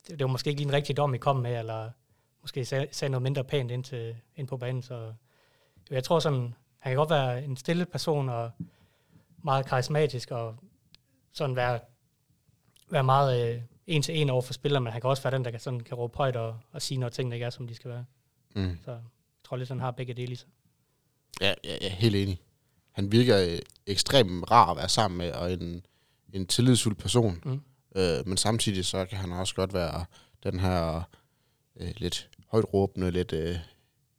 det, 0.09 0.19
det 0.19 0.21
var 0.21 0.27
måske 0.27 0.51
ikke 0.51 0.61
lige 0.61 0.69
en 0.69 0.75
rigtig 0.75 0.97
dom, 0.97 1.15
I 1.15 1.19
kom 1.19 1.37
med, 1.37 1.59
eller 1.59 1.91
måske 2.43 2.65
sagde, 2.65 2.89
sagde 2.93 3.11
noget 3.11 3.23
mindre 3.23 3.45
pænt 3.45 3.71
ind, 3.71 3.85
til, 3.85 4.17
ind 4.37 4.49
på 4.49 4.57
banen. 4.57 4.83
Så 4.83 5.13
jeg 5.91 6.05
tror 6.05 6.19
sådan, 6.19 6.55
han 6.79 6.91
kan 6.91 6.97
godt 6.97 7.11
være 7.11 7.45
en 7.45 7.57
stille 7.57 7.87
person, 7.87 8.29
og 8.29 8.51
meget 9.43 9.67
karismatisk, 9.67 10.31
og 10.31 10.57
sådan 11.33 11.57
være, 11.57 11.81
være 12.91 13.05
meget 13.05 13.55
øh, 13.55 13.63
en 13.87 14.03
til 14.03 14.21
en 14.21 14.31
over 14.31 14.43
for 14.43 14.53
spillere, 14.53 14.81
men 14.81 14.93
han 14.93 15.01
kan 15.01 15.11
også 15.11 15.23
være 15.23 15.35
den, 15.35 15.45
der 15.45 15.51
kan, 15.51 15.61
sådan, 15.61 15.81
kan 15.81 15.97
råbe 15.97 16.17
højt 16.17 16.37
og, 16.37 16.59
og 16.73 16.83
sige, 16.83 16.99
når 16.99 17.09
tingene 17.09 17.37
ikke 17.37 17.47
er, 17.47 17.51
som 17.51 17.67
de 17.67 17.75
skal 17.75 17.91
være. 17.91 18.05
Mm. 18.55 18.79
Så 18.85 18.91
jeg 18.91 19.01
tror 19.45 19.57
lidt, 19.57 19.69
han 19.69 19.81
har 19.81 19.91
begge 19.91 20.15
dele 20.15 20.33
i 20.33 20.35
sig. 20.35 20.49
Ja, 21.41 21.55
ja, 21.65 21.77
ja, 21.81 21.89
helt 21.89 22.17
enig. 22.17 22.41
Han 22.93 23.13
virker 23.13 23.39
øh, 23.39 23.59
ekstremt 23.87 24.51
rar 24.51 24.71
at 24.71 24.77
være 24.77 24.89
sammen 24.89 25.19
med, 25.19 25.33
og 25.33 25.53
en, 25.53 25.87
en 26.33 26.47
tillidsfuld 26.47 26.97
person. 26.97 27.43
Mm. 27.45 27.61
Øh, 27.97 28.27
men 28.27 28.37
samtidig 28.37 28.85
så 28.85 29.07
kan 29.07 29.19
han 29.19 29.33
også 29.33 29.55
godt 29.55 29.75
være 29.75 30.05
den 30.43 30.61
her 30.61 31.03
øh, 31.77 31.91
lidt 31.97 32.31
højt 32.51 32.65
råbende, 32.75 33.11
lidt 33.11 33.33
øh, 33.33 33.57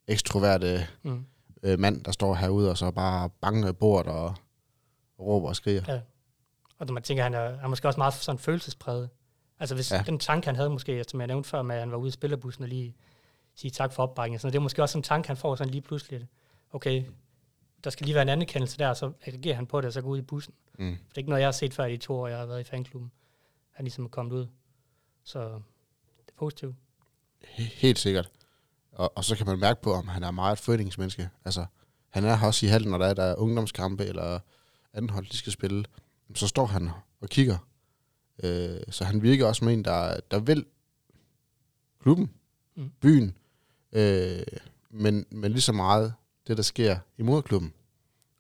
ekstroverte 0.08 0.88
mm. 1.04 1.26
øh, 1.64 1.80
mand, 1.80 2.04
der 2.04 2.12
står 2.12 2.36
herude 2.36 2.70
og 2.70 2.78
så 2.78 2.92
bare 2.92 3.30
bange 3.30 3.74
bordet 3.74 4.12
og, 4.12 4.36
og 5.18 5.26
råber 5.26 5.48
og 5.50 5.56
skriger. 5.56 5.84
Ja. 5.88 6.00
Og 6.80 6.86
når 6.86 6.94
man 6.94 7.04
tænker, 7.04 7.24
han 7.24 7.34
er, 7.34 7.50
han 7.50 7.64
er 7.64 7.68
måske 7.68 7.88
også 7.88 8.00
meget 8.00 8.14
sådan 8.14 8.40
følelsespræget. 8.40 9.10
Altså 9.60 9.76
hvis 9.76 9.92
ja. 9.92 10.04
den 10.06 10.20
tanke, 10.20 10.46
han 10.46 10.56
havde 10.56 10.70
måske, 10.70 11.04
som 11.08 11.20
jeg 11.20 11.28
nævnte 11.28 11.50
før, 11.50 11.62
med 11.62 11.76
at 11.76 11.82
han 11.82 11.92
var 11.92 11.98
ude 11.98 12.08
i 12.08 12.12
spillerbussen 12.12 12.64
og 12.64 12.70
lige 12.70 12.96
sige 13.56 13.72
tak 13.72 13.94
for 13.94 14.04
opbakningen, 14.04 14.40
så 14.40 14.48
det 14.48 14.56
er 14.56 14.60
måske 14.60 14.82
også 14.82 14.98
en 14.98 15.04
tanke, 15.04 15.28
han 15.28 15.38
får 15.38 15.56
sådan 15.56 15.72
lige 15.72 15.82
pludselig. 15.82 16.28
Okay, 16.72 17.04
der 17.84 17.90
skal 17.90 18.06
lige 18.06 18.16
være 18.16 18.22
en 18.22 18.30
anerkendelse 18.30 18.78
der, 18.78 18.94
så 18.94 19.12
agerer 19.26 19.56
han 19.56 19.68
på 19.68 19.82
det, 19.82 19.88
og 19.88 19.94
så 19.94 20.02
går 20.02 20.10
ud 20.10 20.18
i 20.18 20.22
bussen. 20.22 20.54
Mm. 20.80 20.96
For 20.96 21.04
det 21.10 21.16
er 21.16 21.18
ikke 21.18 21.30
noget, 21.30 21.42
jeg 21.42 21.48
har 21.48 21.52
set 21.52 21.74
før 21.74 21.86
i 21.86 21.92
de 21.92 21.98
to 21.98 22.14
år, 22.14 22.28
jeg 22.28 22.38
har 22.38 22.46
været 22.46 22.60
i 22.62 22.64
fanklubben. 22.64 23.12
Han 23.72 23.86
ligesom 23.86 24.06
er 24.06 24.10
kommet 24.10 24.36
ud. 24.36 24.48
Så 25.24 25.40
det 26.26 26.28
er 26.28 26.38
positivt. 26.38 26.76
Helt 27.58 28.00
sikkert. 28.00 28.32
Og, 28.92 29.18
og 29.18 29.24
så 29.24 29.36
kan 29.36 29.46
man 29.46 29.60
mærke 29.60 29.82
på, 29.82 29.94
om 29.94 30.08
han 30.08 30.24
er 30.24 30.32
meget 30.32 30.54
et 30.54 30.60
foreningsmenneske. 30.60 31.30
Altså, 31.46 31.66
han 32.10 32.26
er 32.26 32.46
også 32.46 32.66
i 32.66 32.70
halden, 32.70 32.92
når 32.92 32.98
der 32.98 33.06
er, 33.06 33.14
der 33.14 33.24
er 33.24 33.36
ungdomskampe 33.36 34.06
eller 34.06 34.40
anden 34.94 35.10
hold, 35.10 35.26
de 35.26 35.38
skal 35.38 35.52
spille. 35.52 35.86
Så 36.36 36.48
står 36.48 36.66
han 36.66 36.90
og 37.22 37.30
kigger. 37.30 37.58
Øh, 38.44 38.82
så 38.90 39.04
han 39.04 39.22
virker 39.22 39.48
også 39.48 39.66
med 39.66 39.74
en, 39.74 39.86
der, 39.86 40.20
der 40.32 40.40
vil 40.40 40.66
klubben, 42.02 42.32
mm. 42.76 42.92
byen, 43.02 43.38
øh, 43.92 44.44
men, 44.90 45.26
men 45.32 45.52
lige 45.52 45.62
så 45.62 45.74
meget 45.74 46.14
det, 46.50 46.58
der 46.58 46.64
sker 46.64 47.00
i 47.18 47.22
moderklubben. 47.22 47.74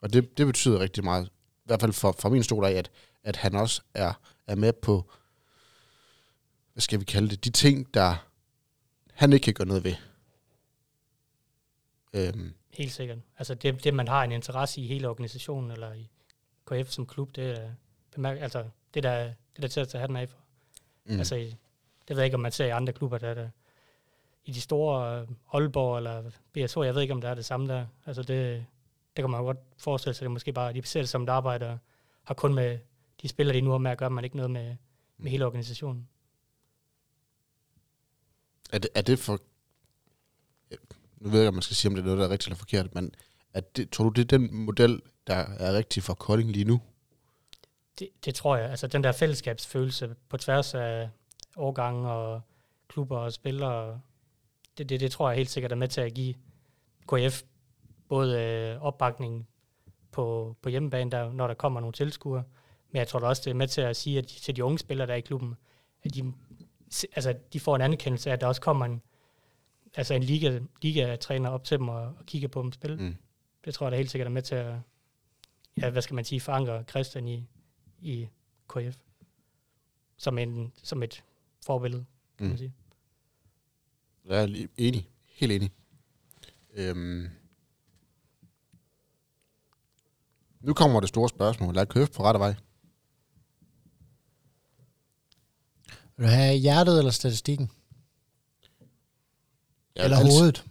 Og 0.02 0.13
det, 0.13 0.38
det 0.38 0.45
betyder 0.48 0.80
rigtig 0.80 1.04
meget, 1.04 1.26
i 1.26 1.65
hvert 1.65 1.82
fald 1.82 1.93
for, 1.93 2.15
for 2.19 2.30
min 2.30 2.43
stol 2.43 2.65
af, 2.65 2.72
at, 2.72 2.91
at 3.24 3.36
han 3.36 3.56
også 3.56 3.82
er, 3.93 4.13
er 4.48 4.56
med 4.56 4.74
på, 4.74 5.12
hvad 6.74 6.82
skal 6.82 7.00
vi 7.00 7.06
kalde 7.06 7.30
det, 7.30 7.45
de 7.45 7.50
ting, 7.50 7.93
der 7.93 8.26
han 9.13 9.34
ikke 9.34 9.43
kan 9.43 9.54
gøre 9.54 9.67
noget 9.67 9.84
ved. 9.84 9.95
Øhm. 12.13 12.54
Helt 12.74 12.91
sikkert. 12.91 13.17
Altså 13.38 13.54
det, 13.54 13.84
det, 13.84 13.93
man 13.93 14.08
har 14.08 14.24
en 14.24 14.32
interesse 14.32 14.82
i 14.82 14.88
hele 14.88 15.10
organisationen, 15.10 15.72
eller 15.72 15.93
i 15.93 16.10
KF 16.65 16.89
som 16.89 17.06
klub, 17.06 17.36
det 17.36 17.60
er, 17.60 17.69
bemærk, 18.15 18.38
altså, 18.41 18.65
det 18.93 19.04
der, 19.04 19.24
det 19.56 19.62
der 19.62 19.67
til 19.67 19.80
at 19.80 19.88
tage 19.88 20.00
hatten 20.00 20.17
af 20.17 20.30
for. 20.30 20.38
Mm. 21.06 21.17
Altså, 21.17 21.36
det 21.36 21.56
ved 22.08 22.17
jeg 22.17 22.26
ikke, 22.26 22.36
om 22.36 22.41
man 22.41 22.52
ser 22.52 22.65
i 22.65 22.69
andre 22.69 22.93
klubber, 22.93 23.17
der, 23.17 23.34
der 23.34 23.50
i 24.49 24.51
de 24.51 24.62
store 24.62 25.21
øh, 25.21 25.27
Aalborg 25.53 25.97
eller 25.97 26.31
BSH, 26.53 26.77
jeg 26.77 26.95
ved 26.95 27.01
ikke, 27.01 27.13
om 27.13 27.21
der 27.21 27.29
er 27.29 27.35
det 27.35 27.45
samme 27.45 27.67
der. 27.67 27.85
Altså 28.05 28.21
det, 28.21 28.65
det 29.15 29.23
kan 29.23 29.29
man 29.29 29.39
jo 29.39 29.45
godt 29.45 29.57
forestille 29.77 30.13
sig, 30.13 30.23
det 30.23 30.25
er 30.25 30.33
måske 30.33 30.53
bare, 30.53 30.73
de 30.73 30.85
ser 30.85 31.01
det 31.01 31.09
som 31.09 31.23
et 31.23 31.29
arbejde, 31.29 31.69
og 31.71 31.77
har 32.23 32.33
kun 32.33 32.53
med 32.53 32.79
de 33.21 33.27
spillere, 33.27 33.57
de 33.57 33.62
nu 33.62 33.71
har 33.71 33.77
med 33.77 33.91
at 33.91 33.97
gøre, 33.97 34.09
man 34.09 34.23
ikke 34.23 34.35
noget 34.35 34.51
med, 34.51 34.75
med 35.17 35.31
hele 35.31 35.45
organisationen. 35.45 36.07
Er 38.71 38.77
det, 38.79 38.89
er 38.95 39.01
det 39.01 39.19
for... 39.19 39.39
Nu 41.17 41.29
ved 41.29 41.39
jeg 41.39 41.43
ikke, 41.43 41.47
om 41.47 41.53
man 41.53 41.62
skal 41.62 41.75
sige, 41.75 41.89
om 41.89 41.95
det 41.95 42.01
er 42.01 42.05
noget, 42.05 42.19
der 42.19 42.25
er 42.25 42.29
rigtigt 42.29 42.47
eller 42.47 42.57
forkert, 42.57 42.95
men 42.95 43.13
er 43.53 43.62
det, 43.62 43.89
tror 43.89 44.03
du, 44.03 44.09
det 44.09 44.21
er 44.21 44.38
den 44.38 44.55
model, 44.55 45.01
der 45.27 45.35
er 45.35 45.73
rigtig 45.73 46.03
for 46.03 46.13
Kolding 46.13 46.51
lige 46.51 46.65
nu? 46.65 46.81
Det, 47.99 48.09
det 48.25 48.35
tror 48.35 48.55
jeg. 48.55 48.69
Altså 48.69 48.88
den 48.88 49.03
der 49.03 49.12
fællesskabsfølelse 49.12 50.15
på 50.29 50.38
tværs 50.38 50.73
af 50.73 51.09
årgange 51.57 52.09
og 52.09 52.41
klubber 52.88 53.17
og 53.17 53.33
spillere, 53.33 54.01
det, 54.79 54.89
det, 54.89 54.99
det 54.99 55.11
tror 55.11 55.29
jeg 55.29 55.37
helt 55.37 55.49
sikkert 55.49 55.71
er 55.71 55.75
med 55.75 55.87
til 55.87 56.01
at 56.01 56.13
give 56.13 56.35
KF 57.07 57.43
både 58.07 58.41
øh, 58.41 58.81
opbakning 58.81 59.47
på, 60.11 60.55
på 60.61 60.69
hjemmebane, 60.69 61.11
der, 61.11 61.31
når 61.31 61.47
der 61.47 61.53
kommer 61.53 61.79
nogle 61.79 61.93
tilskuere, 61.93 62.43
men 62.91 62.99
jeg 62.99 63.07
tror 63.07 63.19
da 63.19 63.25
også, 63.25 63.41
det 63.45 63.51
er 63.51 63.55
med 63.55 63.67
til 63.67 63.81
at 63.81 63.95
sige 63.95 64.17
at 64.17 64.29
de, 64.29 64.35
til 64.35 64.55
de 64.55 64.63
unge 64.63 64.79
spillere, 64.79 65.07
der 65.07 65.13
er 65.13 65.17
i 65.17 65.21
klubben, 65.21 65.55
at 66.03 66.13
de, 66.13 66.33
altså, 67.15 67.35
de 67.53 67.59
får 67.59 67.75
en 67.75 67.81
anerkendelse 67.81 68.29
af, 68.29 68.33
at 68.33 68.41
der 68.41 68.47
også 68.47 68.61
kommer 68.61 68.85
en, 68.85 69.01
altså 69.95 70.13
en 70.13 70.23
liga, 70.23 70.59
liga-træner 70.81 71.49
op 71.49 71.63
til 71.63 71.77
dem 71.77 71.89
og, 71.89 72.01
og 72.01 72.25
kigger 72.25 72.47
på 72.47 72.61
dem 72.61 72.71
spille. 72.71 72.97
Mm. 72.97 73.15
Det 73.65 73.73
tror 73.73 73.85
jeg 73.85 73.91
da 73.91 73.97
helt 73.97 74.11
sikkert 74.11 74.27
er 74.27 74.31
med 74.31 74.41
til 74.41 74.55
at, 74.55 74.75
ja, 75.77 75.89
hvad 75.89 76.01
skal 76.01 76.15
man 76.15 76.25
sige, 76.25 76.41
forankre 76.41 76.83
Christian 76.83 77.27
i, 77.27 77.47
i 78.01 78.29
KF. 78.69 78.97
Som, 80.17 80.37
en, 80.37 80.71
som 80.83 81.03
et 81.03 81.23
forbillede, 81.65 82.05
kan 82.37 82.45
mm. 82.45 82.49
man 82.49 82.57
sige. 82.57 82.73
Jeg 84.29 84.43
er 84.43 84.67
enig. 84.77 85.09
Helt 85.33 85.51
enig. 85.51 85.71
Øhm. 86.73 87.29
Nu 90.61 90.73
kommer 90.73 90.99
det 90.99 91.09
store 91.09 91.29
spørgsmål. 91.29 91.75
Lad 91.75 91.85
KF 91.85 92.15
på 92.15 92.23
rette 92.23 92.39
vej. 92.39 92.55
Vil 96.17 96.27
du 96.27 96.31
have 96.31 96.55
hjertet 96.55 96.97
eller 96.97 97.11
statistikken? 97.11 97.71
Ja, 99.95 100.03
eller 100.03 100.17
altså, 100.17 100.33
hovedet? 100.33 100.65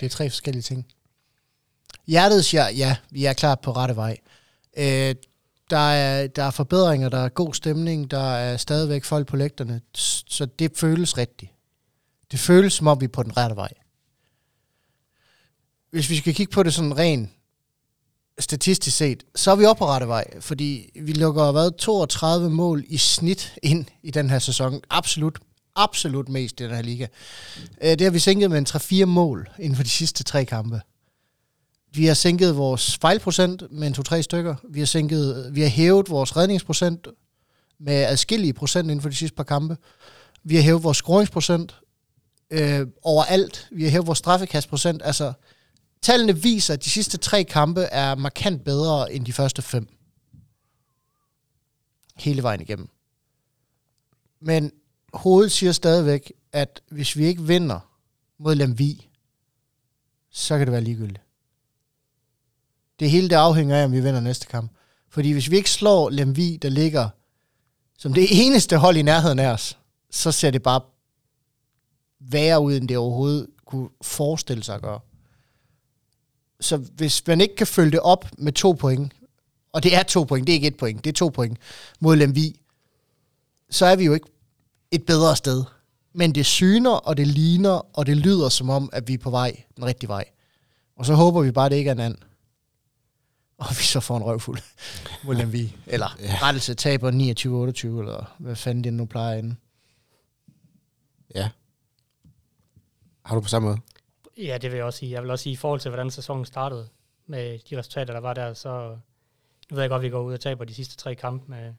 Det 0.00 0.06
er 0.06 0.10
tre 0.10 0.30
forskellige 0.30 0.62
ting. 0.62 0.86
Hjertet 2.06 2.44
siger, 2.44 2.68
ja, 2.68 2.96
vi 3.10 3.24
er 3.24 3.32
klart 3.32 3.60
på 3.60 3.72
rette 3.72 3.96
vej. 3.96 4.18
Øh, 4.76 5.14
der, 5.70 5.76
er, 5.76 6.26
der 6.26 6.42
er 6.42 6.50
forbedringer, 6.50 7.08
der 7.08 7.18
er 7.18 7.28
god 7.28 7.54
stemning, 7.54 8.10
der 8.10 8.34
er 8.34 8.56
stadigvæk 8.56 9.04
folk 9.04 9.26
på 9.26 9.36
lægterne, 9.36 9.80
så 9.94 10.46
det 10.46 10.72
føles 10.76 11.18
rigtigt. 11.18 11.53
Det 12.30 12.40
føles 12.40 12.72
som 12.72 12.86
om, 12.86 13.00
vi 13.00 13.04
er 13.04 13.08
på 13.08 13.22
den 13.22 13.36
rette 13.36 13.56
vej. 13.56 13.72
Hvis 15.90 16.10
vi 16.10 16.16
skal 16.16 16.34
kigge 16.34 16.52
på 16.52 16.62
det 16.62 16.74
sådan 16.74 16.98
rent 16.98 17.30
statistisk 18.38 18.96
set, 18.96 19.24
så 19.34 19.50
er 19.50 19.56
vi 19.56 19.64
oppe 19.64 19.78
på 19.78 19.86
rette 19.86 20.08
vej, 20.08 20.40
fordi 20.40 20.90
vi 21.02 21.12
lukker 21.12 21.52
hvad, 21.52 21.78
32 21.78 22.50
mål 22.50 22.84
i 22.88 22.96
snit 22.96 23.54
ind 23.62 23.84
i 24.02 24.10
den 24.10 24.30
her 24.30 24.38
sæson. 24.38 24.80
Absolut, 24.90 25.38
absolut 25.76 26.28
mest 26.28 26.60
i 26.60 26.64
den 26.64 26.74
her 26.74 26.82
liga. 26.82 27.06
Øh, 27.82 27.90
det 27.90 28.00
har 28.00 28.10
vi 28.10 28.18
sænket 28.18 28.50
med 28.50 28.58
en 28.58 28.66
3-4 29.02 29.04
mål 29.04 29.48
inden 29.58 29.76
for 29.76 29.82
de 29.82 29.88
sidste 29.88 30.24
tre 30.24 30.44
kampe. 30.44 30.80
Vi 31.92 32.06
har 32.06 32.14
sænket 32.14 32.56
vores 32.56 32.98
fejlprocent 32.98 33.62
med 33.70 33.88
en 33.88 33.94
2-3 33.94 34.20
stykker. 34.20 34.54
Vi 34.70 34.78
har, 34.78 34.86
sænket, 34.86 35.50
vi 35.52 35.60
har 35.60 35.68
hævet 35.68 36.10
vores 36.10 36.36
redningsprocent 36.36 37.08
med 37.80 37.94
adskillige 37.94 38.52
procent 38.52 38.84
inden 38.84 39.00
for 39.00 39.08
de 39.08 39.14
sidste 39.14 39.36
par 39.36 39.44
kampe. 39.44 39.76
Vi 40.44 40.56
har 40.56 40.62
hævet 40.62 40.82
vores 40.82 40.96
scoringsprocent 40.96 41.76
øh, 42.50 42.86
overalt. 43.02 43.68
Vi 43.72 43.84
har 43.84 43.90
hævet 43.90 44.06
vores 44.06 44.18
straffekastprocent. 44.18 45.02
Altså, 45.04 45.32
Tallene 46.04 46.42
viser, 46.42 46.74
at 46.74 46.84
de 46.84 46.90
sidste 46.90 47.18
tre 47.18 47.44
kampe 47.44 47.80
er 47.80 48.14
markant 48.14 48.64
bedre 48.64 49.12
end 49.12 49.26
de 49.26 49.32
første 49.32 49.62
fem. 49.62 49.88
Hele 52.16 52.42
vejen 52.42 52.60
igennem. 52.60 52.88
Men 54.40 54.72
hovedet 55.14 55.52
siger 55.52 55.72
stadigvæk, 55.72 56.32
at 56.52 56.82
hvis 56.88 57.16
vi 57.16 57.24
ikke 57.24 57.42
vinder 57.42 57.80
mod 58.38 58.54
Lemvi, 58.54 59.08
så 60.30 60.58
kan 60.58 60.66
det 60.66 60.72
være 60.72 60.80
ligegyldigt. 60.80 61.20
Det 63.00 63.10
hele 63.10 63.28
det 63.28 63.36
afhænger 63.36 63.76
af, 63.76 63.84
om 63.84 63.92
vi 63.92 64.00
vinder 64.00 64.20
næste 64.20 64.46
kamp. 64.46 64.72
Fordi 65.08 65.32
hvis 65.32 65.50
vi 65.50 65.56
ikke 65.56 65.70
slår 65.70 66.10
Lemvi, 66.10 66.56
der 66.56 66.68
ligger 66.68 67.08
som 67.98 68.14
det 68.14 68.46
eneste 68.46 68.76
hold 68.76 68.96
i 68.96 69.02
nærheden 69.02 69.38
af 69.38 69.46
os, 69.46 69.78
så 70.10 70.32
ser 70.32 70.50
det 70.50 70.62
bare 70.62 70.80
værre 72.28 72.60
ud, 72.60 72.76
end 72.76 72.88
det 72.88 72.96
overhovedet 72.98 73.46
kunne 73.66 73.88
forestille 74.02 74.64
sig 74.64 74.74
at 74.74 74.82
gøre. 74.82 75.00
Så 76.60 76.76
hvis 76.76 77.26
man 77.26 77.40
ikke 77.40 77.56
kan 77.56 77.66
følge 77.66 77.90
det 77.90 78.00
op 78.00 78.26
med 78.38 78.52
to 78.52 78.72
point, 78.72 79.12
og 79.72 79.82
det 79.82 79.94
er 79.94 80.02
to 80.02 80.24
point, 80.24 80.46
det 80.46 80.52
er 80.52 80.54
ikke 80.54 80.66
et 80.66 80.76
point, 80.76 81.04
det 81.04 81.10
er 81.10 81.14
to 81.14 81.28
point 81.28 81.58
mod 82.00 82.16
Lemvi, 82.16 82.60
så 83.70 83.86
er 83.86 83.96
vi 83.96 84.04
jo 84.04 84.14
ikke 84.14 84.26
et 84.90 85.06
bedre 85.06 85.36
sted. 85.36 85.64
Men 86.12 86.34
det 86.34 86.46
syner, 86.46 86.90
og 86.90 87.16
det 87.16 87.26
ligner, 87.26 87.98
og 87.98 88.06
det 88.06 88.16
lyder 88.16 88.48
som 88.48 88.70
om, 88.70 88.90
at 88.92 89.08
vi 89.08 89.14
er 89.14 89.18
på 89.18 89.30
vej 89.30 89.62
den 89.76 89.84
rigtige 89.84 90.08
vej. 90.08 90.24
Og 90.96 91.06
så 91.06 91.14
håber 91.14 91.42
vi 91.42 91.50
bare, 91.50 91.66
at 91.66 91.70
det 91.70 91.76
ikke 91.76 91.88
er 91.88 91.94
en 91.94 92.00
anden. 92.00 92.22
Og 93.58 93.66
vi 93.70 93.82
så 93.82 94.00
får 94.00 94.16
en 94.16 94.22
røvfuld 94.22 94.58
mod 95.24 95.34
Lemvi. 95.34 95.76
Eller 95.86 96.16
ja. 96.20 96.38
rettelse 96.42 96.74
taber 96.74 97.10
29-28, 97.10 97.86
eller 97.86 98.34
hvad 98.38 98.56
fanden 98.56 98.84
det 98.84 98.92
nu 98.94 99.04
plejer 99.04 99.38
inden. 99.38 99.58
Ja. 101.34 101.48
Har 103.24 103.34
du 103.34 103.40
på 103.40 103.48
samme 103.48 103.68
måde? 103.68 103.78
Ja, 104.36 104.58
det 104.58 104.70
vil 104.70 104.76
jeg 104.76 104.86
også 104.86 104.98
sige. 104.98 105.12
Jeg 105.12 105.22
vil 105.22 105.30
også 105.30 105.42
sige, 105.42 105.52
i 105.52 105.56
forhold 105.56 105.80
til, 105.80 105.88
hvordan 105.88 106.10
sæsonen 106.10 106.44
startede 106.44 106.88
med 107.26 107.58
de 107.70 107.78
resultater, 107.78 108.12
der 108.12 108.20
var 108.20 108.34
der, 108.34 108.54
så 108.54 108.98
nu 109.70 109.74
ved 109.74 109.82
jeg 109.82 109.90
godt, 109.90 110.00
at 110.00 110.04
vi 110.04 110.10
går 110.10 110.22
ud 110.22 110.32
og 110.32 110.40
taber 110.40 110.64
de 110.64 110.74
sidste 110.74 110.96
tre 110.96 111.14
kampe 111.14 111.50
med, 111.50 111.74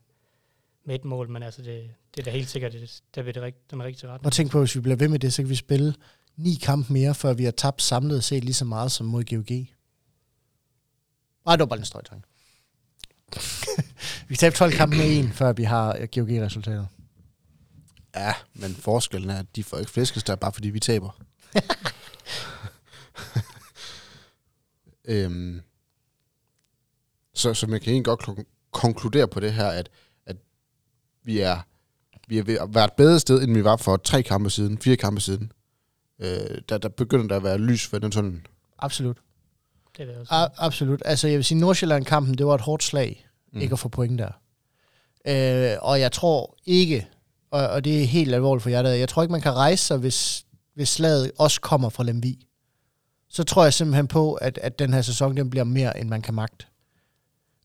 med 0.86 0.96
et 0.96 1.06
mål, 1.06 1.30
men 1.30 1.44
altså 1.44 1.62
det, 1.62 1.92
det 2.16 2.20
er 2.20 2.24
da 2.24 2.32
helt 2.32 2.50
sikkert, 2.50 2.74
det, 2.74 3.02
det 3.16 3.28
er 3.28 3.32
det 3.32 3.42
rigt, 3.42 3.72
den 3.72 3.84
rigtige 3.84 4.10
retning. 4.10 4.26
Og 4.26 4.34
tænk 4.34 4.52
på, 4.52 4.60
hvis 4.60 4.76
vi 4.76 4.80
bliver 4.82 4.96
ved 4.96 5.08
med 5.08 5.20
det, 5.20 5.34
så 5.34 5.42
kan 5.42 5.50
vi 5.50 5.56
spille 5.56 5.96
ni 6.36 6.54
kampe 6.62 6.94
mere, 6.94 7.16
før 7.16 7.34
vi 7.34 7.44
har 7.44 7.52
tabt 7.52 7.82
samlet 7.82 8.24
set 8.24 8.44
lige 8.44 8.54
så 8.54 8.66
meget 8.66 8.92
som 8.92 9.06
mod 9.06 9.24
GOG. 9.24 9.68
Nej, 11.46 11.56
det 11.56 11.60
var 11.60 11.66
bare 11.66 11.80
en 11.80 11.86
støjtang. 11.86 12.26
vi 14.30 14.36
tabte 14.36 14.58
12 14.58 14.72
kampe 14.72 14.98
med 14.98 15.18
en, 15.18 15.32
før 15.32 15.54
vi 15.54 15.64
har 15.64 16.06
GOG-resultatet. 16.16 16.88
Ja, 18.16 18.34
men 18.54 18.76
forskellen 18.76 19.30
er, 19.30 19.40
at 19.40 19.56
de 19.56 19.64
får 19.64 19.78
ikke 19.78 19.92
flæskesteg, 19.92 20.40
bare 20.40 20.54
fordi 20.54 20.70
vi 20.70 20.80
taber. 20.80 21.20
øhm, 25.06 25.62
så, 27.34 27.54
så 27.54 27.68
man 27.68 27.80
kan 27.80 27.94
egentlig 27.94 28.06
godt 28.06 28.48
konkludere 28.72 29.28
på 29.28 29.40
det 29.40 29.54
her, 29.54 29.68
at, 29.68 29.90
at 30.26 30.38
vi 31.24 31.40
er 31.40 31.62
vi 32.28 32.38
har 32.38 32.66
været 32.66 32.88
et 32.88 32.94
bedre 32.94 33.20
sted, 33.20 33.44
end 33.44 33.54
vi 33.54 33.64
var 33.64 33.76
for 33.76 33.98
tre 33.98 34.24
kampe 34.24 34.50
siden, 34.50 34.78
fire 34.78 34.96
kampe 34.96 35.22
siden. 35.22 35.52
Øh, 36.20 36.62
der, 36.70 36.78
der 36.78 36.90
begynder 36.90 37.28
der 37.28 37.36
at 37.36 37.44
være 37.44 37.58
lys 37.58 37.88
for 37.88 38.00
den 38.00 38.12
sådan. 38.12 38.46
Absolut. 38.80 39.18
Det 39.98 40.10
er 40.10 40.20
også. 40.20 40.34
A- 40.34 40.66
absolut. 40.66 41.02
Altså, 41.06 41.28
jeg 41.28 41.38
vil 41.38 41.46
sige, 41.46 41.60
Nordsjælland-kampen, 41.60 42.38
det 42.38 42.46
var 42.46 42.56
et 42.56 42.62
hårdt 42.62 42.84
slag, 42.84 43.28
mm. 43.54 43.62
ikke 43.62 43.74
at 43.74 43.80
få 43.80 43.90
point 43.90 44.20
der. 44.20 44.32
Øh, 45.28 45.78
og 45.82 46.00
jeg 46.00 46.12
tror 46.12 46.58
ikke, 46.66 47.08
og, 47.52 47.68
og 47.68 47.84
det 47.84 48.02
er 48.02 48.06
helt 48.06 48.34
alvorligt 48.34 48.64
for 48.64 48.70
jer, 48.70 48.82
der, 48.82 48.90
jeg 48.90 49.10
tror 49.10 49.22
ikke, 49.22 49.32
man 49.32 49.42
kan 49.42 49.54
rejse 49.54 49.86
sig, 49.86 49.98
hvis, 49.98 50.46
hvis 50.76 50.90
slaget 50.90 51.32
også 51.38 51.62
kommer 51.62 51.90
fra 51.90 52.04
Lemvi 52.04 52.46
så 53.36 53.44
tror 53.44 53.64
jeg 53.64 53.74
simpelthen 53.74 54.08
på, 54.08 54.34
at, 54.34 54.58
at 54.58 54.80
den 54.80 54.94
her 54.94 55.02
sæson 55.02 55.38
den 55.38 55.50
bliver 55.50 55.64
mere, 55.64 56.00
end 56.00 56.10
man 56.10 56.22
kan 56.22 56.34
magte. 56.34 56.66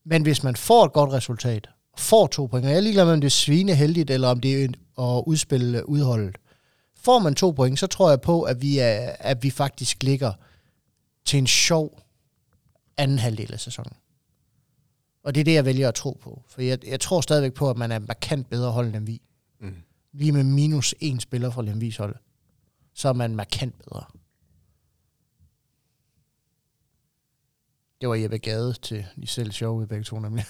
Men 0.04 0.22
hvis 0.22 0.42
man 0.42 0.56
får 0.56 0.84
et 0.84 0.92
godt 0.92 1.12
resultat, 1.12 1.68
får 1.96 2.26
to 2.26 2.46
point, 2.46 2.64
og 2.64 2.70
jeg 2.70 2.76
er 2.76 2.80
ligeglad 2.80 3.04
med, 3.04 3.12
om 3.12 3.20
det 3.20 3.28
er 3.28 3.30
svine 3.30 3.74
heldigt, 3.74 4.10
eller 4.10 4.28
om 4.28 4.40
det 4.40 4.64
er 4.64 4.68
at 5.16 5.24
udspille 5.26 5.88
udholdet. 5.88 6.38
Får 6.96 7.18
man 7.18 7.34
to 7.34 7.50
point, 7.50 7.78
så 7.78 7.86
tror 7.86 8.10
jeg 8.10 8.20
på, 8.20 8.42
at 8.42 8.62
vi, 8.62 8.78
er, 8.78 9.16
at 9.18 9.42
vi 9.42 9.50
faktisk 9.50 10.02
ligger 10.02 10.32
til 11.24 11.38
en 11.38 11.46
sjov 11.46 12.02
anden 12.96 13.18
halvdel 13.18 13.52
af 13.52 13.60
sæsonen. 13.60 13.92
Og 15.24 15.34
det 15.34 15.40
er 15.40 15.44
det, 15.44 15.54
jeg 15.54 15.64
vælger 15.64 15.88
at 15.88 15.94
tro 15.94 16.18
på. 16.22 16.42
For 16.48 16.62
jeg, 16.62 16.86
jeg 16.86 17.00
tror 17.00 17.20
stadigvæk 17.20 17.52
på, 17.54 17.70
at 17.70 17.76
man 17.76 17.92
er 17.92 17.98
markant 17.98 18.50
bedre 18.50 18.72
hold 18.72 18.94
end 18.94 19.06
vi. 19.06 19.20
Mm. 19.60 19.74
Lige 20.12 20.32
med 20.32 20.44
minus 20.44 20.94
en 21.00 21.20
spiller 21.20 21.50
fra 21.50 21.62
Lemvis 21.62 21.96
hold, 21.96 22.16
så 23.00 23.08
er 23.08 23.12
man 23.12 23.36
markant 23.36 23.78
bedre. 23.78 24.04
Det 28.00 28.08
var 28.08 28.14
Jeppe 28.14 28.38
Gade 28.38 28.72
til 28.72 29.06
de 29.16 29.26
selv 29.26 29.52
sjove 29.52 29.86
begge 29.86 30.04
to 30.04 30.18
nemlig. 30.18 30.44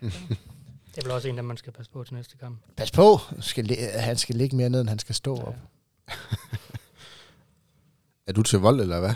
det 0.00 0.98
er 0.98 1.02
vel 1.02 1.10
også 1.10 1.28
en, 1.28 1.36
der 1.36 1.42
man 1.42 1.56
skal 1.56 1.72
passe 1.72 1.92
på 1.92 2.04
til 2.04 2.14
næste 2.14 2.36
kamp. 2.36 2.58
Pas 2.76 2.90
på! 2.90 3.18
Skal, 3.40 3.76
han 3.94 4.16
skal 4.16 4.34
ligge 4.34 4.56
mere 4.56 4.68
ned, 4.68 4.80
end 4.80 4.88
han 4.88 4.98
skal 4.98 5.14
stå 5.14 5.36
ja. 5.36 5.42
op. 5.42 5.54
er 8.26 8.32
du 8.32 8.42
til 8.42 8.58
vold, 8.58 8.80
eller 8.80 9.00
hvad? 9.00 9.14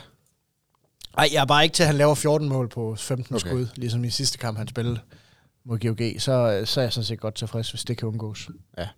Nej, 1.16 1.28
jeg 1.32 1.40
er 1.40 1.46
bare 1.46 1.62
ikke 1.64 1.74
til, 1.74 1.82
at 1.82 1.86
han 1.86 1.96
laver 1.96 2.14
14 2.14 2.48
mål 2.48 2.68
på 2.68 2.94
15 2.94 3.34
okay. 3.34 3.48
skud, 3.48 3.66
ligesom 3.76 4.04
i 4.04 4.10
sidste 4.10 4.38
kamp, 4.38 4.58
han 4.58 4.68
spillede 4.68 5.00
mod 5.64 5.78
GOG. 5.78 6.20
Så, 6.20 6.62
så 6.64 6.80
er 6.80 6.84
jeg 6.84 6.92
sådan 6.92 7.04
set 7.04 7.20
godt 7.20 7.34
tilfreds, 7.34 7.70
hvis 7.70 7.84
det 7.84 7.98
kan 7.98 8.08
undgås. 8.08 8.48
Ja. 8.78 8.88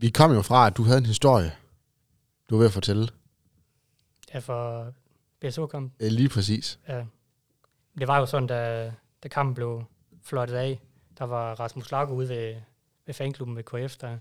Vi 0.00 0.10
kom 0.10 0.32
jo 0.32 0.42
fra, 0.42 0.66
at 0.66 0.76
du 0.76 0.82
havde 0.82 0.98
en 0.98 1.06
historie, 1.06 1.52
du 2.50 2.54
var 2.54 2.58
ved 2.58 2.66
at 2.66 2.72
fortælle. 2.72 3.08
Ja, 4.34 4.38
for 4.38 4.92
BSO 5.40 5.66
kom. 5.66 5.92
Øh, 6.00 6.10
Lige 6.10 6.28
præcis. 6.28 6.78
Ja. 6.88 7.04
Det 7.98 8.08
var 8.08 8.18
jo 8.18 8.26
sådan, 8.26 8.46
da, 8.46 8.92
da 9.22 9.28
kampen 9.28 9.54
blev 9.54 9.84
fløjtet 10.22 10.54
af, 10.54 10.80
der 11.18 11.24
var 11.24 11.54
Rasmus 11.54 11.90
Lager 11.90 12.12
ude 12.12 12.28
ved, 12.28 12.56
ved 13.06 13.14
fanklubben 13.14 13.56
ved 13.56 13.64
KF, 13.64 13.96
der 13.96 14.18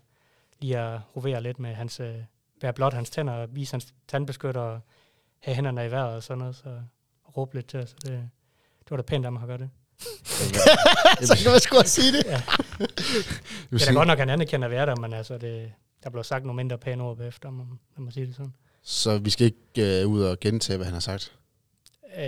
lige 0.60 0.78
at 0.80 1.00
rovere 1.16 1.44
lidt 1.44 1.60
med 1.60 1.74
hans, 1.74 2.00
øh, 2.00 2.16
være 2.62 2.74
blot 2.74 2.94
hans 2.94 3.10
tænder, 3.10 3.34
og 3.34 3.56
vise 3.56 3.74
hans 3.74 3.94
tandbeskytter, 4.08 4.62
og 4.62 4.82
have 5.40 5.56
hænderne 5.56 5.86
i 5.86 5.92
vejret 5.92 6.16
og 6.16 6.24
sådan 6.24 6.40
noget, 6.40 6.56
så 6.56 6.82
og 7.24 7.38
råbe 7.38 7.56
lidt 7.56 7.68
til 7.68 7.80
os. 7.80 7.90
Så 7.90 7.96
det, 8.04 8.30
det 8.80 8.92
var 8.92 8.98
da 8.98 9.04
pænt 9.04 9.26
af 9.26 9.32
mig 9.32 9.42
at 9.42 9.48
gøre 9.48 9.58
det. 9.58 9.70
så 11.28 11.38
kan 11.44 11.52
man 11.52 11.60
sgu 11.60 11.78
også 11.78 12.02
sige 12.02 12.18
det. 12.18 12.26
Ja. 12.26 12.42
Det 13.72 13.82
er 13.82 13.86
da 13.86 13.94
godt 13.94 14.08
nok, 14.08 14.20
han 14.20 14.30
anerkender 14.30 14.86
der, 14.86 14.96
men 14.96 15.14
altså, 15.14 15.38
det, 15.38 15.72
der 16.04 16.10
blev 16.10 16.24
sagt 16.24 16.46
nogle 16.46 16.56
mindre 16.58 16.78
pæne 16.78 17.04
ord 17.04 17.18
bagefter, 17.18 17.48
om 17.50 17.54
man 17.56 18.06
må 18.06 18.12
sige 18.12 18.26
det 18.28 18.36
sådan. 18.36 18.54
Så 18.84 19.18
vi 19.18 19.30
skal 19.30 19.46
ikke 19.46 20.02
øh, 20.02 20.08
ud 20.08 20.24
og 20.24 20.40
gentage, 20.40 20.78
hvad 20.78 20.86
han 20.86 20.94
har 20.94 21.00
sagt. 21.00 21.32
Øh, 22.18 22.24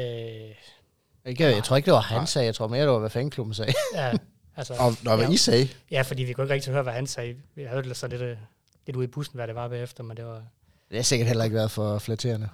Ikke, 1.25 1.43
jeg 1.45 1.63
tror 1.63 1.75
ikke, 1.75 1.85
det 1.85 1.93
var 1.93 1.99
han 1.99 2.27
sagde. 2.27 2.45
Jeg 2.45 2.55
tror 2.55 2.67
mere, 2.67 2.81
det 2.81 2.89
var, 2.89 2.99
hvad 2.99 3.09
fanklubben 3.09 3.53
sagde. 3.53 3.73
ja, 3.95 4.11
altså, 4.55 4.73
Og 4.73 4.95
når 5.03 5.15
hvad 5.15 5.25
ja, 5.27 5.31
I 5.33 5.37
sagde, 5.37 5.69
ja, 5.91 6.01
fordi 6.01 6.23
vi 6.23 6.33
kunne 6.33 6.43
ikke 6.43 6.53
rigtig 6.53 6.73
høre, 6.73 6.83
hvad 6.83 6.93
han 6.93 7.07
sagde. 7.07 7.35
Vi 7.55 7.63
hørte 7.63 7.87
lidt 7.87 7.97
så 7.97 8.07
lidt, 8.07 8.21
øh, 8.21 8.37
lidt 8.85 8.97
ude 8.97 9.03
i 9.05 9.07
bussen, 9.07 9.35
hvad 9.35 9.47
det 9.47 9.55
var 9.55 9.67
bagefter, 9.67 10.03
men 10.03 10.17
det 10.17 10.25
var 10.25 10.41
Det 10.89 10.95
har 10.97 11.01
sikkert 11.03 11.27
heller 11.27 11.43
ikke 11.43 11.55
været 11.55 11.71
for 11.71 11.99
flatterende. 11.99 12.49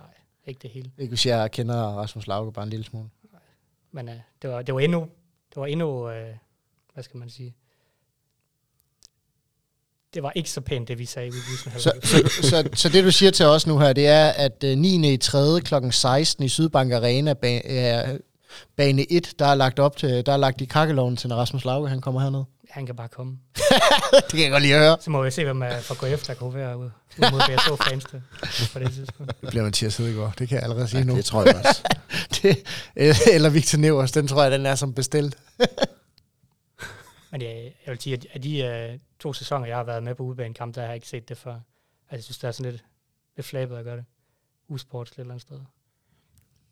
ikke 0.48 0.60
det 0.62 0.70
hele. 0.70 0.92
Ikke 0.98 1.12
hvis 1.12 1.26
jeg 1.26 1.52
kender 1.52 1.76
Rasmus 1.78 2.28
Lauke 2.28 2.52
bare 2.52 2.64
en 2.64 2.70
lille 2.70 2.86
smule. 2.86 3.10
Men 3.96 4.10
øh, 4.10 4.16
det, 4.42 4.50
var, 4.50 4.62
det 4.62 4.74
var 4.74 4.80
endnu, 4.80 5.00
det 5.50 5.56
var 5.56 5.66
endnu, 5.66 6.10
øh, 6.10 6.36
hvad 6.94 7.04
skal 7.04 7.18
man 7.18 7.30
sige, 7.30 7.56
det 10.14 10.24
var 10.24 10.32
ikke 10.36 10.50
så 10.50 10.62
pænt, 10.62 10.88
det 10.88 11.00
vi 11.00 11.06
sagde 11.06 11.28
i 11.28 11.32
bussen. 11.32 11.72
Så, 11.80 11.92
så, 12.04 12.48
så, 12.50 12.70
så 12.74 12.90
det 12.90 13.04
du 13.04 13.12
siger 13.12 13.32
til 13.32 13.46
os 13.46 13.68
nu 13.68 13.80
her, 13.80 13.94
det 13.94 14.08
er, 14.08 14.30
at 14.30 14.64
øh, 14.64 14.78
9. 14.78 15.14
i 15.14 15.18
3. 15.18 15.62
kl. 15.62 15.74
16 15.92 16.44
i 16.44 16.50
Sydbank 16.50 16.92
Arena, 16.94 17.32
ba- 17.32 17.72
er 17.72 18.18
bane 18.76 19.12
1, 19.12 19.34
der 19.40 19.46
er 19.46 19.56
lagt 19.56 19.80
op 19.80 19.98
til, 19.98 20.26
der 20.26 20.32
er 20.34 20.38
lagt 20.38 20.62
i 20.62 20.66
kakkeloven 20.66 21.18
til, 21.18 21.30
når 21.30 21.36
Rasmus 21.36 21.66
Lauke 21.66 21.90
han 21.90 22.02
kommer 22.02 22.22
herned. 22.22 22.44
Han 22.70 22.86
kan 22.86 22.96
bare 22.96 23.08
komme. 23.08 23.38
det 24.12 24.32
kan 24.32 24.42
jeg 24.42 24.52
godt 24.52 24.64
lide 24.64 24.74
at 24.76 24.80
høre. 24.80 24.98
Så 25.02 25.10
må 25.10 25.24
vi 25.24 25.32
se, 25.32 25.44
hvem 25.44 25.62
er 25.62 25.80
fra 25.80 25.96
KF, 25.96 26.28
der 26.28 26.34
kan 26.34 26.54
være 26.54 26.78
ude, 26.78 26.92
ude 27.20 27.32
mod 27.32 27.40
BSO 27.40 27.76
fans 27.76 28.04
til, 28.04 28.22
på 28.74 28.80
det 28.80 28.94
tidspunkt. 28.94 29.42
Det 29.42 29.50
bliver 29.50 29.64
Mathias 29.64 29.98
Hedegaard, 29.98 30.34
det 30.40 30.50
kan 30.50 30.56
jeg 30.56 30.64
allerede 30.64 30.88
sige 30.88 31.00
ja, 31.00 31.06
nu. 31.06 31.16
det 31.16 31.26
tror 31.26 31.44
jeg 31.44 31.56
også. 31.56 31.82
Eller 33.36 33.50
Victor 33.50 33.78
Nevers, 33.78 34.12
den 34.12 34.28
tror 34.28 34.44
jeg, 34.44 34.52
den 34.52 34.66
er 34.66 34.76
som 34.76 34.94
bestilt. 34.94 35.38
Men 37.32 37.42
jeg, 37.42 37.74
jeg 37.86 37.92
vil 37.92 38.02
sige, 38.02 38.14
at 38.14 38.28
af 38.34 38.42
de 38.42 38.60
øh, 38.60 39.00
to 39.20 39.34
sæsoner, 39.34 39.68
jeg 39.68 39.78
har 39.78 39.84
været 39.84 40.04
med 40.04 40.16
på 40.16 40.24
udebanekamp, 40.24 40.76
der 40.76 40.82
har 40.82 40.88
jeg 40.88 40.96
ikke 40.96 41.08
set 41.08 41.30
det 41.30 41.38
før. 41.38 41.54
Altså, 41.54 41.64
jeg 42.12 42.24
synes, 42.24 42.38
det 42.38 42.48
er 42.48 42.52
sådan 42.52 42.72
lidt, 42.72 42.84
lidt 43.36 43.48
flabet 43.48 43.78
at 43.78 43.84
gøre 43.84 43.98
det. 43.98 44.06
Usportsligt 44.68 45.18
et 45.18 45.22
eller 45.22 45.34
andet 45.34 45.42
sted. 45.42 45.58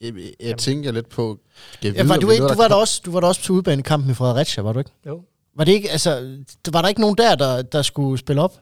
Jeg, 0.02 0.16
jeg, 0.16 0.34
jeg 0.40 0.58
tænker 0.58 0.92
lidt 0.92 1.10
på... 1.10 1.40
Ja, 1.84 2.04
var, 2.04 2.18
du, 2.18 2.30
ikke, 2.30 2.48
du, 2.48 2.54
var 2.54 2.68
der 2.68 2.76
også, 2.76 3.02
du 3.06 3.12
var 3.12 3.20
der 3.20 3.28
også 3.28 3.42
til 3.42 3.52
udbanekampen 3.52 4.12
i 4.12 4.14
Fredericia, 4.14 4.64
var 4.64 4.74
du 4.74 4.80
ikke? 4.80 4.92
Jo, 5.06 5.24
Var, 5.56 5.64
det 5.64 5.72
ikke, 5.72 5.92
altså, 5.92 6.38
var 6.72 6.82
der 6.82 6.90
ikke 6.90 7.02
nogen 7.02 7.18
der, 7.18 7.36
der, 7.36 7.62
der 7.62 7.82
skulle 7.82 8.18
spille 8.18 8.42
op? 8.42 8.60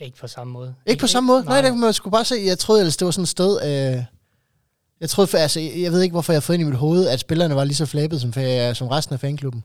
ikke 0.00 0.18
på 0.18 0.26
samme 0.26 0.52
måde. 0.52 0.74
Ikke 0.86 1.00
på 1.00 1.06
samme 1.06 1.26
måde? 1.26 1.44
Nej, 1.44 1.60
Nej 1.60 1.70
det 1.70 1.78
man 1.78 1.92
skulle 1.92 2.12
bare 2.12 2.24
se. 2.24 2.34
Jeg 2.44 2.58
troede 2.58 2.80
ellers, 2.80 2.96
det 2.96 3.04
var 3.04 3.10
sådan 3.10 3.22
et 3.22 3.28
sted... 3.28 3.96
Øh, 3.96 4.04
jeg 5.02 5.10
troede, 5.10 5.28
for, 5.28 5.38
altså, 5.38 5.60
jeg 5.60 5.92
ved 5.92 6.02
ikke, 6.02 6.12
hvorfor 6.12 6.32
jeg 6.32 6.36
har 6.36 6.40
fået 6.40 6.56
ind 6.56 6.62
i 6.62 6.70
mit 6.70 6.78
hoved, 6.78 7.08
at 7.08 7.20
spillerne 7.20 7.56
var 7.56 7.64
lige 7.64 7.74
så 7.76 7.86
flabet 7.86 8.20
som, 8.20 8.32
som 8.74 8.88
resten 8.88 9.12
af 9.14 9.20
fanklubben. 9.20 9.64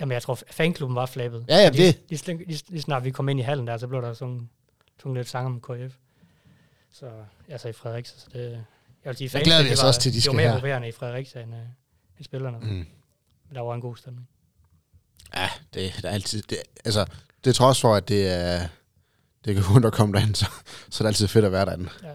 Jamen, 0.00 0.12
jeg 0.12 0.22
tror, 0.22 0.38
fanklubben 0.50 0.94
var 0.96 1.06
flabet. 1.06 1.44
Ja, 1.48 1.56
ja, 1.56 1.66
det- 1.70 1.74
Lige, 1.76 1.98
lige, 2.26 2.38
lige, 2.46 2.62
lige, 2.68 2.82
snart 2.82 3.04
vi 3.04 3.10
kom 3.10 3.28
ind 3.28 3.40
i 3.40 3.42
hallen 3.42 3.66
der, 3.66 3.76
så 3.78 3.86
blev 3.86 4.02
der 4.02 4.12
sådan, 4.14 4.48
sådan 4.98 5.14
lidt 5.14 5.28
sang 5.28 5.46
om 5.46 5.60
KF. 5.60 5.94
Så 6.92 7.06
jeg 7.48 7.60
sagde 7.60 7.74
Fredericia, 7.74 8.18
så 8.18 8.26
det... 8.32 8.50
Jeg 9.04 9.10
vil 9.10 9.16
sige, 9.16 9.28
Der 9.28 9.44
glæder 9.44 9.62
vi 9.62 9.72
os 9.72 9.82
var, 9.82 9.88
også 9.88 10.00
til, 10.00 10.12
de 10.12 10.20
skal 10.22 10.30
var 10.30 10.36
mere 10.36 10.48
her. 10.50 10.58
hoverende 10.60 10.88
i 10.88 10.92
Fredericia 10.92 11.42
end, 11.42 11.52
uh, 11.52 11.58
end 12.18 12.24
spillerne. 12.24 12.58
Mm. 12.58 12.66
Men 12.66 12.86
der 13.54 13.60
var 13.60 13.74
en 13.74 13.80
god 13.80 13.96
stemning. 13.96 14.28
Ja, 15.34 15.48
det, 15.74 15.92
det 15.96 16.04
er 16.04 16.08
altid... 16.10 16.42
Det, 16.42 16.58
altså, 16.84 17.06
det 17.44 17.50
er 17.50 17.54
trods 17.54 17.80
for, 17.80 17.94
at 17.94 18.08
det 18.08 18.28
er... 18.32 18.68
Det 19.44 19.54
kan 19.54 19.64
ondt 19.74 19.86
at 19.86 19.92
komme 19.92 20.14
derind, 20.18 20.34
så, 20.34 20.44
så 20.90 21.04
er 21.04 21.06
det 21.06 21.08
altid 21.08 21.28
fedt 21.28 21.44
at 21.44 21.52
være 21.52 21.66
derinde. 21.66 21.88
Ja. 22.02 22.08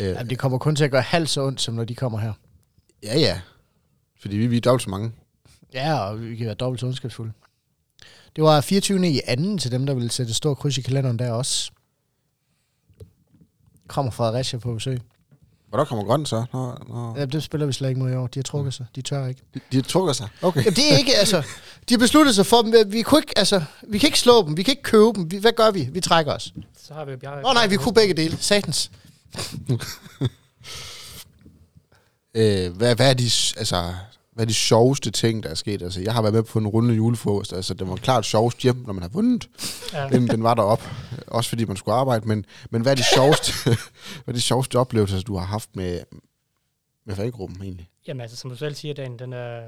Øh, 0.00 0.06
Jamen, 0.06 0.30
det 0.30 0.38
kommer 0.38 0.58
kun 0.58 0.76
til 0.76 0.84
at 0.84 0.90
gøre 0.90 1.02
halvt 1.02 1.30
så 1.30 1.42
ondt, 1.46 1.60
som 1.60 1.74
når 1.74 1.84
de 1.84 1.94
kommer 1.94 2.18
her. 2.18 2.32
ja, 3.02 3.18
ja. 3.18 3.40
Fordi 4.20 4.36
vi, 4.36 4.46
vi 4.46 4.56
er 4.56 4.60
dobbelt 4.60 4.82
så 4.82 4.90
mange. 4.90 5.12
Ja, 5.74 5.98
og 5.98 6.20
vi 6.20 6.36
kan 6.36 6.46
være 6.46 6.54
dobbelt 6.54 6.80
så 6.80 6.86
ondskabsfulde. 6.86 7.32
Det 8.36 8.44
var 8.44 8.60
24. 8.60 9.08
i 9.08 9.20
anden 9.26 9.58
til 9.58 9.72
dem, 9.72 9.86
der 9.86 9.94
ville 9.94 10.10
sætte 10.10 10.30
et 10.30 10.36
stort 10.36 10.58
kryds 10.58 10.78
i 10.78 10.80
kalenderen 10.80 11.18
der 11.18 11.32
også. 11.32 11.70
Kommer 13.88 14.12
Fredericia 14.12 14.58
på 14.58 14.74
besøg. 14.74 15.00
Hvornår 15.68 15.84
kommer 15.84 16.04
grøn 16.04 16.26
så? 16.26 16.44
Nå, 16.52 16.74
nå. 16.88 17.14
Ja, 17.16 17.24
det 17.24 17.42
spiller 17.42 17.66
vi 17.66 17.72
slet 17.72 17.88
ikke 17.88 18.00
mod 18.00 18.10
i 18.10 18.14
år. 18.14 18.26
De 18.26 18.38
har 18.38 18.42
trukket 18.42 18.74
sig. 18.74 18.86
De 18.96 19.02
tør 19.02 19.26
ikke. 19.26 19.42
De, 19.54 19.60
de 19.72 19.76
har 19.76 19.82
trukket 19.82 20.16
sig. 20.16 20.28
Okay. 20.42 20.64
Jamen, 20.64 20.74
det 20.74 20.92
er 20.92 20.96
ikke, 20.98 21.14
altså... 21.16 21.42
De 21.88 21.94
har 21.94 21.98
besluttet 21.98 22.34
sig 22.34 22.46
for 22.46 22.62
dem. 22.62 22.92
Vi, 22.92 23.02
kunne 23.02 23.18
ikke, 23.18 23.38
altså, 23.38 23.62
vi 23.88 23.98
kan 23.98 24.06
ikke 24.06 24.18
slå 24.18 24.46
dem. 24.46 24.56
Vi 24.56 24.62
kan 24.62 24.72
ikke 24.72 24.82
købe 24.82 25.12
dem. 25.14 25.30
Vi, 25.30 25.36
hvad 25.38 25.52
gør 25.52 25.70
vi? 25.70 25.88
Vi 25.92 26.00
trækker 26.00 26.32
os. 26.32 26.54
Så 26.82 26.94
har 26.94 27.04
vi 27.04 27.16
Bjarke. 27.16 27.44
Åh 27.44 27.50
oh, 27.50 27.54
nej, 27.54 27.66
vi 27.66 27.76
kunne 27.76 27.94
begge 27.94 28.14
dele. 28.14 28.36
Satans. 28.40 28.90
Øh, 32.34 32.76
hvad, 32.76 32.96
hvad, 32.96 33.10
er 33.10 33.14
de, 33.14 33.24
altså, 33.56 33.94
hvad 34.32 34.44
er 34.44 34.46
de 34.46 34.54
sjoveste 34.54 35.10
ting, 35.10 35.42
der 35.42 35.48
er 35.48 35.54
sket? 35.54 35.82
Altså, 35.82 36.00
jeg 36.00 36.14
har 36.14 36.22
været 36.22 36.34
med 36.34 36.42
på 36.42 36.58
en 36.58 36.66
runde 36.66 36.94
julefrokost. 36.94 37.52
Altså, 37.52 37.74
det 37.74 37.88
var 37.88 37.96
klart 37.96 38.24
sjovest 38.26 38.58
hjem, 38.58 38.76
når 38.86 38.92
man 38.92 39.02
har 39.02 39.08
vundet. 39.08 39.48
Ja. 39.92 40.08
Den, 40.08 40.28
den 40.28 40.42
var 40.42 40.54
derop. 40.54 40.82
Også 41.26 41.48
fordi 41.48 41.64
man 41.64 41.76
skulle 41.76 41.94
arbejde. 41.94 42.28
Men, 42.28 42.46
men 42.70 42.82
hvad 42.82 42.92
er 42.92 42.96
de 42.96 43.04
sjoveste, 43.14 43.52
hvad 44.24 44.28
er 44.28 44.32
de 44.32 44.40
sjoveste 44.40 44.78
oplevelser, 44.78 45.20
du 45.20 45.36
har 45.36 45.46
haft 45.46 45.76
med, 45.76 46.00
med 47.04 47.16
fangruppen 47.16 47.62
egentlig? 47.62 47.88
Jamen 48.06 48.20
altså, 48.20 48.36
som 48.36 48.50
du 48.50 48.56
selv 48.56 48.74
siger, 48.74 48.94
Dan, 48.94 49.18
den 49.18 49.32
er... 49.32 49.62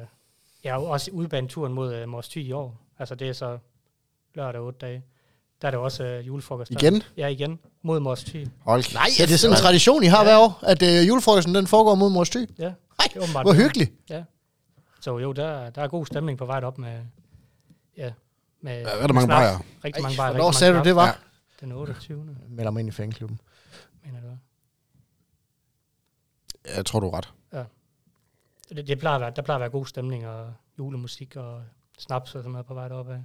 Jeg 0.64 0.70
er 0.70 0.74
jo 0.74 0.84
også 0.84 1.10
udbaneturen 1.10 1.72
mod 1.72 2.02
uh, 2.02 2.08
Mors 2.08 2.28
Thy 2.28 2.38
i 2.38 2.52
år. 2.52 2.80
Altså, 2.98 3.14
det 3.14 3.28
er 3.28 3.32
så 3.32 3.58
lørdag 4.34 4.60
8 4.60 4.78
dage. 4.80 5.02
Der 5.64 5.68
er 5.68 5.70
det 5.70 5.80
også 5.80 6.18
uh, 6.18 6.26
julefrokost. 6.26 6.70
der. 6.70 6.76
Igen? 6.78 7.02
Ja, 7.16 7.26
igen. 7.26 7.58
Mod 7.82 8.00
Mors 8.00 8.24
Thy. 8.24 8.46
Hold 8.60 8.94
Nej, 8.94 9.06
er 9.20 9.26
det 9.26 9.40
sådan 9.40 9.56
en 9.56 9.60
tradition, 9.60 10.02
I 10.02 10.06
har 10.06 10.18
Ja. 10.18 10.24
hver 10.24 10.38
år? 10.38 10.58
At 10.62 10.82
øh, 10.82 11.08
julefrokosten 11.08 11.54
den 11.54 11.66
foregår 11.66 11.94
mod 11.94 12.10
Mors 12.10 12.30
Thy? 12.30 12.36
Ja, 12.58 12.64
Nej, 12.64 12.74
det 13.04 13.16
er 13.16 13.20
åbenbart 13.22 13.44
hvor 13.44 13.52
det. 13.52 13.62
hyggeligt. 13.62 13.92
Så 15.00 15.18
jo, 15.18 15.32
der, 15.32 15.70
der 15.70 15.82
er 15.82 15.88
god 15.88 16.06
stemning 16.06 16.38
på 16.38 16.46
vej 16.46 16.60
op 16.64 16.78
med... 16.78 17.00
Ja, 17.96 18.12
med, 18.60 18.80
Ja, 18.82 18.88
er 18.88 19.06
der 19.06 19.14
mange 19.14 19.28
bajer? 19.28 19.58
Rigtig 19.84 20.02
mange 20.02 20.16
bajer. 20.16 20.32
Hvornår 20.32 20.50
sagde 20.50 20.74
du 20.78 20.84
det 20.84 20.96
var? 20.96 21.06
Ja. 21.06 21.12
Den 21.60 21.72
28. 21.72 22.36
Melder 22.48 22.70
mig 22.70 22.80
ind 22.80 22.88
i 22.88 22.92
fanklubben. 22.92 23.40
mener 24.04 24.16
jeg, 24.18 24.22
det 24.22 24.30
var. 24.30 24.38
Jeg 26.76 26.86
tror, 26.86 27.00
du 27.00 27.06
er 27.06 27.16
ret. 27.18 27.32
Så 28.68 28.74
Det, 28.74 28.86
det 28.88 28.98
plejer 28.98 29.14
at 29.14 29.20
være, 29.20 29.32
der 29.36 29.42
plejer 29.42 29.56
at 29.56 29.60
være 29.60 29.70
god 29.70 29.86
stemning 29.86 30.26
og 30.26 30.52
julemusik 30.78 31.36
og 31.36 31.62
snaps 31.98 32.34
og 32.34 32.38
sådan 32.42 32.50
noget 32.52 32.66
på 32.66 32.74
vej 32.74 32.88
deroppe 32.88 33.12
af. 33.12 33.24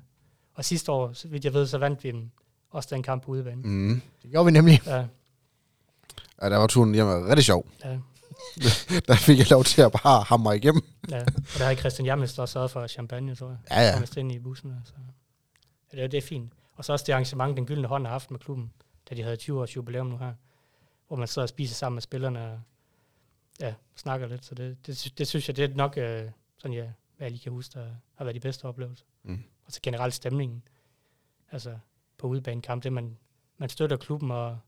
Og 0.60 0.66
sidste 0.66 0.92
år, 0.92 1.14
så 1.14 1.28
vidt 1.28 1.46
jeg 1.46 1.54
ved, 1.54 1.68
så 1.68 1.78
vandt 1.78 2.04
vi 2.04 2.12
dem 2.12 2.32
også 2.70 2.90
den 2.96 3.04
kamp 3.04 3.24
på 3.24 3.32
udebane. 3.32 3.62
Mm. 3.62 4.02
Det 4.24 4.32
gjorde 4.32 4.46
vi 4.46 4.52
nemlig. 4.52 4.82
Ja, 4.86 5.06
Ja, 6.42 6.50
der 6.50 6.58
var 6.58 6.68
turen 6.68 6.94
hjem 6.94 7.06
var 7.08 7.28
rigtig 7.30 7.44
sjov. 7.46 7.68
ja, 7.86 7.90
Der 9.08 9.16
fik 9.16 9.38
jeg 9.38 9.50
lov 9.50 9.64
til 9.64 9.82
at 9.82 9.92
bare 9.92 10.24
hamre 10.24 10.58
igennem. 10.58 10.82
ja. 11.10 11.20
Og 11.22 11.26
der 11.58 11.64
havde 11.64 11.76
Christian 11.80 12.06
Jammes 12.06 12.40
også 12.40 12.54
sørget 12.54 12.72
for 12.72 12.88
champagne, 12.88 13.36
tror 13.36 13.50
jeg. 13.50 13.58
Ja, 13.72 13.82
ja. 13.82 14.00
Vist 14.00 14.18
ind 14.18 14.32
i 14.32 14.40
bussen. 14.40 14.74
Altså. 14.80 14.94
Ja, 15.94 16.02
det, 16.04 16.12
det 16.12 16.18
er 16.18 16.22
fint. 16.22 16.54
Og 16.76 16.86
så 16.86 16.94
også 16.94 17.04
det 17.08 17.14
arrangement, 17.14 17.58
den 17.58 17.66
gyldne 17.66 17.88
hånd 17.88 18.06
har 18.06 18.12
haft 18.12 18.32
med 18.32 18.40
klubben, 18.40 18.72
da 19.10 19.16
de 19.16 19.24
havde 19.24 19.36
20 19.36 19.62
års 19.62 19.76
jubilæum 19.76 20.08
nu 20.08 20.18
her, 20.18 20.34
hvor 21.08 21.18
man 21.18 21.28
sidder 21.28 21.44
og 21.44 21.50
spiser 21.50 21.76
sammen 21.76 21.96
med 21.96 22.02
spillerne 22.02 22.52
og 22.52 22.60
ja, 23.60 23.74
snakker 23.96 24.28
lidt. 24.28 24.46
Så 24.46 24.56
det, 24.56 24.78
det, 24.88 25.14
det 25.18 25.28
synes 25.28 25.48
jeg, 25.50 25.56
det 25.58 25.72
er 25.72 25.76
nok 25.76 25.98
øh, 25.98 26.24
sådan, 26.58 26.74
ja, 26.78 26.82
hvad 27.18 27.26
jeg 27.26 27.32
lige 27.32 27.44
kan 27.44 27.52
huske, 27.52 27.80
der 27.80 27.86
har 28.16 28.26
været 28.26 28.36
de 28.36 28.40
bedste 28.40 28.66
oplevelser. 28.66 29.06
Mm. 29.24 29.44
Og 29.70 29.74
så 29.74 29.80
generelt 29.84 30.14
stemningen. 30.14 30.64
Altså 31.52 31.78
på 32.18 32.28
udebanekamp, 32.28 32.84
det 32.84 32.94
man, 32.94 33.18
man 33.58 33.70
støtter 33.70 33.98
klubben 33.98 34.32
og 34.32 34.60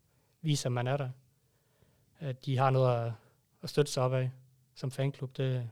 viser, 0.41 0.69
at 0.69 0.73
man 0.73 0.87
er 0.87 0.97
der. 0.97 1.09
At 2.19 2.45
de 2.45 2.57
har 2.57 2.69
noget 2.69 3.05
at, 3.05 3.13
at 3.61 3.69
støtte 3.69 3.91
sig 3.91 4.03
op 4.03 4.13
af 4.13 4.31
som 4.75 4.91
fanklub, 4.91 5.37
det, 5.37 5.69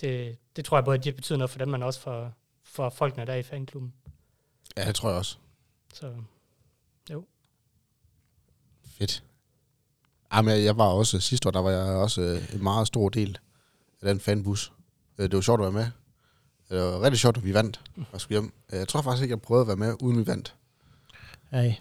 det, 0.00 0.38
det 0.56 0.64
tror 0.64 0.76
jeg 0.76 0.84
både, 0.84 0.98
det 0.98 1.16
betyder 1.16 1.38
noget 1.38 1.50
for 1.50 1.58
dem, 1.58 1.68
men 1.68 1.82
også 1.82 2.00
for, 2.00 2.32
for 2.62 2.90
folkene 2.90 3.26
der 3.26 3.34
i 3.34 3.42
fanklubben. 3.42 3.94
Ja, 4.76 4.86
det 4.86 4.94
tror 4.94 5.08
jeg 5.08 5.18
også. 5.18 5.38
Så 5.92 6.14
Fedt. 8.86 9.24
Jamen, 10.32 10.54
jeg, 10.54 10.64
jeg 10.64 10.76
var 10.76 10.86
også, 10.88 11.20
sidste 11.20 11.48
år, 11.48 11.50
der 11.50 11.62
var 11.62 11.70
jeg 11.70 11.96
også 11.96 12.20
øh, 12.20 12.54
en 12.54 12.62
meget 12.62 12.86
stor 12.86 13.08
del 13.08 13.38
af 14.00 14.08
den 14.08 14.20
fanbus. 14.20 14.72
Øh, 15.18 15.24
Det 15.24 15.34
var 15.34 15.40
sjovt 15.40 15.60
at 15.60 15.64
være 15.64 15.72
med. 15.84 16.03
Det 16.68 16.78
var 16.82 17.02
rigtig 17.02 17.18
sjovt, 17.20 17.36
at 17.36 17.44
vi 17.44 17.54
vandt 17.54 17.80
og 18.12 18.20
skulle 18.20 18.40
hjem. 18.40 18.52
Øh, 18.72 18.78
Jeg 18.78 18.88
tror 18.88 19.02
faktisk 19.02 19.22
ikke, 19.22 19.32
jeg 19.32 19.40
prøvede 19.42 19.60
at 19.62 19.66
være 19.68 19.76
med, 19.76 19.94
uden 20.00 20.18
vi 20.18 20.26
vandt. 20.26 20.54
Hey. 21.50 21.72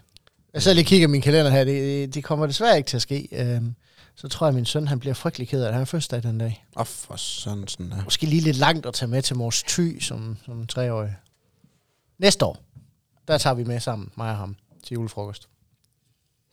Jeg 0.54 0.62
så 0.64 0.74
lige 0.74 0.84
kigger 0.86 1.08
min 1.08 1.22
kalender 1.22 1.52
her. 1.52 1.64
Det, 1.64 1.82
det, 1.84 2.14
det 2.16 2.24
kommer 2.24 2.46
desværre 2.48 2.78
ikke 2.78 2.88
til 2.88 2.96
at 2.98 3.02
ske. 3.02 3.28
Øhm, 3.32 3.76
så 4.16 4.28
tror 4.28 4.46
jeg, 4.48 4.50
at 4.50 4.56
min 4.56 4.66
søn 4.66 4.88
han 4.88 5.00
bliver 5.00 5.14
frygtelig 5.14 5.48
ked 5.48 5.60
af 5.62 5.66
det. 5.68 5.74
Han 5.74 5.80
har 5.80 5.86
fødselsdag 5.86 6.24
den 6.24 6.38
dag. 6.38 6.66
Åh, 6.78 6.86
for 6.86 7.16
sådan 7.16 7.68
sådan 7.68 7.92
der. 7.92 8.04
Måske 8.04 8.26
lige 8.26 8.42
lidt 8.42 8.58
langt 8.58 8.86
at 8.86 8.94
tage 8.94 9.10
med 9.10 9.22
til 9.22 9.36
Mors 9.36 9.64
Thy 9.64 10.00
som, 10.00 10.38
som 10.46 10.68
treårig. 10.68 11.16
Næste 12.18 12.46
år, 12.46 12.58
der 13.28 13.38
tager 13.38 13.54
vi 13.54 13.64
med 13.64 13.80
sammen, 13.80 14.10
mig 14.18 14.30
og 14.32 14.38
ham. 14.38 14.56
til 14.84 14.94
julefrokost. 14.96 15.50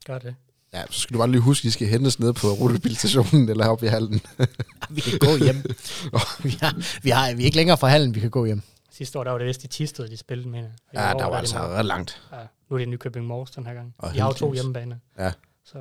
Gør 0.06 0.18
det. 0.18 0.34
Ja, 0.74 0.82
så 0.90 1.00
skal 1.00 1.14
du 1.14 1.18
bare 1.18 1.30
lige 1.30 1.40
huske, 1.40 1.64
at 1.64 1.68
I 1.68 1.70
skal 1.70 1.86
hentes 1.88 2.18
ned 2.20 2.32
på 2.32 2.46
rutebilstationen 2.46 3.48
eller 3.48 3.64
heroppe 3.64 3.86
i 3.86 3.88
hallen. 3.88 4.20
Vi 4.90 5.00
kan 5.00 5.18
gå 5.18 5.36
hjem. 5.44 5.56
vi, 6.44 6.50
har, 6.60 7.00
vi, 7.02 7.10
har, 7.10 7.34
vi 7.34 7.42
er 7.42 7.44
ikke 7.44 7.56
længere 7.56 7.76
fra 7.78 7.88
hallen, 7.88 8.14
vi 8.14 8.20
kan 8.20 8.30
gå 8.30 8.44
hjem. 8.46 8.62
Sidste 8.90 9.18
år, 9.18 9.24
der 9.24 9.30
var 9.30 9.38
det 9.38 9.46
vist 9.46 9.64
i 9.64 9.68
Tisted, 9.68 10.08
de 10.08 10.16
spillede 10.16 10.48
med. 10.48 10.60
I 10.60 10.64
Ja, 10.94 11.14
år 11.14 11.18
der 11.18 11.24
var 11.24 11.30
er 11.30 11.30
det 11.30 11.38
altså 11.38 11.58
ret 11.58 11.86
langt. 11.86 12.22
Ja, 12.32 12.36
nu 12.70 12.76
er 12.76 12.78
det 12.78 12.88
Nykøbing 12.88 13.26
Mors 13.26 13.50
den 13.50 13.66
her 13.66 13.74
gang. 13.74 13.94
Og 13.98 14.14
de 14.14 14.18
har 14.20 14.26
jo 14.26 14.32
to 14.32 14.52
hjemmebaner. 14.52 14.96
Ja. 15.18 15.32
Så 15.64 15.78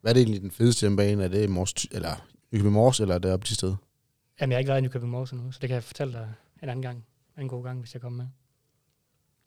Hvad 0.00 0.10
er 0.10 0.14
det 0.14 0.20
egentlig 0.20 0.42
den 0.42 0.50
fedeste 0.50 0.80
hjemmebane? 0.80 1.24
Er 1.24 1.28
det 1.28 1.50
Mors, 1.50 1.72
eller 1.90 2.14
Nykøbing 2.52 2.72
Mors, 2.74 3.00
eller 3.00 3.14
er 3.14 3.18
det 3.18 3.32
oppe 3.32 3.46
til 3.46 3.54
sted? 3.56 3.74
jamen, 4.40 4.50
jeg 4.50 4.56
har 4.56 4.58
ikke 4.58 4.68
været 4.68 4.78
i 4.78 4.82
Nykøbing 4.84 5.10
Mors 5.10 5.30
endnu, 5.30 5.52
så 5.52 5.58
det 5.62 5.68
kan 5.68 5.74
jeg 5.74 5.84
fortælle 5.84 6.12
dig 6.12 6.28
en 6.62 6.68
anden 6.68 6.82
gang. 6.82 7.04
En 7.38 7.48
god 7.48 7.64
gang, 7.64 7.80
hvis 7.80 7.94
jeg 7.94 8.02
kommer 8.02 8.16
med. 8.22 8.26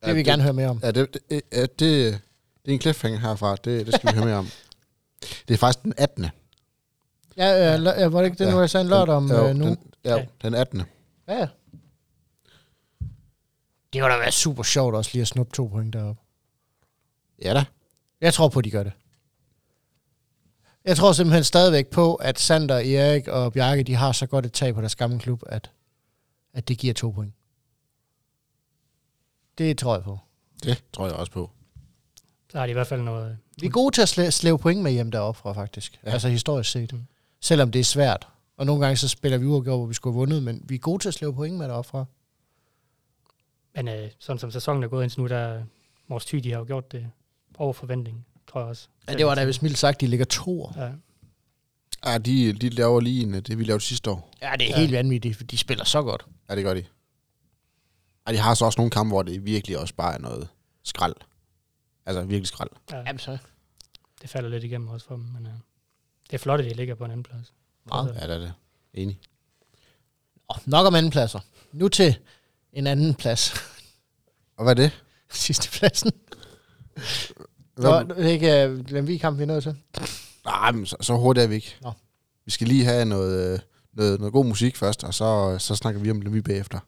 Det 0.01 0.07
vil 0.07 0.15
vi 0.15 0.23
gerne 0.29 0.43
høre 0.43 0.53
mere 0.53 0.67
om. 0.67 0.79
Ja, 0.83 0.91
det, 0.91 1.17
det, 1.29 1.79
det, 1.79 2.21
det 2.65 2.71
er 2.71 2.75
en 2.75 2.81
cliffhanger 2.81 3.19
herfra. 3.19 3.55
Det, 3.55 3.85
det 3.85 3.95
skal 3.95 4.11
vi 4.11 4.15
høre 4.17 4.25
mere 4.25 4.37
om. 4.37 4.47
Det 5.47 5.53
er 5.53 5.57
faktisk 5.57 5.83
den 5.83 5.93
18. 5.97 6.25
Ja, 7.37 7.77
øh, 7.77 7.83
ja, 7.85 8.07
var 8.07 8.19
det 8.21 8.25
ikke 8.25 8.37
det, 8.37 8.45
Ja. 8.45 8.51
nu 8.51 8.59
jeg 8.59 8.69
sagde 8.69 8.83
en 8.83 8.89
lørdag 8.89 9.15
om 9.15 9.31
jo, 9.31 9.47
øh, 9.47 9.55
nu? 9.55 9.65
Den, 9.65 9.77
ja, 10.03 10.15
Ja. 10.15 10.25
den 10.41 10.53
18. 10.53 10.81
Ja. 11.27 11.47
Det 13.93 14.01
kunne 14.01 14.13
da 14.13 14.17
være 14.17 14.31
super 14.31 14.63
sjovt 14.63 14.95
også 14.95 15.09
lige 15.13 15.21
at 15.21 15.27
snuppe 15.27 15.53
to 15.55 15.67
point 15.67 15.93
deroppe. 15.93 16.21
Ja 17.41 17.53
da. 17.53 17.65
Jeg 18.21 18.33
tror 18.33 18.49
på, 18.49 18.59
at 18.59 18.65
de 18.65 18.71
gør 18.71 18.83
det. 18.83 18.93
Jeg 20.85 20.97
tror 20.97 21.11
simpelthen 21.11 21.43
stadigvæk 21.43 21.87
på, 21.87 22.15
at 22.15 22.39
Sander, 22.39 22.75
Erik 22.75 23.27
og 23.27 23.53
Bjarke, 23.53 23.83
de 23.83 23.95
har 23.95 24.11
så 24.11 24.25
godt 24.27 24.45
et 24.45 24.53
tag 24.53 24.73
på 24.75 24.81
deres 24.81 24.95
gamle 24.95 25.19
klub, 25.19 25.43
at, 25.45 25.71
at 26.53 26.67
det 26.67 26.77
giver 26.77 26.93
to 26.93 27.09
point. 27.11 27.33
Det 29.57 29.77
tror 29.77 29.95
jeg 29.95 30.03
på. 30.03 30.19
Det 30.63 30.83
tror 30.93 31.05
jeg 31.05 31.15
også 31.15 31.31
på. 31.31 31.51
Så 32.55 32.59
har 32.59 32.65
de 32.65 32.69
i 32.69 32.73
hvert 32.73 32.87
fald 32.87 33.01
noget... 33.01 33.37
Vi 33.61 33.65
er 33.67 33.71
gode 33.71 33.95
til 33.95 34.01
at 34.01 34.17
slæ- 34.19 34.29
slæve 34.29 34.59
point 34.59 34.81
med 34.81 34.91
hjem 34.91 35.11
deroppe 35.11 35.39
fra, 35.41 35.53
faktisk. 35.53 35.99
Ja. 36.03 36.09
Ja. 36.09 36.13
Altså 36.13 36.29
historisk 36.29 36.71
set. 36.71 36.93
Mm. 36.93 37.01
Selvom 37.41 37.71
det 37.71 37.79
er 37.79 37.83
svært. 37.83 38.27
Og 38.57 38.65
nogle 38.65 38.81
gange 38.85 38.97
så 38.97 39.07
spiller 39.07 39.37
vi 39.37 39.45
uafgjort, 39.45 39.77
hvor 39.79 39.85
vi 39.85 39.93
skulle 39.93 40.13
have 40.13 40.19
vundet, 40.19 40.43
men 40.43 40.61
vi 40.69 40.75
er 40.75 40.79
gode 40.79 41.03
til 41.03 41.07
at 41.07 41.13
slæve 41.13 41.33
point 41.35 41.57
med 41.57 41.67
deroppe 41.67 41.89
fra. 41.89 42.05
Men 43.75 43.87
øh, 43.87 44.09
sådan 44.19 44.39
som 44.39 44.51
sæsonen 44.51 44.83
er 44.83 44.87
gået 44.87 45.03
indtil 45.03 45.21
nu, 45.21 45.27
der 45.27 45.63
Mors 46.07 46.25
Thy, 46.25 46.37
de 46.37 46.51
har 46.51 46.59
jo 46.59 46.65
gjort 46.65 46.91
det 46.91 47.07
over 47.57 47.73
forventning, 47.73 48.25
tror 48.47 48.59
jeg 48.59 48.69
også. 48.69 48.87
Ja, 49.07 49.13
det 49.13 49.25
var 49.25 49.35
da, 49.35 49.45
hvis 49.45 49.61
mildt 49.61 49.77
sagt, 49.77 50.01
de 50.01 50.07
ligger 50.07 50.25
to. 50.25 50.71
Ja. 50.75 50.89
Ja, 52.05 52.17
de, 52.17 52.53
de 52.53 52.69
laver 52.69 52.99
lige 53.01 53.23
en, 53.23 53.33
det, 53.33 53.57
vi 53.59 53.63
lavede 53.63 53.83
sidste 53.83 54.09
år. 54.11 54.31
Ja, 54.41 54.51
det 54.59 54.65
er 54.65 54.69
Ja. 54.69 54.79
helt 54.79 54.91
vanvittigt, 54.91 55.37
for 55.37 55.43
de 55.43 55.57
spiller 55.57 55.85
så 55.85 56.01
godt. 56.01 56.25
Ja, 56.49 56.55
det 56.55 56.63
gør 56.63 56.73
de. 56.73 56.83
Og 58.25 58.33
de 58.33 58.37
har 58.37 58.53
så 58.53 58.65
også 58.65 58.79
nogle 58.79 58.91
kampe, 58.91 59.13
hvor 59.13 59.23
det 59.23 59.45
virkelig 59.45 59.77
også 59.79 59.93
bare 59.93 60.13
er 60.13 60.19
noget 60.19 60.47
skrald. 60.83 61.15
Altså 62.05 62.21
virkelig 62.23 62.47
skrald. 62.47 62.69
ja. 62.91 62.97
Jamen 62.97 63.19
så. 63.19 63.37
Det 64.21 64.29
falder 64.29 64.49
lidt 64.49 64.63
igennem 64.63 64.87
også 64.87 65.07
for 65.07 65.15
dem, 65.15 65.23
men 65.23 65.45
øh, 65.45 65.51
det 66.27 66.33
er 66.33 66.37
flot, 66.37 66.59
at 66.59 66.65
de 66.65 66.73
ligger 66.73 66.95
på 66.95 67.05
en 67.05 67.11
anden 67.11 67.23
plads. 67.23 67.53
Meget. 67.85 68.15
Ja, 68.21 68.27
det 68.27 68.35
er 68.35 68.39
det. 68.39 68.53
Enig. 68.93 69.19
Oh, 70.47 70.57
nok 70.65 70.87
om 70.87 70.95
anden 70.95 71.11
pladser. 71.11 71.39
Nu 71.71 71.87
til 71.87 72.17
en 72.73 72.87
anden 72.87 73.13
plads. 73.15 73.53
Og 74.57 74.63
hvad 74.63 74.71
er 74.79 74.83
det? 74.83 74.91
Sidste 75.31 75.69
pladsen. 75.79 76.11
Hvad, 77.75 78.05
Nå, 78.05 78.15
det 78.15 78.25
er 78.25 78.29
ikke 78.29 78.69
uh, 78.79 78.89
Lemvig-kamp, 78.89 79.37
vi 79.37 79.43
er 79.43 79.47
nødt 79.47 79.63
til. 79.63 79.75
nej, 80.45 80.71
men 80.71 80.85
så, 80.85 80.95
så 81.01 81.13
hurtigt 81.15 81.43
er 81.43 81.47
vi 81.47 81.55
ikke. 81.55 81.75
Nå. 81.81 81.91
Vi 82.45 82.51
skal 82.51 82.67
lige 82.67 82.85
have 82.85 83.05
noget, 83.05 83.53
øh, 83.53 83.59
noget, 83.93 84.19
noget 84.19 84.33
god 84.33 84.45
musik 84.45 84.75
først, 84.75 85.03
og 85.03 85.13
så, 85.13 85.57
så 85.59 85.75
snakker 85.75 86.01
vi 86.01 86.11
om 86.11 86.21
det 86.21 86.33
vi 86.33 86.41
bagefter. 86.41 86.79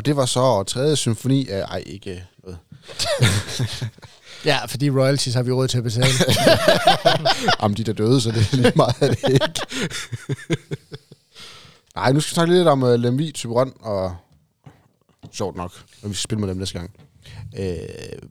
Og 0.00 0.06
det 0.06 0.16
var 0.16 0.26
så 0.26 0.62
tredje 0.62 0.96
symfoni 0.96 1.48
af... 1.48 1.60
Ej, 1.60 1.82
ikke 1.86 2.26
noget. 2.44 2.58
Ja, 4.44 4.64
fordi 4.64 4.90
royalties 4.90 5.34
har 5.34 5.42
vi 5.42 5.52
råd 5.52 5.68
til 5.68 5.78
at 5.78 5.84
betale. 5.84 6.08
Om 7.64 7.74
de 7.74 7.84
der 7.84 7.92
døde, 7.92 8.20
så 8.20 8.30
det 8.30 8.52
er 8.52 8.56
lige 8.56 8.72
meget 8.76 9.02
af 9.02 9.16
det 9.16 9.28
ikke. 9.32 9.60
Nej, 11.96 12.12
nu 12.12 12.20
skal 12.20 12.30
vi 12.30 12.34
snakke 12.34 12.54
lidt 12.54 12.68
om 12.68 12.82
uh, 12.82 12.94
Lemvi, 12.94 13.32
Tyberon 13.32 13.72
og... 13.80 14.16
Sjovt 15.32 15.56
nok, 15.56 15.72
og 16.02 16.08
vi 16.08 16.14
skal 16.14 16.22
spille 16.22 16.40
med 16.40 16.48
dem 16.48 16.56
næste 16.56 16.78
gang. 16.78 16.90
Øh, 17.58 18.28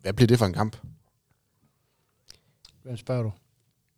hvad 0.00 0.12
bliver 0.12 0.26
det 0.26 0.38
for 0.38 0.46
en 0.46 0.52
kamp? 0.52 0.76
Hvem 2.82 2.96
spørger 2.96 3.22
du? 3.22 3.32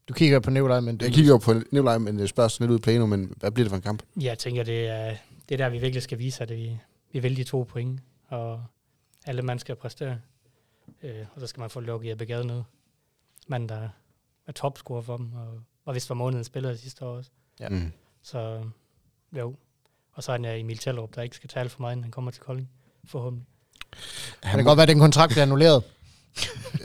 Du 0.09 0.15
kigger 0.15 0.41
på 0.41 0.51
Nikolaj, 0.51 0.81
men 0.81 0.97
du... 0.97 1.05
Jeg 1.05 1.15
kigger 1.15 1.33
jo 1.33 1.39
på 1.39 1.53
Nikolaj, 1.53 1.99
men 1.99 2.21
jeg 2.21 2.29
spørger 2.29 2.49
sådan 2.49 2.65
lidt 2.65 2.73
ud 2.73 2.79
i 2.79 2.83
plano, 2.83 3.07
men 3.07 3.33
hvad 3.37 3.51
bliver 3.51 3.65
det 3.65 3.71
for 3.71 3.77
en 3.77 3.83
kamp? 3.83 4.03
Jeg 4.21 4.39
tænker, 4.39 4.63
det 4.63 4.89
er, 4.89 5.17
det 5.49 5.55
er 5.55 5.57
der, 5.57 5.69
vi 5.69 5.79
virkelig 5.79 6.03
skal 6.03 6.19
vise, 6.19 6.43
at 6.43 6.51
vi, 6.51 6.79
vi 7.13 7.19
vil 7.19 7.37
de 7.37 7.45
to 7.45 7.63
point, 7.63 8.01
og 8.29 8.65
alle 9.27 9.43
mand 9.43 9.59
skal 9.59 9.77
præstere. 9.77 10.19
Øh, 11.03 11.27
og 11.35 11.41
så 11.41 11.47
skal 11.47 11.61
man 11.61 11.71
få 11.71 11.81
lukket 11.81 12.09
Jeppe 12.09 12.25
Gade 12.25 12.47
ned. 12.47 12.63
Manden, 13.49 13.69
der 13.69 13.89
er 14.47 14.53
topscorer 14.53 15.03
for 15.03 15.17
dem, 15.17 15.33
og 15.33 15.61
var 15.87 15.93
vist 15.93 16.07
for 16.07 16.15
måneden 16.15 16.45
spiller 16.45 16.77
sidste 16.77 17.05
år 17.05 17.17
også. 17.17 17.31
Ja. 17.61 17.69
Mm. 17.69 17.93
Så 18.23 18.63
jo. 19.39 19.57
Og 20.13 20.23
så 20.23 20.33
er 20.33 20.37
der 20.37 20.55
Emil 20.55 20.79
Tellerup, 20.79 21.15
der 21.15 21.23
ikke 21.23 21.37
skal 21.37 21.49
tale 21.49 21.69
for 21.69 21.81
mig, 21.81 21.97
når 21.97 22.03
han 22.03 22.11
kommer 22.11 22.31
til 22.31 22.43
Kolding. 22.43 22.71
Forhåbentlig. 23.05 23.47
Kan 24.43 24.59
det 24.59 24.67
godt 24.67 24.77
være, 24.77 24.83
at 24.83 24.89
den 24.89 24.99
kontrakt 24.99 25.31
bliver 25.31 25.43
annulleret? 25.43 25.83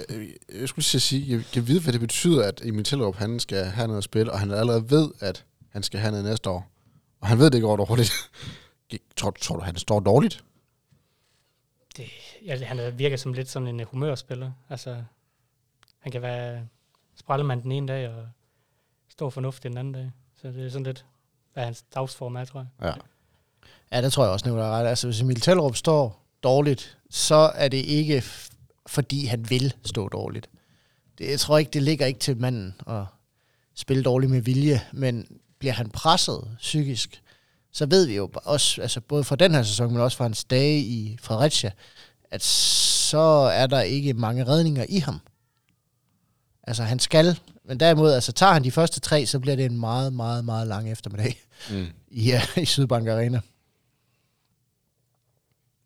Øh, 0.09 0.29
Jeg 0.59 0.69
skulle 0.69 0.85
lige 0.91 0.99
sige, 1.01 1.35
jeg 1.37 1.45
kan 1.53 1.67
vide, 1.67 1.81
hvad 1.83 1.93
det 1.93 2.01
betyder, 2.01 2.47
at 2.47 2.61
Emil 2.65 2.83
Tellerup, 2.83 3.15
han 3.15 3.39
skal 3.39 3.65
have 3.65 3.87
noget 3.87 3.97
at 3.97 4.03
spille, 4.03 4.31
og 4.31 4.39
han 4.39 4.51
allerede 4.51 4.89
ved, 4.89 5.11
at 5.19 5.45
han 5.69 5.83
skal 5.83 5.99
have 5.99 6.11
noget 6.11 6.25
næste 6.25 6.49
år. 6.49 6.71
Og 7.21 7.27
han 7.27 7.37
ved 7.39 7.45
det 7.45 7.53
ikke 7.55 7.67
går 7.67 7.75
dårligt. 7.77 8.11
tror, 9.17 9.31
tror 9.31 9.55
du, 9.55 9.61
han 9.61 9.75
står 9.75 9.99
dårligt? 9.99 10.43
Det, 11.97 12.05
ja, 12.45 12.65
han 12.65 12.79
er- 12.79 12.89
virker 12.89 13.17
som 13.17 13.33
lidt 13.33 13.49
sådan 13.49 13.67
en 13.67 13.79
øh, 13.79 13.87
humørspiller. 13.87 14.51
Altså, 14.69 15.03
han 15.99 16.11
kan 16.11 16.21
være 16.21 16.67
sprallemand 17.15 17.61
den 17.61 17.71
ene 17.71 17.87
dag, 17.87 18.09
og 18.09 18.27
stå 19.09 19.29
fornuftig 19.29 19.69
den 19.71 19.77
anden 19.77 19.93
dag. 19.93 20.11
Så 20.41 20.47
det 20.47 20.65
er 20.65 20.69
sådan 20.69 20.83
lidt, 20.85 21.05
hvad 21.53 21.63
hans 21.63 21.83
dagsform 21.95 22.35
er, 22.35 22.45
tror 22.45 22.59
jeg. 22.59 22.67
Ja. 22.87 22.93
Ja, 23.97 24.01
det 24.01 24.13
tror 24.13 24.23
jeg 24.23 24.31
også, 24.33 24.45
Nikolaj 24.45 24.67
er 24.67 24.71
ret. 24.71 24.87
Altså, 24.87 25.07
hvis 25.07 25.21
Emil 25.21 25.41
Tellerup 25.41 25.75
står 25.75 26.23
dårligt, 26.43 26.97
så 27.09 27.35
er 27.55 27.67
det 27.67 27.77
ikke, 27.77 28.23
fordi 28.87 29.25
han 29.25 29.49
vil 29.49 29.73
stå 29.85 30.07
dårligt. 30.09 30.49
Det, 31.17 31.29
jeg 31.29 31.39
tror 31.39 31.57
ikke, 31.57 31.71
det 31.71 31.83
ligger 31.83 32.05
ikke 32.05 32.19
til 32.19 32.37
manden 32.37 32.75
at 32.87 33.03
spille 33.75 34.03
dårligt 34.03 34.31
med 34.31 34.41
vilje, 34.41 34.81
men 34.93 35.27
bliver 35.59 35.73
han 35.73 35.89
presset 35.89 36.57
psykisk, 36.59 37.21
så 37.71 37.85
ved 37.85 38.05
vi 38.05 38.15
jo 38.15 38.29
også, 38.33 38.81
altså 38.81 39.01
både 39.01 39.23
fra 39.23 39.35
den 39.35 39.53
her 39.55 39.63
sæson, 39.63 39.91
men 39.91 40.01
også 40.01 40.17
fra 40.17 40.25
hans 40.25 40.43
dage 40.43 40.79
i 40.79 41.17
Fredericia, 41.21 41.71
at 42.31 42.43
så 42.43 43.17
er 43.53 43.67
der 43.67 43.81
ikke 43.81 44.13
mange 44.13 44.45
redninger 44.47 44.85
i 44.89 44.97
ham. 44.99 45.19
Altså 46.63 46.83
han 46.83 46.99
skal, 46.99 47.39
men 47.63 47.79
derimod, 47.79 48.11
altså 48.11 48.31
tager 48.31 48.53
han 48.53 48.63
de 48.63 48.71
første 48.71 48.99
tre, 48.99 49.25
så 49.25 49.39
bliver 49.39 49.55
det 49.55 49.65
en 49.65 49.79
meget, 49.79 50.13
meget, 50.13 50.45
meget 50.45 50.67
lang 50.67 50.91
eftermiddag 50.91 51.43
Mm. 51.71 51.87
i, 52.07 52.33
uh, 52.33 52.57
i 52.63 52.65
Sydbank 52.65 53.07
Arena. 53.07 53.39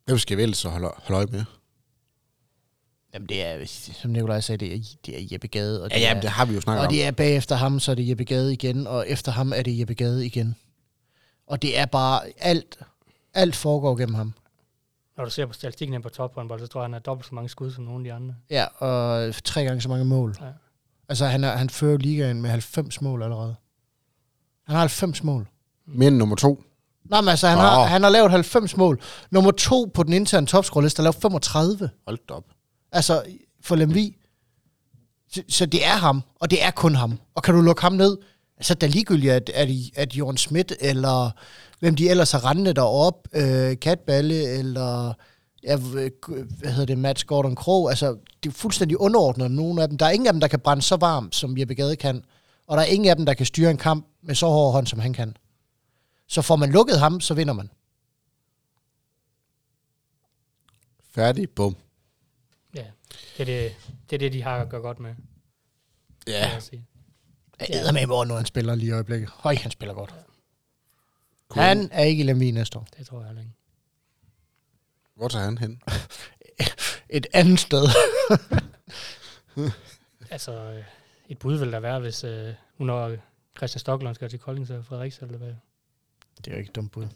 Hvem 0.05 0.17
skal 0.17 0.37
vi 0.37 0.43
ellers 0.43 0.57
så 0.57 0.69
holde, 0.69 0.87
holde 0.97 1.17
øje 1.17 1.25
med? 1.25 1.43
Jamen 3.13 3.29
det 3.29 3.43
er, 3.45 3.65
som 4.01 4.11
Nikolaj 4.11 4.39
sagde, 4.41 4.65
det 4.65 4.75
er, 4.75 4.79
det 5.05 5.21
er 5.21 5.27
Jeppe 5.31 5.47
Gade. 5.47 5.83
Og 5.83 5.89
Ja, 5.91 5.95
det, 5.95 6.01
ja, 6.01 6.15
er, 6.15 6.21
det 6.21 6.29
har 6.29 6.45
vi 6.45 6.53
jo 6.53 6.61
snakket 6.61 6.79
og 6.81 6.87
om. 6.87 6.93
det 6.93 7.05
er 7.05 7.11
bagefter 7.11 7.55
ham, 7.55 7.79
så 7.79 7.91
er 7.91 7.95
det 7.95 8.09
Jeppe 8.09 8.23
Gade 8.23 8.53
igen, 8.53 8.87
og 8.87 9.09
efter 9.09 9.31
ham 9.31 9.53
er 9.55 9.61
det 9.61 9.79
Jeppe 9.79 9.93
Gade 9.93 10.25
igen. 10.25 10.55
Og 11.47 11.61
det 11.61 11.79
er 11.79 11.85
bare 11.85 12.21
alt, 12.37 12.79
alt 13.33 13.55
foregår 13.55 13.95
gennem 13.95 14.15
ham. 14.15 14.33
Når 15.17 15.25
du 15.25 15.31
ser 15.31 15.45
på 15.45 15.53
statistikken 15.53 16.01
på 16.01 16.09
tophåndbold, 16.09 16.59
så 16.59 16.67
tror 16.67 16.81
jeg, 16.81 16.85
han 16.85 16.93
har 16.93 16.99
dobbelt 16.99 17.27
så 17.29 17.35
mange 17.35 17.49
skud 17.49 17.71
som 17.71 17.83
nogle 17.83 17.99
af 17.99 18.03
de 18.03 18.13
andre. 18.13 18.35
Ja, 18.49 18.65
og 18.65 19.33
tre 19.43 19.63
gange 19.63 19.81
så 19.81 19.89
mange 19.89 20.05
mål. 20.05 20.35
Ja. 20.41 20.45
Altså 21.09 21.25
han, 21.25 21.43
er, 21.43 21.55
han 21.55 21.69
fører 21.69 21.97
ligaen 21.97 22.41
med 22.41 22.49
90 22.49 23.01
mål 23.01 23.23
allerede. 23.23 23.55
Han 24.67 24.75
har 24.75 24.81
90 24.81 25.23
mål. 25.23 25.47
Men 25.85 26.13
nummer 26.13 26.35
to. 26.35 26.63
Nej, 27.05 27.21
men 27.21 27.29
altså, 27.29 27.47
han, 27.47 27.57
Nå. 27.57 27.61
har, 27.63 27.85
han 27.85 28.03
har 28.03 28.09
lavet 28.09 28.31
90 28.31 28.77
mål. 28.77 29.01
Nummer 29.31 29.51
to 29.51 29.91
på 29.93 30.03
den 30.03 30.13
interne 30.13 30.47
topscoreliste 30.47 30.99
har 30.99 31.03
lavet 31.03 31.15
35. 31.15 31.89
Hold 32.07 32.31
op. 32.31 32.45
Altså, 32.91 33.23
for 33.61 33.75
Lemvi. 33.75 34.17
Så, 35.29 35.43
så 35.49 35.65
det 35.65 35.85
er 35.85 35.95
ham, 35.95 36.21
og 36.35 36.51
det 36.51 36.63
er 36.63 36.71
kun 36.71 36.95
ham. 36.95 37.19
Og 37.35 37.43
kan 37.43 37.53
du 37.55 37.61
lukke 37.61 37.81
ham 37.81 37.93
ned, 37.93 38.17
så 38.61 38.73
er 38.73 38.75
det 38.75 38.89
ligegyldigt, 38.89 39.33
at, 39.33 39.49
at, 39.49 39.69
at 39.95 40.17
Jørgen 40.17 40.37
Schmidt, 40.37 40.73
eller 40.79 41.31
hvem 41.79 41.95
de 41.95 42.09
ellers 42.09 42.31
har 42.31 42.45
rendet 42.45 42.75
derop, 42.75 43.27
øh, 43.33 43.79
Katballe, 43.79 44.43
eller 44.43 45.13
ja, 45.63 45.77
øh, 45.95 46.11
hvad 46.59 46.71
hedder 46.71 46.85
det, 46.85 46.97
Mats 46.97 47.23
Gordon 47.23 47.55
Krog, 47.55 47.89
altså, 47.89 48.17
det 48.43 48.49
er 48.49 48.53
fuldstændig 48.53 48.99
underordnet 48.99 49.51
nogle 49.51 49.81
af 49.81 49.89
dem. 49.89 49.97
Der 49.97 50.05
er 50.05 50.09
ingen 50.09 50.27
af 50.27 50.33
dem, 50.33 50.39
der 50.39 50.47
kan 50.47 50.59
brænde 50.59 50.81
så 50.81 50.95
varmt, 50.95 51.35
som 51.35 51.57
Jeppe 51.57 51.73
Gade 51.73 51.95
kan. 51.95 52.23
Og 52.67 52.77
der 52.77 52.83
er 52.83 52.87
ingen 52.87 53.09
af 53.09 53.15
dem, 53.15 53.25
der 53.25 53.33
kan 53.33 53.45
styre 53.45 53.71
en 53.71 53.77
kamp 53.77 54.07
med 54.21 54.35
så 54.35 54.47
hård 54.47 54.71
hånd, 54.71 54.87
som 54.87 54.99
han 54.99 55.13
kan. 55.13 55.37
Så 56.27 56.41
får 56.41 56.55
man 56.55 56.71
lukket 56.71 56.99
ham, 56.99 57.21
så 57.21 57.33
vinder 57.33 57.53
man. 57.53 57.69
Færdig. 61.15 61.49
Bum. 61.49 61.75
Det 63.37 63.41
er 63.41 63.45
det, 63.45 63.75
det, 64.09 64.15
er 64.15 64.19
det 64.19 64.33
de 64.33 64.41
har 64.43 64.57
at 64.57 64.69
gøre 64.69 64.81
godt 64.81 64.99
med. 64.99 65.15
Ja. 66.27 66.41
kan 66.43 66.53
jeg 66.53 66.63
sige. 66.63 66.85
Jeg 67.59 67.67
æder 67.71 67.91
med, 67.91 68.05
hvor 68.05 68.25
når 68.25 68.35
han 68.35 68.45
spiller 68.45 68.75
lige 68.75 68.89
i 68.89 68.91
øjeblikket. 68.91 69.29
Høj, 69.29 69.55
han 69.55 69.71
spiller 69.71 69.93
godt. 69.93 70.15
Kunne 71.49 71.63
Han 71.63 71.89
er 71.91 72.03
ikke 72.03 72.23
i 72.23 72.25
Lemvig 72.27 72.51
næste 72.51 72.79
år. 72.79 72.87
Det 72.97 73.07
tror 73.07 73.23
jeg 73.23 73.31
ikke. 73.39 73.51
Hvor 75.15 75.27
tager 75.27 75.45
han 75.45 75.57
hen? 75.57 75.81
Et 77.09 77.27
andet 77.33 77.59
sted. 77.59 77.83
Altså, 80.31 80.51
øh, 80.53 80.83
et 81.29 81.39
bud 81.39 81.55
vil 81.57 81.71
der 81.71 81.79
være, 81.79 81.99
hvis 81.99 82.23
øh, 82.23 82.53
nu 82.77 82.85
når 82.85 83.15
Christian 83.57 83.79
Stockland 83.79 84.15
skal 84.15 84.29
til 84.29 84.39
Kolding, 84.39 84.67
så 84.67 84.81
Frederiks 84.81 85.17
eller 85.19 85.37
hvad. 85.37 85.53
Det 86.37 86.47
er 86.47 86.51
jo 86.51 86.57
ikke 86.57 86.69
et 86.69 86.75
dumt 86.75 86.91
bud. 86.91 87.07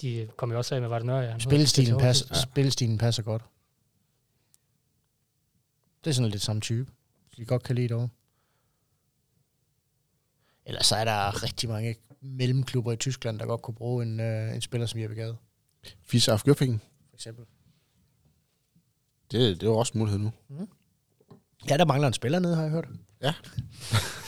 De 0.00 0.28
kom 0.36 0.52
jo 0.52 0.58
også 0.58 0.74
af 0.74 0.80
med, 0.80 0.88
var 0.88 0.98
det 0.98 1.06
Nørre? 1.06 1.40
Spilstilen, 1.40 1.98
pas, 2.00 2.24
Ja. 2.30 2.40
spilstilen 2.40 2.98
passer 2.98 3.22
godt. 3.22 3.42
Det 6.04 6.10
er 6.10 6.14
sådan 6.14 6.30
lidt 6.30 6.42
samme 6.42 6.60
type. 6.62 6.92
De 7.36 7.44
godt 7.44 7.62
kan 7.62 7.74
lide 7.74 7.88
det 7.88 7.96
over. 7.96 8.08
Ellers 10.66 10.86
så 10.86 10.96
er 10.96 11.04
der 11.04 11.42
rigtig 11.42 11.68
mange 11.68 11.96
mellemklubber 12.20 12.92
i 12.92 12.96
Tyskland, 12.96 13.38
der 13.38 13.46
godt 13.46 13.62
kunne 13.62 13.74
bruge 13.74 14.02
en, 14.02 14.20
øh, 14.20 14.54
en 14.54 14.60
spiller 14.60 14.86
som 14.86 15.00
Jeppe 15.00 15.16
Gade, 15.16 15.36
Fis 16.02 16.28
af 16.28 16.40
for 16.40 17.16
eksempel. 17.16 17.44
Det, 19.30 19.60
det 19.60 19.62
er 19.62 19.70
jo 19.70 19.76
også 19.76 19.92
en 19.94 19.98
mulighed 19.98 20.18
nu. 20.20 20.32
Ja, 21.68 21.76
der 21.76 21.84
mangler 21.84 22.08
en 22.08 22.14
spiller 22.14 22.38
nede, 22.38 22.54
har 22.56 22.62
jeg 22.62 22.70
hørt. 22.70 22.88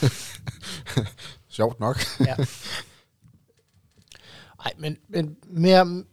Sjovt 1.49 1.81
nok. 1.81 1.97
Nej, 4.59 4.73
men, 4.79 4.97
men 5.09 5.37
mere, 5.45 6.05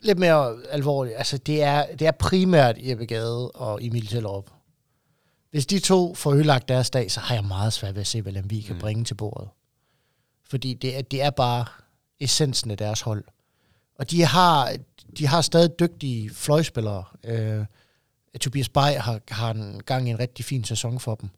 lidt 0.00 0.18
mere 0.18 0.56
alvorligt. 0.70 1.16
Altså, 1.16 1.38
det 1.38 1.62
er, 1.62 1.96
det 1.96 2.06
er 2.06 2.12
primært 2.12 2.76
Jeppe 2.78 3.06
Gade 3.06 3.50
og 3.50 3.84
Emil 3.84 4.06
Tellerup. 4.06 4.50
Hvis 5.56 5.66
de 5.66 5.78
to 5.78 6.14
får 6.14 6.32
ødelagt 6.32 6.68
deres 6.68 6.90
dag, 6.90 7.10
så 7.10 7.20
har 7.20 7.34
jeg 7.34 7.44
meget 7.44 7.72
svært 7.72 7.94
ved 7.94 8.00
at 8.00 8.06
se, 8.06 8.22
hvad 8.22 8.32
Lemvig 8.32 8.64
kan 8.64 8.74
Mm. 8.74 8.80
bringe 8.80 9.04
til 9.04 9.14
bordet. 9.14 9.48
Fordi 10.50 10.74
det 10.74 10.96
er, 10.96 11.02
det 11.02 11.22
er 11.22 11.30
bare 11.30 11.64
essensen 12.20 12.70
af 12.70 12.76
deres 12.76 13.00
hold. 13.00 13.24
Og 13.98 14.10
de 14.10 14.24
har, 14.24 14.76
de 15.18 15.26
har 15.26 15.40
stadig 15.40 15.78
dygtige 15.80 16.30
fløjspillere. 16.30 17.04
Øh, 17.24 17.64
Tobias 18.40 18.68
Bay 18.68 18.80
har, 18.80 19.20
har 19.28 19.50
en 19.50 19.82
gang 19.86 20.08
i 20.08 20.10
en 20.10 20.18
rigtig 20.18 20.44
fin 20.44 20.64
sæson 20.64 21.00
for 21.00 21.14
dem, 21.14 21.28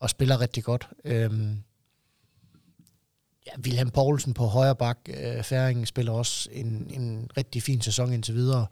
og 0.00 0.10
spiller 0.10 0.40
rigtig 0.40 0.64
godt. 0.64 0.88
Øh, 1.04 1.30
ja, 3.46 3.52
Wilhelm 3.58 3.90
Poulsen 3.90 4.34
på 4.34 4.46
højre 4.46 4.76
bak, 4.76 4.98
øh, 5.08 5.42
Færingen 5.42 5.86
spiller 5.86 6.12
også 6.12 6.48
en, 6.52 6.90
en 6.90 7.30
rigtig 7.36 7.62
fin 7.62 7.80
sæson 7.80 8.12
indtil 8.12 8.34
videre. 8.34 8.66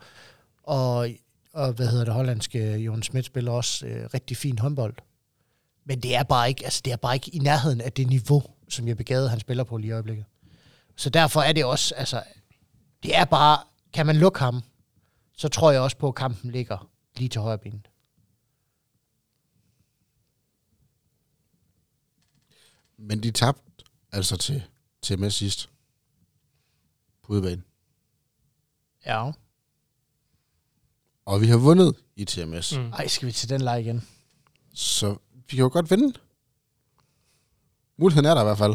Og, 0.63 1.09
og 1.53 1.73
hvad 1.73 1.89
hedder 1.89 2.05
det, 2.05 2.15
hollandske 2.15 2.77
Jon 2.77 3.03
Schmidt 3.03 3.27
spiller 3.27 3.53
også 3.53 3.87
øh, 3.87 4.11
rigtig 4.15 4.37
fin 4.37 4.59
håndbold. 4.59 4.95
Men 5.85 6.01
det 6.01 6.17
er 6.17 6.23
bare 6.23 6.49
ikke, 6.49 6.65
altså 6.65 6.81
det 6.85 6.93
er 6.93 6.97
bare 6.97 7.15
ikke 7.15 7.35
i 7.35 7.39
nærheden 7.39 7.81
af 7.81 7.93
det 7.93 8.07
niveau, 8.07 8.43
som 8.69 8.89
jeg 8.89 8.97
begade, 8.97 9.29
han 9.29 9.41
spiller 9.41 9.65
på 9.65 9.77
lige 9.77 9.89
i 9.89 9.93
øjeblikket. 9.93 10.25
Så 10.97 11.11
derfor 11.11 11.41
er 11.41 11.53
det 11.53 11.65
også, 11.65 11.95
altså, 11.95 12.23
det 13.03 13.17
er 13.17 13.25
bare, 13.25 13.65
kan 13.93 14.07
man 14.07 14.17
lukke 14.17 14.39
ham, 14.39 14.63
så 15.37 15.49
tror 15.49 15.71
jeg 15.71 15.81
også 15.81 15.97
på, 15.97 16.09
at 16.09 16.15
kampen 16.15 16.51
ligger 16.51 16.91
lige 17.17 17.29
til 17.29 17.41
højre 17.41 17.59
benet. 17.59 17.89
Men 22.97 23.23
de 23.23 23.31
tabte 23.31 23.85
altså 24.13 24.37
til, 24.37 24.63
til 25.03 25.19
med 25.19 25.31
sidst. 25.31 25.71
På 27.23 27.33
udebane. 27.33 27.63
Ja. 29.07 29.33
Og 31.25 31.41
vi 31.41 31.47
har 31.47 31.57
vundet 31.57 31.95
i 32.17 32.25
TMS. 32.25 32.77
Mm. 32.77 32.93
Ej, 32.93 33.09
skal 33.09 33.27
vi 33.27 33.33
til 33.33 33.49
den 33.49 33.61
leg 33.61 33.81
igen? 33.81 34.09
Så 34.75 35.17
vi 35.35 35.57
kan 35.57 35.59
jo 35.59 35.71
godt 35.73 35.91
vinde. 35.91 36.19
Muligheden 37.97 38.27
er 38.27 38.35
der 38.35 38.41
i 38.41 38.45
hvert 38.45 38.59
fald. 38.59 38.75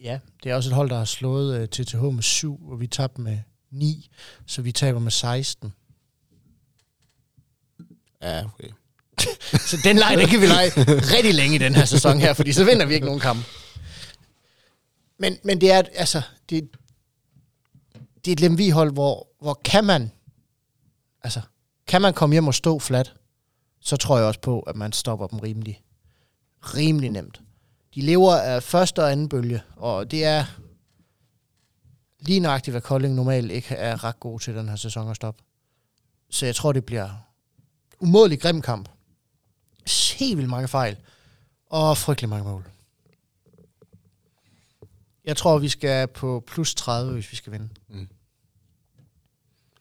Ja, 0.00 0.18
det 0.42 0.50
er 0.50 0.56
også 0.56 0.70
et 0.70 0.74
hold, 0.74 0.90
der 0.90 0.98
har 0.98 1.04
slået 1.04 1.60
uh, 1.60 1.66
TTH 1.66 2.02
med 2.02 2.22
7, 2.22 2.70
og 2.70 2.80
vi 2.80 2.86
tabte 2.86 3.20
med 3.20 3.38
9, 3.70 4.10
så 4.46 4.62
vi 4.62 4.72
taber 4.72 4.98
med 4.98 5.10
16. 5.10 5.72
Ja, 8.22 8.44
okay. 8.44 8.68
Så 9.70 9.76
den 9.84 9.96
leg, 9.96 10.16
den 10.18 10.28
kan 10.28 10.40
vi 10.40 10.46
lege 10.46 10.70
rigtig 11.16 11.34
længe 11.34 11.54
i 11.54 11.58
den 11.58 11.74
her 11.74 11.84
sæson 11.84 12.20
her, 12.20 12.32
fordi 12.32 12.52
så 12.52 12.64
vinder 12.64 12.86
vi 12.86 12.94
ikke 12.94 13.06
nogen 13.06 13.20
kamp. 13.20 13.46
Men, 15.18 15.38
men 15.44 15.60
det 15.60 15.72
er, 15.72 15.82
altså, 15.94 16.22
det, 16.50 16.68
det 18.24 18.30
er 18.30 18.32
et 18.32 18.40
Lemvig-hold, 18.40 18.92
hvor, 18.92 19.28
hvor 19.40 19.60
kan 19.64 19.84
man, 19.84 20.10
altså, 21.22 21.40
kan 21.86 22.02
man 22.02 22.14
komme 22.14 22.32
hjem 22.34 22.46
og 22.46 22.54
stå 22.54 22.78
flat, 22.78 23.14
så 23.80 23.96
tror 23.96 24.18
jeg 24.18 24.26
også 24.26 24.40
på, 24.40 24.60
at 24.60 24.76
man 24.76 24.92
stopper 24.92 25.26
dem 25.26 25.38
rimelig, 25.38 25.82
rimelig 26.60 27.10
nemt. 27.10 27.40
De 27.94 28.00
lever 28.00 28.34
af 28.34 28.62
første 28.62 29.02
og 29.02 29.12
anden 29.12 29.28
bølge, 29.28 29.62
og 29.76 30.10
det 30.10 30.24
er 30.24 30.44
lige 32.20 32.40
nøjagtigt, 32.40 32.72
hvad 32.72 32.80
Kolding 32.80 33.14
normalt 33.14 33.50
ikke 33.50 33.74
er 33.74 34.04
ret 34.04 34.20
god 34.20 34.40
til 34.40 34.54
den 34.54 34.68
her 34.68 34.76
sæson 34.76 35.10
at 35.10 35.16
stoppe. 35.16 35.42
Så 36.30 36.46
jeg 36.46 36.56
tror, 36.56 36.72
det 36.72 36.84
bliver 36.84 37.10
umådelig 38.00 38.40
grim 38.40 38.62
kamp. 38.62 38.88
Helt 40.18 40.36
vildt 40.36 40.50
mange 40.50 40.68
fejl. 40.68 40.96
Og 41.66 41.98
frygtelig 41.98 42.28
mange 42.28 42.44
mål. 42.44 42.70
Jeg 45.24 45.36
tror, 45.36 45.58
vi 45.58 45.68
skal 45.68 46.08
på 46.08 46.44
plus 46.46 46.74
30, 46.74 47.12
hvis 47.12 47.32
vi 47.32 47.36
skal 47.36 47.52
vinde. 47.52 47.68
Mm. 47.88 48.08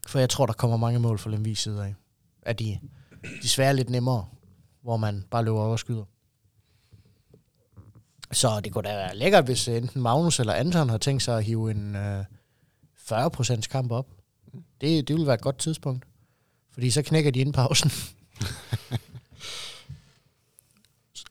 For 0.08 0.20
jeg 0.20 0.30
tror, 0.30 0.46
der 0.46 0.54
kommer 0.54 0.78
mange 0.78 1.00
mål 1.00 1.20
for 1.20 1.30
Lemvig 1.30 1.58
side 1.58 1.86
af. 1.86 1.96
Af 2.42 2.56
de 2.56 2.80
desværre 3.42 3.76
lidt 3.76 3.90
nemmere, 3.90 4.28
hvor 4.82 4.98
man 4.98 5.26
bare 5.32 5.44
løber 5.46 5.60
over 5.60 5.72
og 5.72 5.80
skyder. 5.80 6.04
Så 8.32 8.60
det 8.60 8.74
kunne 8.74 8.90
da 8.90 8.96
være 8.96 9.16
lækkert, 9.16 9.46
hvis 9.46 9.68
enten 9.68 10.02
Magnus 10.02 10.40
eller 10.40 10.54
Anton 10.54 10.90
har 10.90 10.98
tænkt 10.98 11.24
sig 11.24 11.38
at 11.38 11.44
hive 11.44 11.72
en 11.72 11.96
øh, 11.96 12.26
40% 13.12 13.62
kamp 13.62 13.92
op. 13.92 14.08
Det, 14.82 15.08
det 15.08 15.10
ville 15.10 15.26
være 15.26 15.36
et 15.36 15.42
godt 15.42 15.58
tidspunkt. 15.58 16.06
Fordi 16.72 16.92
så 16.92 17.02
knækker 17.02 17.32
de 17.32 17.40
inden 17.40 17.54
pausen. 17.54 17.92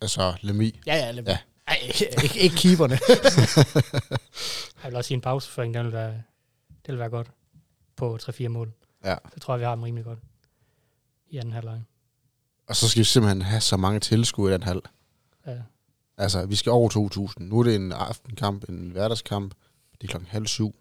Altså, 0.00 0.34
Lemmy. 0.40 0.74
Ja, 0.86 0.96
ja. 0.96 1.10
Lidt. 1.10 1.28
Ja. 1.28 1.38
Ja. 1.68 1.74
Ej, 1.74 1.80
ikke, 2.22 2.38
ikke 2.38 2.56
keeperne. 2.56 2.98
Jeg 4.82 4.90
vil 4.90 4.96
også 4.96 5.08
sige 5.08 5.14
en 5.14 5.20
pauseføring, 5.20 5.74
den 5.74 5.84
vil 5.84 5.92
være, 5.92 6.22
det 6.86 6.92
vil 6.92 6.98
være 6.98 7.08
godt 7.08 7.30
på 7.96 8.18
3-4 8.22 8.48
mål. 8.48 8.72
Ja. 9.04 9.16
Så 9.34 9.40
tror 9.40 9.54
jeg, 9.54 9.60
vi 9.60 9.64
har 9.64 9.74
dem 9.74 9.82
rimelig 9.82 10.04
godt 10.04 10.18
i 11.30 11.36
anden 11.36 11.52
halvleg. 11.52 11.82
Og 12.66 12.76
så 12.76 12.88
skal 12.88 13.00
vi 13.00 13.04
simpelthen 13.04 13.42
have 13.42 13.60
så 13.60 13.76
mange 13.76 14.00
tilskuere 14.00 14.50
i 14.50 14.52
den 14.52 14.62
halv. 14.62 14.82
Ja. 15.46 15.58
Altså, 16.16 16.46
vi 16.46 16.56
skal 16.56 16.72
over 16.72 17.28
2.000. 17.38 17.44
Nu 17.44 17.58
er 17.58 17.62
det 17.62 17.74
en 17.74 17.92
aftenkamp, 17.92 18.68
en 18.68 18.90
hverdagskamp. 18.90 19.54
Det 19.92 20.04
er 20.04 20.08
klokken 20.08 20.28
halv 20.30 20.46
syv. 20.46 20.74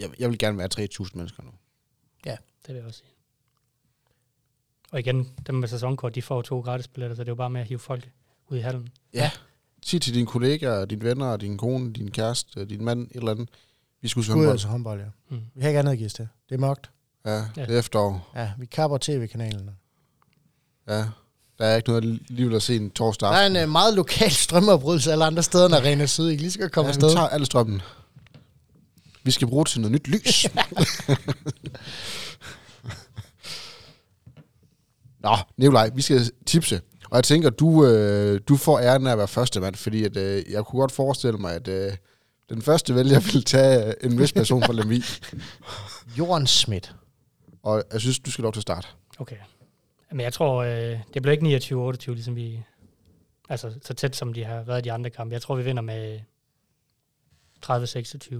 Jeg, 0.00 0.10
jeg 0.18 0.30
vil 0.30 0.38
gerne 0.38 0.58
være 0.58 0.68
3.000 0.78 1.10
mennesker 1.14 1.42
nu. 1.42 1.50
Det 2.66 2.74
vil 2.74 2.76
jeg 2.76 2.86
også 2.86 2.98
sige. 2.98 3.08
Og 4.90 5.00
igen, 5.00 5.34
dem 5.46 5.54
med 5.54 5.68
sæsonkort, 5.68 6.14
de 6.14 6.22
får 6.22 6.42
to 6.42 6.60
gratis 6.60 6.88
billetter, 6.88 7.16
så 7.16 7.22
det 7.24 7.28
er 7.28 7.32
jo 7.32 7.36
bare 7.36 7.50
med 7.50 7.60
at 7.60 7.66
hive 7.66 7.78
folk 7.78 8.10
ud 8.52 8.58
i 8.58 8.60
hallen. 8.60 8.88
Sig 9.84 10.02
til 10.02 10.14
dine 10.14 10.26
kollegaer, 10.26 10.84
dine 10.84 11.04
venner, 11.04 11.36
din 11.36 11.58
kone, 11.58 11.92
din 11.92 12.10
kæreste, 12.10 12.64
din 12.64 12.84
mand, 12.84 13.00
et 13.10 13.16
eller 13.16 13.30
andet. 13.30 13.48
Vi 14.02 14.08
skal 14.08 14.18
huske 14.20 14.26
Skud 14.30 14.34
håndbold. 14.34 14.52
altså 14.54 14.68
håndbold, 14.68 15.00
ja. 15.00 15.06
Mm. 15.30 15.40
Vi 15.54 15.60
har 15.60 15.68
ikke 15.68 15.78
andet 15.78 15.92
at 15.92 15.98
give 15.98 16.06
os 16.06 16.12
til. 16.14 16.28
Det 16.48 16.54
er 16.54 16.58
mørkt. 16.58 16.90
Ja, 17.26 17.30
Ja. 17.34 17.44
det 17.56 17.74
er 17.74 17.78
efterår. 17.78 18.30
Ja, 18.36 18.50
vi 18.58 18.66
kapper 18.66 18.98
tv-kanalen. 19.00 19.70
Ja. 20.88 21.04
Der 21.58 21.64
er 21.66 21.76
ikke 21.76 21.88
noget 21.88 22.20
alligevel 22.30 22.56
at 22.56 22.62
se 22.62 22.76
en 22.76 22.90
torsdag 22.90 23.28
Der 23.28 23.34
er 23.34 23.44
aften. 23.44 23.56
en 23.56 23.62
uh, 23.64 23.70
meget 23.70 23.94
lokal 23.94 24.30
strømmeoprydelse 24.30 25.12
alle 25.12 25.24
andre 25.24 25.42
steder 25.42 25.66
end 25.66 25.74
Arena 25.74 26.06
Syd. 26.06 26.28
I 26.28 26.34
kan 26.36 26.44
lige 26.46 26.58
godt 26.60 26.72
komme 26.72 26.86
ja, 26.86 26.90
afsted. 26.90 27.08
vi 27.08 27.14
tager 27.14 27.28
alle 27.28 27.46
strømmen. 27.46 27.82
Vi 29.24 29.30
skal 29.30 29.48
bruge 29.48 29.64
til 29.64 29.80
noget 29.80 29.92
nyt 29.92 30.08
lys. 30.08 30.46
Nå, 35.20 35.36
Nikolaj, 35.56 35.90
vi 35.94 36.02
skal 36.02 36.30
tipse. 36.46 36.80
Og 37.12 37.16
jeg 37.16 37.24
tænker, 37.24 37.50
du, 37.50 37.86
øh, 37.86 38.40
du 38.48 38.56
får 38.56 38.78
æren 38.78 39.06
af 39.06 39.12
at 39.12 39.18
være 39.18 39.28
første 39.28 39.60
mand, 39.60 39.74
fordi 39.74 40.04
at, 40.04 40.16
øh, 40.16 40.44
jeg 40.50 40.64
kunne 40.64 40.80
godt 40.80 40.92
forestille 40.92 41.38
mig, 41.38 41.54
at 41.54 41.68
øh, 41.68 41.92
den 42.48 42.62
første 42.62 42.94
vælger 42.94 43.20
vil 43.32 43.44
tage 43.44 43.86
øh, 43.86 43.94
en 44.02 44.18
vis 44.18 44.32
person 44.32 44.62
fra 44.62 44.72
Lemvi. 44.72 45.02
Jorden 46.18 46.46
Schmidt. 46.46 46.94
Og 47.62 47.84
jeg 47.92 48.00
synes, 48.00 48.18
du 48.18 48.30
skal 48.30 48.42
lov 48.42 48.52
til 48.52 48.58
at 48.58 48.62
starte. 48.62 48.88
Okay. 49.18 49.36
Men 50.10 50.20
jeg 50.20 50.32
tror, 50.32 50.62
øh, 50.62 50.98
det 51.14 51.22
bliver 51.22 51.32
ikke 51.32 51.56
29-28, 52.10 52.10
ligesom 52.12 52.36
vi... 52.36 52.62
Altså, 53.48 53.74
så 53.82 53.94
tæt 53.94 54.16
som 54.16 54.32
de 54.32 54.44
har 54.44 54.62
været 54.62 54.78
i 54.78 54.84
de 54.84 54.92
andre 54.92 55.10
kampe. 55.10 55.32
Jeg 55.32 55.42
tror, 55.42 55.56
vi 55.56 55.62
vinder 55.62 55.82
med 55.82 56.20
30-26. 57.66 58.34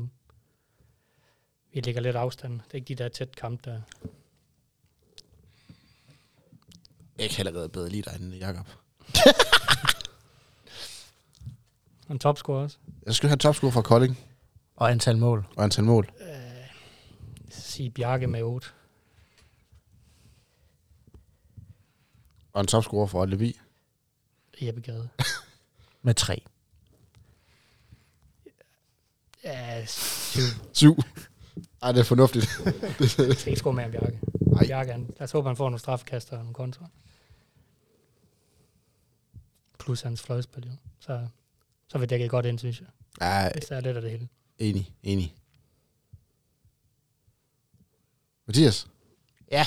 Vi 1.75 1.81
ligger 1.81 2.01
lidt 2.01 2.17
afstand. 2.17 2.53
Det 2.53 2.71
er 2.71 2.75
ikke 2.75 2.89
de 2.89 3.03
der 3.03 3.09
tæt 3.09 3.37
kampe, 3.37 3.71
der... 3.71 3.81
Jeg 7.19 7.31
kan 7.31 7.47
allerede 7.47 7.69
bedre 7.69 7.89
lide 7.89 8.03
dig 8.11 8.21
end 8.21 8.35
Jacob. 8.35 8.67
En 12.11 12.19
topscorer 12.19 12.63
også. 12.63 12.77
Jeg 13.07 13.15
skal 13.15 13.29
have 13.29 13.33
en 13.35 13.39
topscore 13.39 13.73
fra 13.73 13.83
Kolding 13.83 14.19
Og 14.77 14.91
antal 14.91 15.19
mål. 15.19 15.47
og 15.57 15.65
antal 15.65 15.85
mål. 15.85 16.13
Sige 17.51 17.91
Bjarke 17.91 18.27
med 18.27 18.43
8. 18.43 18.69
Og 22.53 22.61
en 22.61 22.67
topscore 22.67 23.09
fra 23.09 23.27
Levi. 23.27 23.61
Jeppe 24.63 24.81
Gade. 24.81 25.09
Med 26.03 26.15
tre. 26.15 26.43
Ja, 29.45 29.87
syv. 29.87 30.43
Syv. 30.73 30.97
Ej, 31.83 31.93
det 31.93 32.01
er 32.01 32.05
fornuftigt. 32.05 32.47
Skal 33.39 33.49
ikke 33.49 33.57
score 33.57 33.73
mere 33.73 33.85
end 33.85 33.93
Bjarke. 33.93 34.19
Ej. 34.57 34.67
Bjarke, 34.67 34.93
han, 34.93 35.07
lad 35.07 35.23
os 35.23 35.33
håbe, 35.33 35.49
han 35.49 35.57
får 35.57 35.65
nogle 35.65 35.79
straffekaster 35.79 36.33
og 36.37 36.39
nogle 36.43 36.55
kontra. 36.55 36.87
Plus 39.79 40.01
hans 40.03 40.23
fløjspil, 40.23 40.67
jo. 40.67 40.73
Så, 41.01 41.27
så 41.89 41.99
vil 41.99 42.11
dække 42.11 42.29
godt 42.29 42.47
ind, 42.47 42.59
synes 42.59 42.81
jeg. 42.81 42.89
Ja, 43.21 43.51
Hvis 43.53 43.65
der 43.65 43.77
er 43.77 43.81
lidt 43.81 43.97
af 43.97 44.03
det 44.03 44.11
hele. 44.11 44.29
enig, 44.59 44.95
enig. 45.03 45.35
Mathias? 48.47 48.87
Ja. 49.51 49.67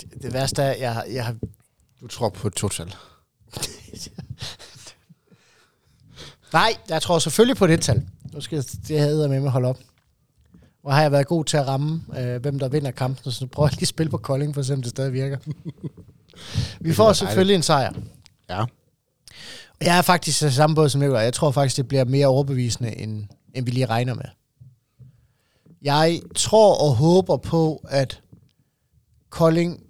det, 0.00 0.12
det 0.22 0.32
værste 0.32 0.62
er, 0.62 0.72
jeg, 0.76 0.94
har- 0.94 1.04
jeg 1.04 1.26
har 1.26 1.36
Du 2.00 2.06
tror 2.06 2.28
på 2.28 2.46
et 2.48 2.54
total. 2.54 2.86
Nej, 6.52 6.76
jeg 6.88 7.02
tror 7.02 7.18
selvfølgelig 7.18 7.56
på 7.56 7.66
det 7.66 7.80
tal. 7.80 8.08
Nu 8.32 8.40
skal 8.40 8.56
jeg, 8.56 8.64
det 8.88 8.98
havde 9.00 9.20
jeg 9.20 9.30
med 9.30 9.40
mig 9.40 9.50
holde 9.50 9.68
op. 9.68 9.78
Og 10.84 10.94
har 10.94 11.02
jeg 11.02 11.12
været 11.12 11.26
god 11.26 11.44
til 11.44 11.56
at 11.56 11.66
ramme, 11.66 12.02
øh, 12.18 12.40
hvem 12.40 12.58
der 12.58 12.68
vinder 12.68 12.90
kampen, 12.90 13.32
så 13.32 13.46
prøver 13.46 13.68
jeg 13.68 13.74
lige 13.74 13.82
at 13.82 13.88
spille 13.88 14.10
på 14.10 14.16
Kolding, 14.16 14.54
for 14.54 14.60
eksempel, 14.60 14.84
det 14.84 14.90
stadig 14.90 15.12
virker. 15.12 15.38
Vi 16.80 16.92
får 16.92 17.12
selvfølgelig 17.12 17.54
en 17.54 17.62
sejr. 17.62 17.92
Ja. 18.50 18.64
Jeg 19.80 19.98
er 19.98 20.02
faktisk 20.02 20.42
i 20.42 20.50
samme 20.50 20.76
båd 20.76 20.88
som 20.88 21.00
Nicolaj. 21.00 21.22
Jeg 21.22 21.34
tror 21.34 21.50
faktisk, 21.50 21.76
det 21.76 21.88
bliver 21.88 22.04
mere 22.04 22.26
overbevisende, 22.26 22.98
end, 22.98 23.24
end 23.54 23.64
vi 23.64 23.70
lige 23.70 23.86
regner 23.86 24.14
med. 24.14 24.24
Jeg 25.82 26.20
tror 26.34 26.88
og 26.88 26.96
håber 26.96 27.36
på, 27.36 27.84
at 27.88 28.22
Kolding, 29.30 29.82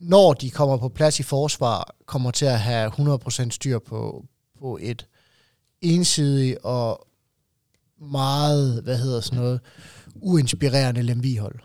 når 0.00 0.32
de 0.32 0.50
kommer 0.50 0.76
på 0.76 0.88
plads 0.88 1.20
i 1.20 1.22
forsvar, 1.22 1.94
kommer 2.06 2.30
til 2.30 2.46
at 2.46 2.60
have 2.60 2.92
100% 2.92 3.50
styr 3.50 3.78
på, 3.78 4.24
på 4.60 4.78
et 4.80 5.06
ensidigt 5.80 6.58
og 6.62 7.06
meget, 8.00 8.82
hvad 8.82 8.98
hedder 8.98 9.20
sådan 9.20 9.38
noget, 9.38 9.60
uinspirerende 10.22 11.02
Lemvi-hold. 11.02 11.58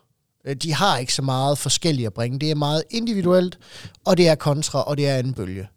Øh, 0.46 0.56
De 0.56 0.74
har 0.74 0.98
ikke 0.98 1.14
så 1.14 1.22
meget 1.22 1.58
forskellige 1.58 2.06
at 2.06 2.14
bringe. 2.14 2.40
Det 2.40 2.52
er 2.52 2.56
meget 2.56 2.84
individuelt, 2.90 3.60
og 4.06 4.18
det 4.18 4.28
er 4.28 4.36
kontra, 4.36 4.82
og 4.84 4.98
det 4.98 5.08
er 5.10 5.18
anden 5.18 5.34
bølge. 5.34 5.70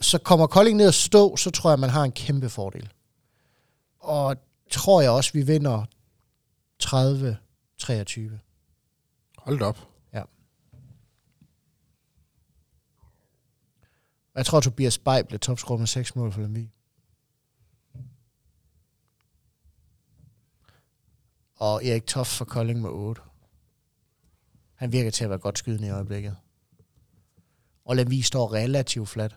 Så 0.00 0.18
kommer 0.18 0.46
Kolding 0.46 0.76
ned 0.76 0.88
at 0.88 0.94
stå, 0.94 1.36
så 1.36 1.50
tror 1.50 1.70
jeg, 1.70 1.78
man 1.78 1.90
har 1.90 2.02
en 2.04 2.12
kæmpe 2.12 2.48
fordel. 2.48 2.88
Og 4.00 4.36
tror 4.70 5.00
jeg 5.00 5.10
også, 5.10 5.32
vi 5.32 5.42
vinder 5.42 5.84
30-23. 6.84 6.86
Hold 9.38 9.62
op. 9.62 9.88
Og 14.36 14.38
jeg 14.38 14.46
tror, 14.46 14.60
Tobias 14.60 14.98
Bay 14.98 15.20
blev 15.28 15.40
topscorer 15.40 15.78
med 15.78 15.86
6 15.86 16.16
mål 16.16 16.32
for 16.32 16.40
Lemvi. 16.40 16.70
Og 21.56 21.84
Erik 21.84 22.06
Toft 22.06 22.30
for 22.30 22.44
Kolding 22.44 22.80
med 22.80 22.90
8. 22.90 23.22
Han 24.74 24.92
virker 24.92 25.10
til 25.10 25.24
at 25.24 25.30
være 25.30 25.38
godt 25.38 25.58
skydende 25.58 25.88
i 25.88 25.90
øjeblikket. 25.90 26.36
Og 27.84 27.96
Lemvi 27.96 28.22
står 28.22 28.52
relativt 28.52 29.08
fladt. 29.08 29.36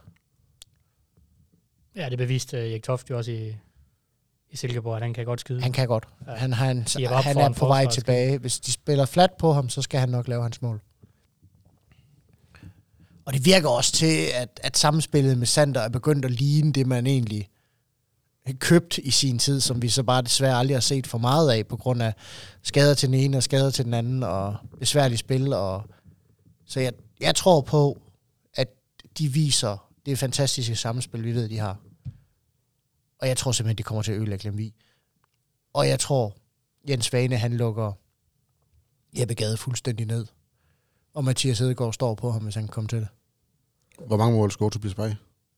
Ja, 1.95 2.09
det 2.09 2.17
beviste 2.17 2.57
uh, 2.57 2.63
Erik 2.63 2.83
Toft 2.83 3.09
jo 3.09 3.17
også 3.17 3.31
i, 3.31 3.55
i 4.49 4.57
Silkeborg, 4.57 4.95
at 4.95 5.01
han 5.01 5.13
kan 5.13 5.25
godt 5.25 5.39
skyde. 5.39 5.61
Han 5.61 5.71
kan 5.71 5.87
godt. 5.87 6.07
Ja. 6.27 6.35
Han, 6.35 6.53
han, 6.53 6.77
op 7.07 7.23
han 7.23 7.33
for 7.33 7.41
er 7.41 7.53
på 7.53 7.67
vej 7.67 7.85
tilbage. 7.85 8.37
Hvis 8.37 8.59
de 8.59 8.71
spiller 8.71 9.05
fladt 9.05 9.37
på 9.37 9.53
ham, 9.53 9.69
så 9.69 9.81
skal 9.81 9.99
han 9.99 10.09
nok 10.09 10.27
lave 10.27 10.41
hans 10.41 10.61
mål. 10.61 10.81
Og 13.25 13.33
det 13.33 13.45
virker 13.45 13.69
også 13.69 13.91
til, 13.91 14.27
at, 14.33 14.59
at 14.63 14.77
samspillet 14.77 15.37
med 15.37 15.47
Sander 15.47 15.81
er 15.81 15.89
begyndt 15.89 16.25
at 16.25 16.31
ligne 16.31 16.73
det, 16.73 16.87
man 16.87 17.07
egentlig 17.07 17.49
købt 18.59 18.97
i 18.97 19.11
sin 19.11 19.39
tid, 19.39 19.61
som 19.61 19.81
vi 19.81 19.89
så 19.89 20.03
bare 20.03 20.21
desværre 20.21 20.55
aldrig 20.55 20.75
har 20.75 20.81
set 20.81 21.07
for 21.07 21.17
meget 21.17 21.51
af, 21.51 21.67
på 21.67 21.77
grund 21.77 22.03
af 22.03 22.13
skader 22.63 22.93
til 22.93 23.09
den 23.09 23.19
ene 23.19 23.37
og 23.37 23.43
skader 23.43 23.71
til 23.71 23.85
den 23.85 23.93
anden, 23.93 24.23
og 24.23 24.55
besværlige 24.79 25.17
spil. 25.17 25.53
Og 25.53 25.83
så 26.65 26.79
jeg, 26.79 26.93
jeg 27.19 27.35
tror 27.35 27.61
på, 27.61 28.01
at 28.53 28.67
de 29.17 29.27
viser 29.27 29.89
det 30.05 30.19
fantastiske 30.19 30.75
samspil, 30.75 31.23
vi 31.23 31.31
ved, 31.31 31.49
de 31.49 31.57
har. 31.57 31.77
Og 33.21 33.27
jeg 33.27 33.37
tror 33.37 33.51
simpelthen, 33.51 33.77
de 33.77 33.83
kommer 33.83 34.01
til 34.01 34.11
at 34.11 34.17
ødelægge 34.17 34.43
Lemvi. 34.43 34.73
Og 35.73 35.87
jeg 35.87 35.99
tror, 35.99 36.35
Jens 36.89 37.05
Svane, 37.05 37.37
han 37.37 37.53
lukker 37.53 37.93
Jeppe 39.19 39.33
Gade 39.33 39.57
fuldstændig 39.57 40.05
ned. 40.05 40.25
Og 41.13 41.23
Mathias 41.23 41.59
Hedegaard 41.59 41.93
står 41.93 42.15
på 42.15 42.31
ham, 42.31 42.43
hvis 42.43 42.55
han 42.55 42.63
kan 42.63 42.71
komme 42.71 42.87
til 42.87 42.99
det. 42.99 43.07
Hvor 44.07 44.17
mange 44.17 44.37
mål 44.37 44.51
scorer 44.51 44.69
Tobias 44.69 44.95
Bay? 44.95 45.11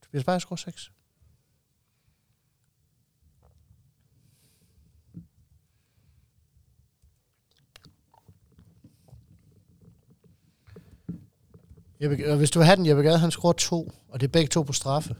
Tobias 0.03 0.23
Beyer 0.23 0.39
scorer 0.39 0.57
6. 0.57 0.91
Jeppe, 12.01 12.31
og 12.31 12.37
hvis 12.37 12.51
du 12.51 12.59
vil 12.59 12.65
have 12.65 12.75
den, 12.75 12.85
Jeppe 12.85 13.03
Gade, 13.03 13.17
han 13.17 13.31
scorer 13.31 13.53
to, 13.53 13.91
og 14.09 14.19
det 14.19 14.27
er 14.27 14.31
begge 14.31 14.47
to 14.47 14.63
på 14.63 14.73
straffe. 14.73 15.15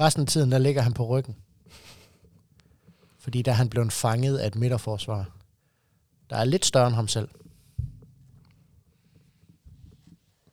Resten 0.00 0.22
af 0.22 0.26
tiden, 0.26 0.52
der 0.52 0.58
ligger 0.58 0.82
han 0.82 0.92
på 0.92 1.06
ryggen. 1.06 1.36
Fordi 3.18 3.42
der 3.42 3.52
er 3.52 3.56
han 3.56 3.68
blevet 3.68 3.92
fanget 3.92 4.38
af 4.38 4.46
et 4.46 4.54
midterforsvar, 4.54 5.30
der 6.30 6.36
er 6.36 6.44
lidt 6.44 6.64
større 6.64 6.86
end 6.86 6.94
ham 6.94 7.08
selv. 7.08 7.28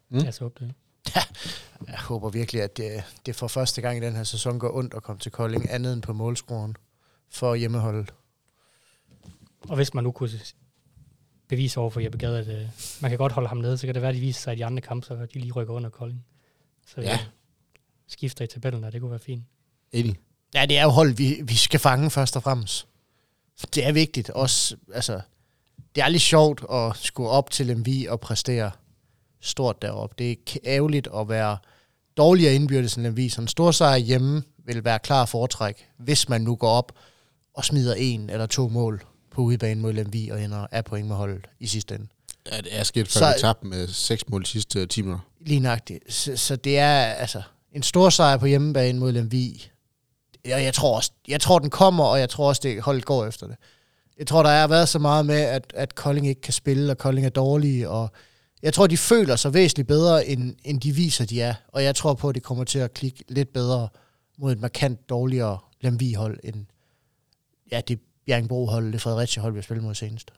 Mm. 0.09 0.17
Jeg 0.17 0.33
så 0.33 0.49
det. 0.59 0.73
Jeg 1.87 1.99
håber 1.99 2.29
virkelig, 2.29 2.61
at 2.61 2.77
det, 2.77 3.03
det 3.25 3.35
for 3.35 3.47
første 3.47 3.81
gang 3.81 3.97
i 3.97 4.01
den 4.01 4.15
her 4.15 4.23
sæson 4.23 4.59
går 4.59 4.75
ondt 4.75 4.93
at 4.93 5.03
komme 5.03 5.19
til 5.19 5.31
Kolding, 5.31 5.69
andet 5.69 5.93
end 5.93 6.01
på 6.01 6.13
målscoren 6.13 6.75
for 7.29 7.55
hjemmeholdet. 7.55 8.13
Og 9.69 9.75
hvis 9.75 9.93
man 9.93 10.03
nu 10.03 10.11
kunne 10.11 10.29
bevise 11.51 11.79
over 11.79 11.89
for 11.89 11.99
Jeppe 11.99 12.17
Gade, 12.17 12.39
at 12.39 12.47
øh, 12.47 12.67
man 13.01 13.11
kan 13.11 13.17
godt 13.17 13.31
holde 13.31 13.47
ham 13.49 13.57
nede, 13.57 13.77
så 13.77 13.85
kan 13.87 13.93
det 13.93 14.01
være, 14.01 14.09
at 14.09 14.15
de 14.15 14.19
viser 14.19 14.41
sig 14.41 14.53
i 14.53 14.57
de 14.57 14.65
andre 14.65 14.81
kampe, 14.81 15.07
så 15.07 15.27
de 15.33 15.39
lige 15.39 15.51
rykker 15.51 15.73
under 15.73 15.89
Kolding. 15.89 16.25
Så 16.87 17.01
Ja. 17.01 17.09
ja. 17.09 17.19
skifter 18.07 18.45
i 18.45 18.47
tabellen, 18.47 18.83
og 18.83 18.91
det 18.91 19.01
kunne 19.01 19.11
være 19.11 19.19
fint. 19.19 19.43
Enig. 19.91 20.15
Ja, 20.53 20.65
det 20.65 20.77
er 20.77 20.83
jo 20.83 20.89
hold, 20.89 21.13
vi, 21.13 21.41
vi 21.43 21.55
skal 21.55 21.79
fange 21.79 22.09
først 22.09 22.35
og 22.35 22.43
fremmest. 22.43 22.87
Det 23.75 23.85
er 23.87 23.91
vigtigt. 23.91 24.29
Også, 24.29 24.75
altså, 24.93 25.21
det 25.95 26.03
er 26.03 26.07
lidt 26.09 26.21
sjovt 26.21 26.63
at 26.71 26.97
skulle 26.97 27.29
op 27.29 27.49
til 27.49 27.77
MV 27.77 27.87
og 28.09 28.19
præstere 28.19 28.71
stort 29.41 29.81
deroppe. 29.81 30.15
Det 30.17 30.31
er 30.31 30.57
ærgerligt 30.65 31.07
at 31.15 31.29
være 31.29 31.57
dårligere 32.17 32.55
indbyrdes 32.55 32.95
end 32.95 33.07
MV. 33.09 33.29
Så 33.29 33.41
en 33.41 33.47
stor 33.47 33.71
sejr 33.71 33.97
hjemme 33.97 34.43
vil 34.65 34.83
være 34.85 34.99
klar 34.99 35.25
foretræk, 35.25 35.87
hvis 35.97 36.29
man 36.29 36.41
nu 36.41 36.55
går 36.55 36.69
op 36.69 36.91
og 37.53 37.65
smider 37.65 37.93
en 37.95 38.29
eller 38.29 38.45
to 38.45 38.67
mål 38.69 39.03
på 39.31 39.41
udebane 39.41 39.81
mod 39.81 39.93
MV 39.93 40.27
og 40.31 40.43
ender 40.43 40.67
af 40.71 40.85
point 40.85 41.07
med 41.07 41.15
holdet 41.15 41.45
i 41.59 41.67
sidste 41.67 41.95
ende. 41.95 42.07
Ja, 42.51 42.57
det 42.57 42.79
er 42.79 42.83
sket, 42.83 43.07
før 43.07 43.19
Så- 43.19 43.33
vi 43.35 43.39
tabte 43.41 43.67
med 43.67 43.87
seks 43.87 44.29
mål 44.29 44.41
de 44.41 44.47
sidste 44.47 44.85
10 44.85 45.01
minutter. 45.01 45.25
Lige 45.41 45.59
nøjagtigt. 45.59 46.13
Så, 46.13 46.37
så 46.37 46.55
det 46.55 46.77
er 46.77 47.01
altså 47.01 47.41
en 47.71 47.83
stor 47.83 48.09
sejr 48.09 48.37
på 48.37 48.45
hjemmebane 48.45 48.99
mod 48.99 49.11
Lemvi. 49.11 49.71
Og 50.45 50.63
jeg 50.63 50.73
tror 50.73 50.95
også, 50.95 51.11
jeg 51.27 51.41
tror 51.41 51.59
den 51.59 51.69
kommer, 51.69 52.03
og 52.03 52.19
jeg 52.19 52.29
tror 52.29 52.47
også, 52.47 52.59
det 52.63 52.81
holdet 52.81 53.05
går 53.05 53.25
efter 53.25 53.47
det. 53.47 53.55
Jeg 54.19 54.27
tror, 54.27 54.43
der 54.43 54.49
har 54.49 54.67
været 54.67 54.89
så 54.89 54.99
meget 54.99 55.25
med, 55.25 55.39
at, 55.39 55.73
at 55.75 55.95
Kolding 55.95 56.27
ikke 56.27 56.41
kan 56.41 56.53
spille, 56.53 56.91
og 56.91 56.97
Kolding 56.97 57.25
er 57.25 57.29
dårlige, 57.29 57.89
og 57.89 58.11
jeg 58.61 58.73
tror, 58.73 58.87
de 58.87 58.97
føler 58.97 59.35
sig 59.35 59.53
væsentligt 59.53 59.87
bedre, 59.87 60.27
end, 60.27 60.55
end 60.63 60.81
de 60.81 60.91
viser, 60.91 61.25
de 61.25 61.41
er. 61.41 61.53
Og 61.67 61.83
jeg 61.83 61.95
tror 61.95 62.13
på, 62.13 62.29
at 62.29 62.35
de 62.35 62.39
kommer 62.39 62.63
til 62.63 62.79
at 62.79 62.93
klikke 62.93 63.23
lidt 63.29 63.53
bedre 63.53 63.89
mod 64.37 64.51
et 64.51 64.59
markant 64.59 65.09
dårligere 65.09 65.57
Lemvi-hold, 65.81 66.39
end 66.43 66.65
ja, 67.71 67.81
det 67.87 67.99
Bjergbro-hold, 68.25 68.93
det 68.93 69.01
Fredericia-hold, 69.01 69.53
vi 69.53 69.57
har 69.57 69.63
spillet 69.63 69.83
mod 69.83 69.95
senest. 69.95 70.31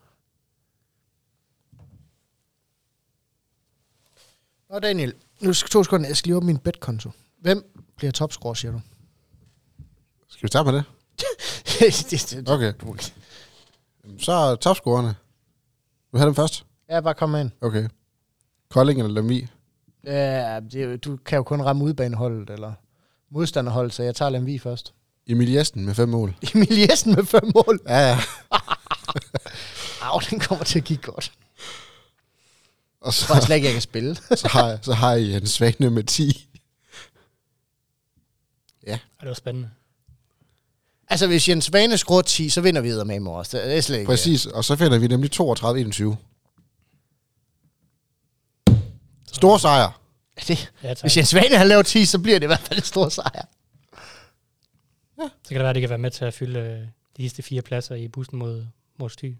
Og 4.69 4.81
Daniel, 4.81 5.13
nu 5.41 5.53
skal 5.53 5.69
to 5.69 5.83
sekunder, 5.83 6.07
jeg 6.07 6.17
skal 6.17 6.29
lige 6.29 6.37
åbne 6.37 6.47
min 6.47 6.57
betkonto. 6.57 7.11
Hvem 7.39 7.83
bliver 7.95 8.11
topscorer, 8.11 8.53
siger 8.53 8.71
du? 8.71 8.81
Skal 10.27 10.43
vi 10.43 10.47
starte 10.47 10.71
med 10.71 10.77
det? 10.79 10.85
det, 12.11 12.45
det, 12.45 12.49
Okay. 12.49 12.73
Så 14.19 14.31
er 14.31 14.55
topscorerne. 14.55 15.15
Vil 16.11 16.19
have 16.19 16.27
dem 16.27 16.35
først? 16.35 16.65
Ja, 16.89 17.01
bare 17.01 17.13
kom 17.13 17.29
med 17.29 17.41
ind. 17.41 17.51
Okay. 17.61 17.89
Kolding 18.69 18.99
eller 18.99 19.13
Lemvi? 19.13 19.47
Ja, 20.03 20.59
det, 20.59 21.05
du 21.05 21.17
kan 21.17 21.37
jo 21.37 21.43
kun 21.43 21.61
ramme 21.61 21.83
udbaneholdet, 21.83 22.49
eller 22.49 22.73
modstanderholdet, 23.29 23.93
så 23.93 24.03
jeg 24.03 24.15
tager 24.15 24.29
Lemvi 24.29 24.59
først. 24.59 24.93
Emil 25.27 25.49
Jessen 25.51 25.85
med 25.85 25.95
fem 25.95 26.09
mål. 26.09 26.35
Emil 26.55 26.77
Jessen 26.89 27.15
med 27.15 27.25
fem 27.25 27.51
mål. 27.55 27.79
Ja, 27.87 27.99
ja. 28.09 28.19
Au, 30.01 30.19
den 30.29 30.39
kommer 30.39 30.65
til 30.65 30.79
at 30.79 30.85
give 30.85 30.97
godt. 30.99 31.31
Og 33.01 33.07
Jeg 33.07 33.13
tror 33.13 33.39
så, 33.39 33.45
slet 33.45 33.55
ikke, 33.55 33.65
jeg 33.65 33.73
kan 33.73 33.81
spille. 33.81 34.15
så, 34.35 34.47
har, 34.47 34.67
jeg, 34.67 34.79
så 34.81 34.93
har 34.93 35.11
jeg 35.13 35.29
Jens 35.29 35.49
Svane 35.51 35.89
med 35.89 36.03
10. 36.03 36.49
Og 38.87 38.99
det 39.19 39.27
var 39.27 39.33
spændende. 39.33 39.69
altså, 41.09 41.27
hvis 41.27 41.49
Jens 41.49 41.65
Svane 41.65 41.97
scorer 41.97 42.21
10, 42.21 42.49
så 42.49 42.61
vinder 42.61 42.81
vi 42.81 43.03
med 43.05 43.15
i 43.15 43.19
morges. 43.19 43.49
Det 43.49 43.77
er 43.77 43.81
slet 43.81 43.97
ikke... 43.97 44.07
Præcis. 44.09 44.45
Og 44.45 44.65
så 44.65 44.75
finder 44.75 44.99
vi 44.99 45.07
nemlig 45.07 45.31
32-21. 45.41 46.15
Stor 49.33 49.57
sejr. 49.57 49.99
Det, 50.47 50.71
Ja, 50.83 50.87
tak. 50.87 51.01
hvis 51.01 51.17
Jens 51.17 51.29
Svane 51.29 51.57
har 51.57 51.63
lavet 51.63 51.85
10, 51.85 52.05
så 52.05 52.19
bliver 52.19 52.39
det 52.39 52.45
i 52.45 52.47
hvert 52.47 52.59
fald 52.59 52.79
en 52.79 52.85
stor 52.85 53.09
sejr. 53.09 53.45
Ja. 55.23 55.29
Så 55.43 55.49
kan 55.49 55.55
det 55.55 55.59
være, 55.61 55.69
at 55.69 55.75
det 55.75 55.81
kan 55.81 55.89
være 55.89 55.97
med 55.99 56.11
til 56.11 56.25
at 56.25 56.33
fylde 56.33 56.59
øh, 56.59 56.79
de 57.17 57.21
sidste 57.21 57.41
fire 57.43 57.61
pladser 57.61 57.95
i 57.95 58.07
bussen 58.07 58.39
mod 58.39 58.65
Mors 58.99 59.15
Thy 59.15 59.35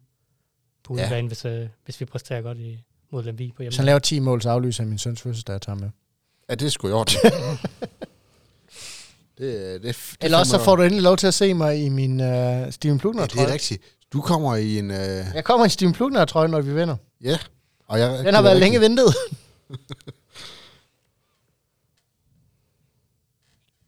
på 0.84 0.96
Ja. 0.98 1.04
udebane, 1.04 1.28
hvis, 1.28 1.46
øh, 1.46 1.68
hvis 1.86 2.00
vi 2.00 2.06
præsterer 2.06 2.42
godt 2.42 2.58
i, 2.58 2.80
mod 3.12 3.24
Lemvig 3.24 3.54
på 3.56 3.62
hjemme. 3.64 3.76
han 3.76 3.86
laver 3.86 4.00
10 4.00 4.20
mål, 4.20 4.42
så 4.42 4.50
aflyser 4.50 4.84
jeg 4.84 4.90
min 4.90 4.98
søns 4.98 5.22
fødselsdag, 5.22 5.54
jeg 5.54 5.62
tager 5.62 5.76
med. 5.76 5.90
Ja, 6.50 6.56
det 6.56 6.66
er 6.66 6.70
sgu 6.70 6.88
i 6.88 6.92
orden. 6.92 7.14
det, 9.38 9.38
det, 9.38 9.84
det, 9.84 10.16
Eller 10.22 10.38
også 10.38 10.52
så 10.52 10.64
får 10.64 10.76
du 10.76 10.82
endelig 10.84 11.04
lov 11.04 11.18
til 11.18 11.28
at 11.28 11.34
se 11.34 11.54
mig 11.54 11.86
i 11.86 11.90
min 11.90 12.20
uh, 12.20 12.72
Steven 12.72 13.00
Plugner 13.00 13.22
Ja, 13.22 13.26
det 13.26 13.32
trøje. 13.34 13.48
er 13.48 13.54
rigtigt. 13.54 13.82
Du 14.14 14.22
kommer 14.22 14.56
i 14.56 14.80
en... 14.80 14.92
Øh, 14.92 14.98
Jeg 15.36 15.44
kommer 15.44 15.66
i 15.66 15.70
Steven 15.70 15.94
Plugner 15.94 16.26
trøje, 16.26 16.48
når 16.48 16.62
vi 16.62 16.74
vinder. 16.74 16.96
ja. 17.22 17.38
Og 17.88 18.00
jeg, 18.00 18.26
Den 18.26 18.34
har 18.34 18.42
været 18.42 18.58
længe 18.60 18.80
ventet. 18.80 19.06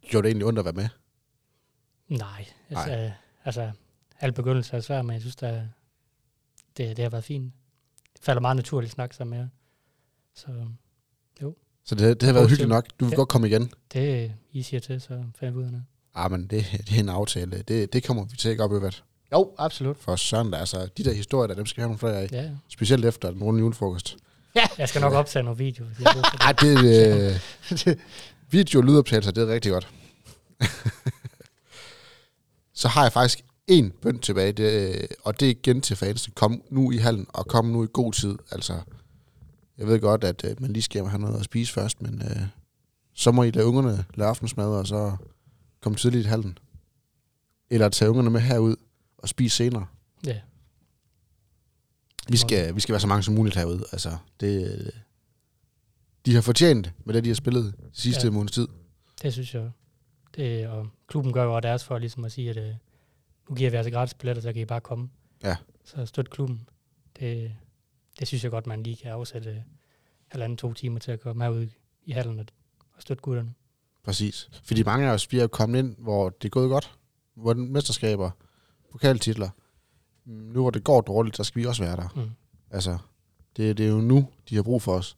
Gjorde 0.10 0.24
det 0.26 0.30
egentlig 0.30 0.46
ondt 0.48 0.60
at 0.60 0.66
være 0.66 0.74
med? 0.74 0.88
Nej, 2.08 2.46
altså, 2.70 2.88
Nej. 2.96 3.12
altså 3.46 3.72
al 4.20 4.32
begyndelse 4.32 4.76
er 4.78 4.82
svær, 4.82 5.02
men 5.02 5.14
jeg 5.14 5.22
synes, 5.22 5.36
der, 5.36 5.62
det, 6.78 6.98
det 6.98 7.04
har 7.04 7.10
været 7.10 7.24
fint. 7.24 7.54
Det 8.14 8.24
falder 8.24 8.42
meget 8.42 8.56
naturligt 8.56 8.94
snak 8.94 9.14
sammen 9.14 9.30
med 9.32 9.40
jer. 9.40 9.48
Så 10.36 10.48
Så 11.86 11.96
det, 11.96 12.22
det 12.22 12.28
har 12.28 12.34
været 12.34 12.50
hyggeligt 12.50 12.70
nok. 12.70 12.86
Du 13.00 13.06
vil 13.06 13.12
Ja. 13.12 13.16
godt 13.16 13.30
komme 13.30 13.48
igen. 13.48 13.72
det, 13.94 14.32
I 14.52 14.62
siger 14.64 14.80
til, 14.80 15.02
så 15.02 15.24
finder 15.40 15.52
vi 15.54 15.60
ud 15.60 15.64
af 15.64 15.72
det. 15.72 15.84
Ah, 16.16 16.32
men 16.32 16.48
det, 16.48 16.66
det 16.72 16.96
er 16.96 17.00
en 17.00 17.10
aftale. 17.10 17.62
Det, 17.62 17.94
det 17.94 18.04
kommer 18.04 18.24
vi 18.26 18.38
til 18.38 18.50
at 18.50 18.58
gå 18.58 18.64
op 18.64 18.74
i 18.76 18.80
hvert. 18.80 19.04
Jo, 19.32 19.54
absolut. 19.58 19.98
For 19.98 20.16
søren, 20.16 20.52
der, 20.52 20.58
altså, 20.58 20.90
de 20.98 21.04
der 21.04 21.14
historier, 21.14 21.48
der, 21.48 21.56
dem 21.56 21.66
skal 21.66 21.78
vi 21.78 21.82
have 21.82 21.88
nogle 21.88 22.00
flere 22.00 22.22
af. 22.22 22.30
Ja, 22.32 22.42
ja. 22.42 22.50
Specielt 22.68 23.06
efter 23.06 23.32
den 23.32 23.44
runde 23.44 23.60
julefrokost. 23.60 24.18
Jeg 24.78 24.90
skal 24.90 25.02
nok 25.02 25.14
optage 25.14 25.44
nogle 25.44 25.58
video. 25.58 25.86
For 25.98 26.52
det. 26.62 27.36
Øh, 27.88 27.96
video- 28.52 28.82
lydoptagelser, 28.82 29.32
det 29.32 29.44
er 29.50 29.54
rigtig 29.54 29.72
godt. 29.72 29.88
så 32.76 32.88
har 32.88 33.04
jeg 33.04 33.14
faktisk 33.14 33.42
en 33.68 33.92
bønd 33.92 34.20
tilbage, 34.20 34.52
det, 34.52 34.96
øh, 34.96 35.08
og 35.24 35.40
det 35.40 35.46
er 35.46 35.50
igen 35.50 35.82
til 35.82 35.96
fansen. 35.96 36.34
Kom 36.36 36.62
nu 36.70 36.92
i 36.92 36.98
hallen, 36.98 37.26
og 37.30 37.48
kom 37.48 37.66
nu 37.66 37.84
i 37.84 37.88
god 37.94 38.14
tid. 38.14 38.38
Altså, 38.52 38.82
jeg 39.78 39.88
ved 39.88 40.00
godt, 40.00 40.24
at 40.24 40.46
øh, 40.46 40.62
man 40.62 40.74
lige 40.74 40.84
skal 40.84 41.06
have 41.06 41.22
noget 41.22 41.40
at 41.40 41.46
spise 41.46 41.74
først, 41.74 42.02
men 42.02 42.22
øh, 42.22 42.42
så 43.14 43.32
må 43.32 43.44
I 43.44 43.52
lade 43.52 43.66
ungerne 43.66 44.06
lave 44.14 44.30
aftensmad, 44.30 44.68
og 44.68 44.88
så 44.88 45.16
komme 45.82 45.98
tidligt 45.98 46.26
i 46.26 46.30
hallen. 46.30 46.58
Eller 47.70 47.90
tage 47.90 48.10
ungerne 48.10 48.30
med 48.30 48.42
herud 48.42 48.76
og 49.18 49.30
spise 49.30 49.56
senere. 49.56 49.86
Ja, 50.26 50.40
Vi 52.30 52.38
skal, 52.38 52.76
vi 52.76 52.80
skal 52.80 52.94
være 52.94 53.00
så 53.00 53.08
mange 53.08 53.24
som 53.24 53.34
muligt 53.34 53.56
herude. 53.56 53.86
Altså, 53.92 54.18
det, 54.40 54.72
øh, 54.72 54.92
de 56.26 56.34
har 56.34 56.42
fortjent 56.42 56.92
med 57.06 57.14
det, 57.14 57.24
de 57.24 57.30
har 57.30 57.36
spillet 57.36 57.76
sidste. 57.94 58.28
Ja. 58.28 58.32
måneds 58.32 58.52
tid. 58.52 58.68
det 59.22 59.34
synes 59.34 59.54
jeg. 59.54 59.72
Det, 60.36 60.68
og 60.68 60.88
klubben 61.08 61.34
gør 61.34 61.44
jo 61.44 61.56
også 61.56 61.68
deres 61.68 61.84
for 61.84 61.98
ligesom 61.98 62.26
at 62.26 62.32
sige, 62.32 62.50
at 62.50 62.58
øh, 62.58 62.74
nu 63.50 63.56
giver 63.56 63.70
vi 63.70 63.78
altså 63.78 63.92
gratis 63.92 64.14
billetter, 64.14 64.42
så 64.42 64.54
kan 64.54 64.62
I 64.62 64.66
bare 64.66 64.82
komme. 64.82 65.10
Ja. 65.44 65.56
Så 65.84 66.06
støt 66.06 66.30
klubben. 66.30 66.70
Det, 67.20 67.56
det 68.20 68.28
synes 68.28 68.44
jeg 68.44 68.52
godt, 68.52 68.68
man 68.68 68.84
lige 68.84 68.96
kan 68.96 69.12
afsætte 69.12 69.50
øh, 69.50 69.56
halvanden, 70.28 70.58
to 70.58 70.74
timer 70.74 71.00
til 71.00 71.12
at 71.12 71.20
komme 71.20 71.44
herud 71.44 71.68
i 72.06 72.12
hallen 72.12 72.40
og 72.40 72.46
støtte 73.02 73.22
gutterne. 73.22 73.54
Præcis. 74.04 74.50
Fordi 74.64 74.84
mange 74.84 75.08
af 75.08 75.14
os 75.14 75.32
vi 75.32 75.40
er 75.40 75.48
kommet 75.48 75.80
ind, 75.80 75.96
hvor 75.98 76.30
det 76.30 76.46
er 76.46 76.50
gået 76.50 76.70
godt. 76.70 76.96
Hvor 77.36 77.54
den 77.54 77.74
mesterskaber, 77.74 78.32
pokaltitler. 78.92 79.50
Nu 80.26 80.62
hvor 80.62 80.70
det 80.70 80.84
går 80.84 81.02
dårligt, 81.02 81.38
så 81.38 81.44
skal 81.44 81.62
vi 81.62 81.68
også 81.68 81.84
være 81.84 81.96
der. 81.96 82.08
Mm. 82.16 82.30
Altså, 82.72 82.98
det, 83.58 83.78
det 83.78 83.86
er 83.86 83.90
jo 83.90 84.02
nu, 84.02 84.28
de 84.50 84.56
har 84.56 84.64
brug 84.64 84.82
for 84.82 84.94
os. 84.94 85.18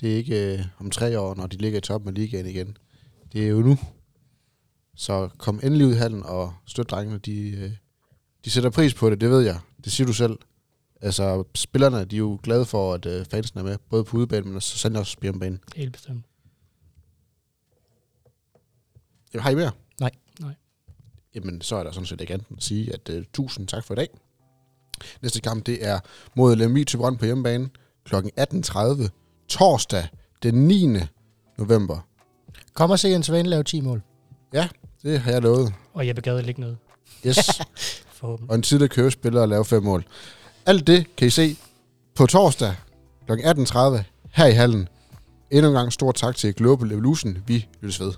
Det 0.00 0.12
er 0.12 0.16
ikke 0.16 0.54
øh, 0.54 0.64
om 0.78 0.90
tre 0.90 1.20
år, 1.20 1.34
når 1.34 1.46
de 1.46 1.56
ligger 1.56 1.78
i 1.78 1.80
toppen 1.80 2.08
af 2.08 2.14
ligaen 2.14 2.46
igen. 2.46 2.76
Det 3.32 3.44
er 3.44 3.48
jo 3.48 3.60
nu. 3.60 3.78
Så 4.96 5.28
kom 5.38 5.60
endelig 5.62 5.86
ud 5.86 5.92
i 5.92 5.96
hallen 5.96 6.22
og 6.22 6.54
støt 6.66 6.90
drengene. 6.90 7.18
De, 7.18 7.50
øh, 7.50 7.70
de 8.44 8.50
sætter 8.50 8.70
pris 8.70 8.94
på 8.94 9.10
det, 9.10 9.20
det 9.20 9.30
ved 9.30 9.40
jeg. 9.40 9.58
Det 9.84 9.92
siger 9.92 10.06
du 10.06 10.12
selv. 10.12 10.38
Altså, 11.00 11.44
spillerne, 11.54 12.04
de 12.04 12.16
er 12.16 12.18
jo 12.18 12.40
glade 12.42 12.64
for, 12.64 12.94
at 12.94 13.06
øh, 13.06 13.26
fansen 13.26 13.58
er 13.58 13.62
med, 13.62 13.78
både 13.90 14.04
på 14.04 14.16
udebanen, 14.16 14.52
men 14.52 14.60
så 14.60 14.78
sandelig 14.78 15.00
også 15.00 15.16
på 15.16 15.22
hjemmebane. 15.22 15.58
Helt 15.76 15.92
bestemt. 15.92 16.24
Har 19.34 19.50
I 19.50 19.54
mere? 19.54 19.70
Nej. 20.00 20.10
Nej. 20.40 20.54
Jamen, 21.34 21.60
så 21.60 21.76
er 21.76 21.82
der 21.82 21.92
sådan 21.92 22.06
set 22.06 22.20
ikke 22.20 22.34
andet 22.34 22.46
at 22.56 22.62
sige, 22.62 22.94
at 22.94 23.08
uh, 23.08 23.22
tusind 23.32 23.68
tak 23.68 23.84
for 23.84 23.94
i 23.94 23.96
dag. 23.96 24.08
Næste 25.22 25.40
kamp, 25.40 25.66
det 25.66 25.86
er 25.86 26.00
mod 26.36 26.56
Lemvig 26.56 26.86
til 26.86 26.96
Brønd 26.96 27.18
på 27.18 27.24
hjemmebane 27.24 27.70
kl. 28.04 28.14
18.30 28.14 29.08
torsdag 29.48 30.08
den 30.42 30.54
9. 30.68 30.98
november. 31.58 32.06
Kom 32.72 32.90
og 32.90 32.98
se 32.98 33.08
Jens 33.08 33.26
Svane 33.26 33.48
lave 33.48 33.62
10 33.62 33.80
mål. 33.80 34.02
Det 35.02 35.20
har 35.20 35.32
jeg 35.32 35.42
lovet. 35.42 35.74
Og 35.94 36.06
Jeppe 36.08 36.22
Gade 36.22 36.42
ligge 36.42 36.60
noget, 36.60 36.78
Yes. 37.26 37.36
forhåbentlig. 38.20 38.50
og 38.50 38.56
en 38.56 38.62
tidligere 38.62 38.88
købespiller 38.88 39.40
og 39.40 39.48
lave 39.48 39.64
fem 39.64 39.82
mål. 39.82 40.04
Alt 40.66 40.86
det 40.86 41.16
kan 41.16 41.26
I 41.26 41.30
se 41.30 41.56
på 42.14 42.26
torsdag 42.26 42.74
kl. 43.26 43.32
18.30 43.32 44.02
her 44.32 44.46
i 44.46 44.52
hallen. 44.52 44.88
Endnu 45.50 45.68
en 45.68 45.74
gang 45.74 45.92
stor 45.92 46.12
tak 46.12 46.36
til 46.36 46.54
Global 46.54 46.92
Evolution. 46.92 47.38
Vi 47.46 47.66
lyttes 47.80 48.00
ved. 48.00 48.12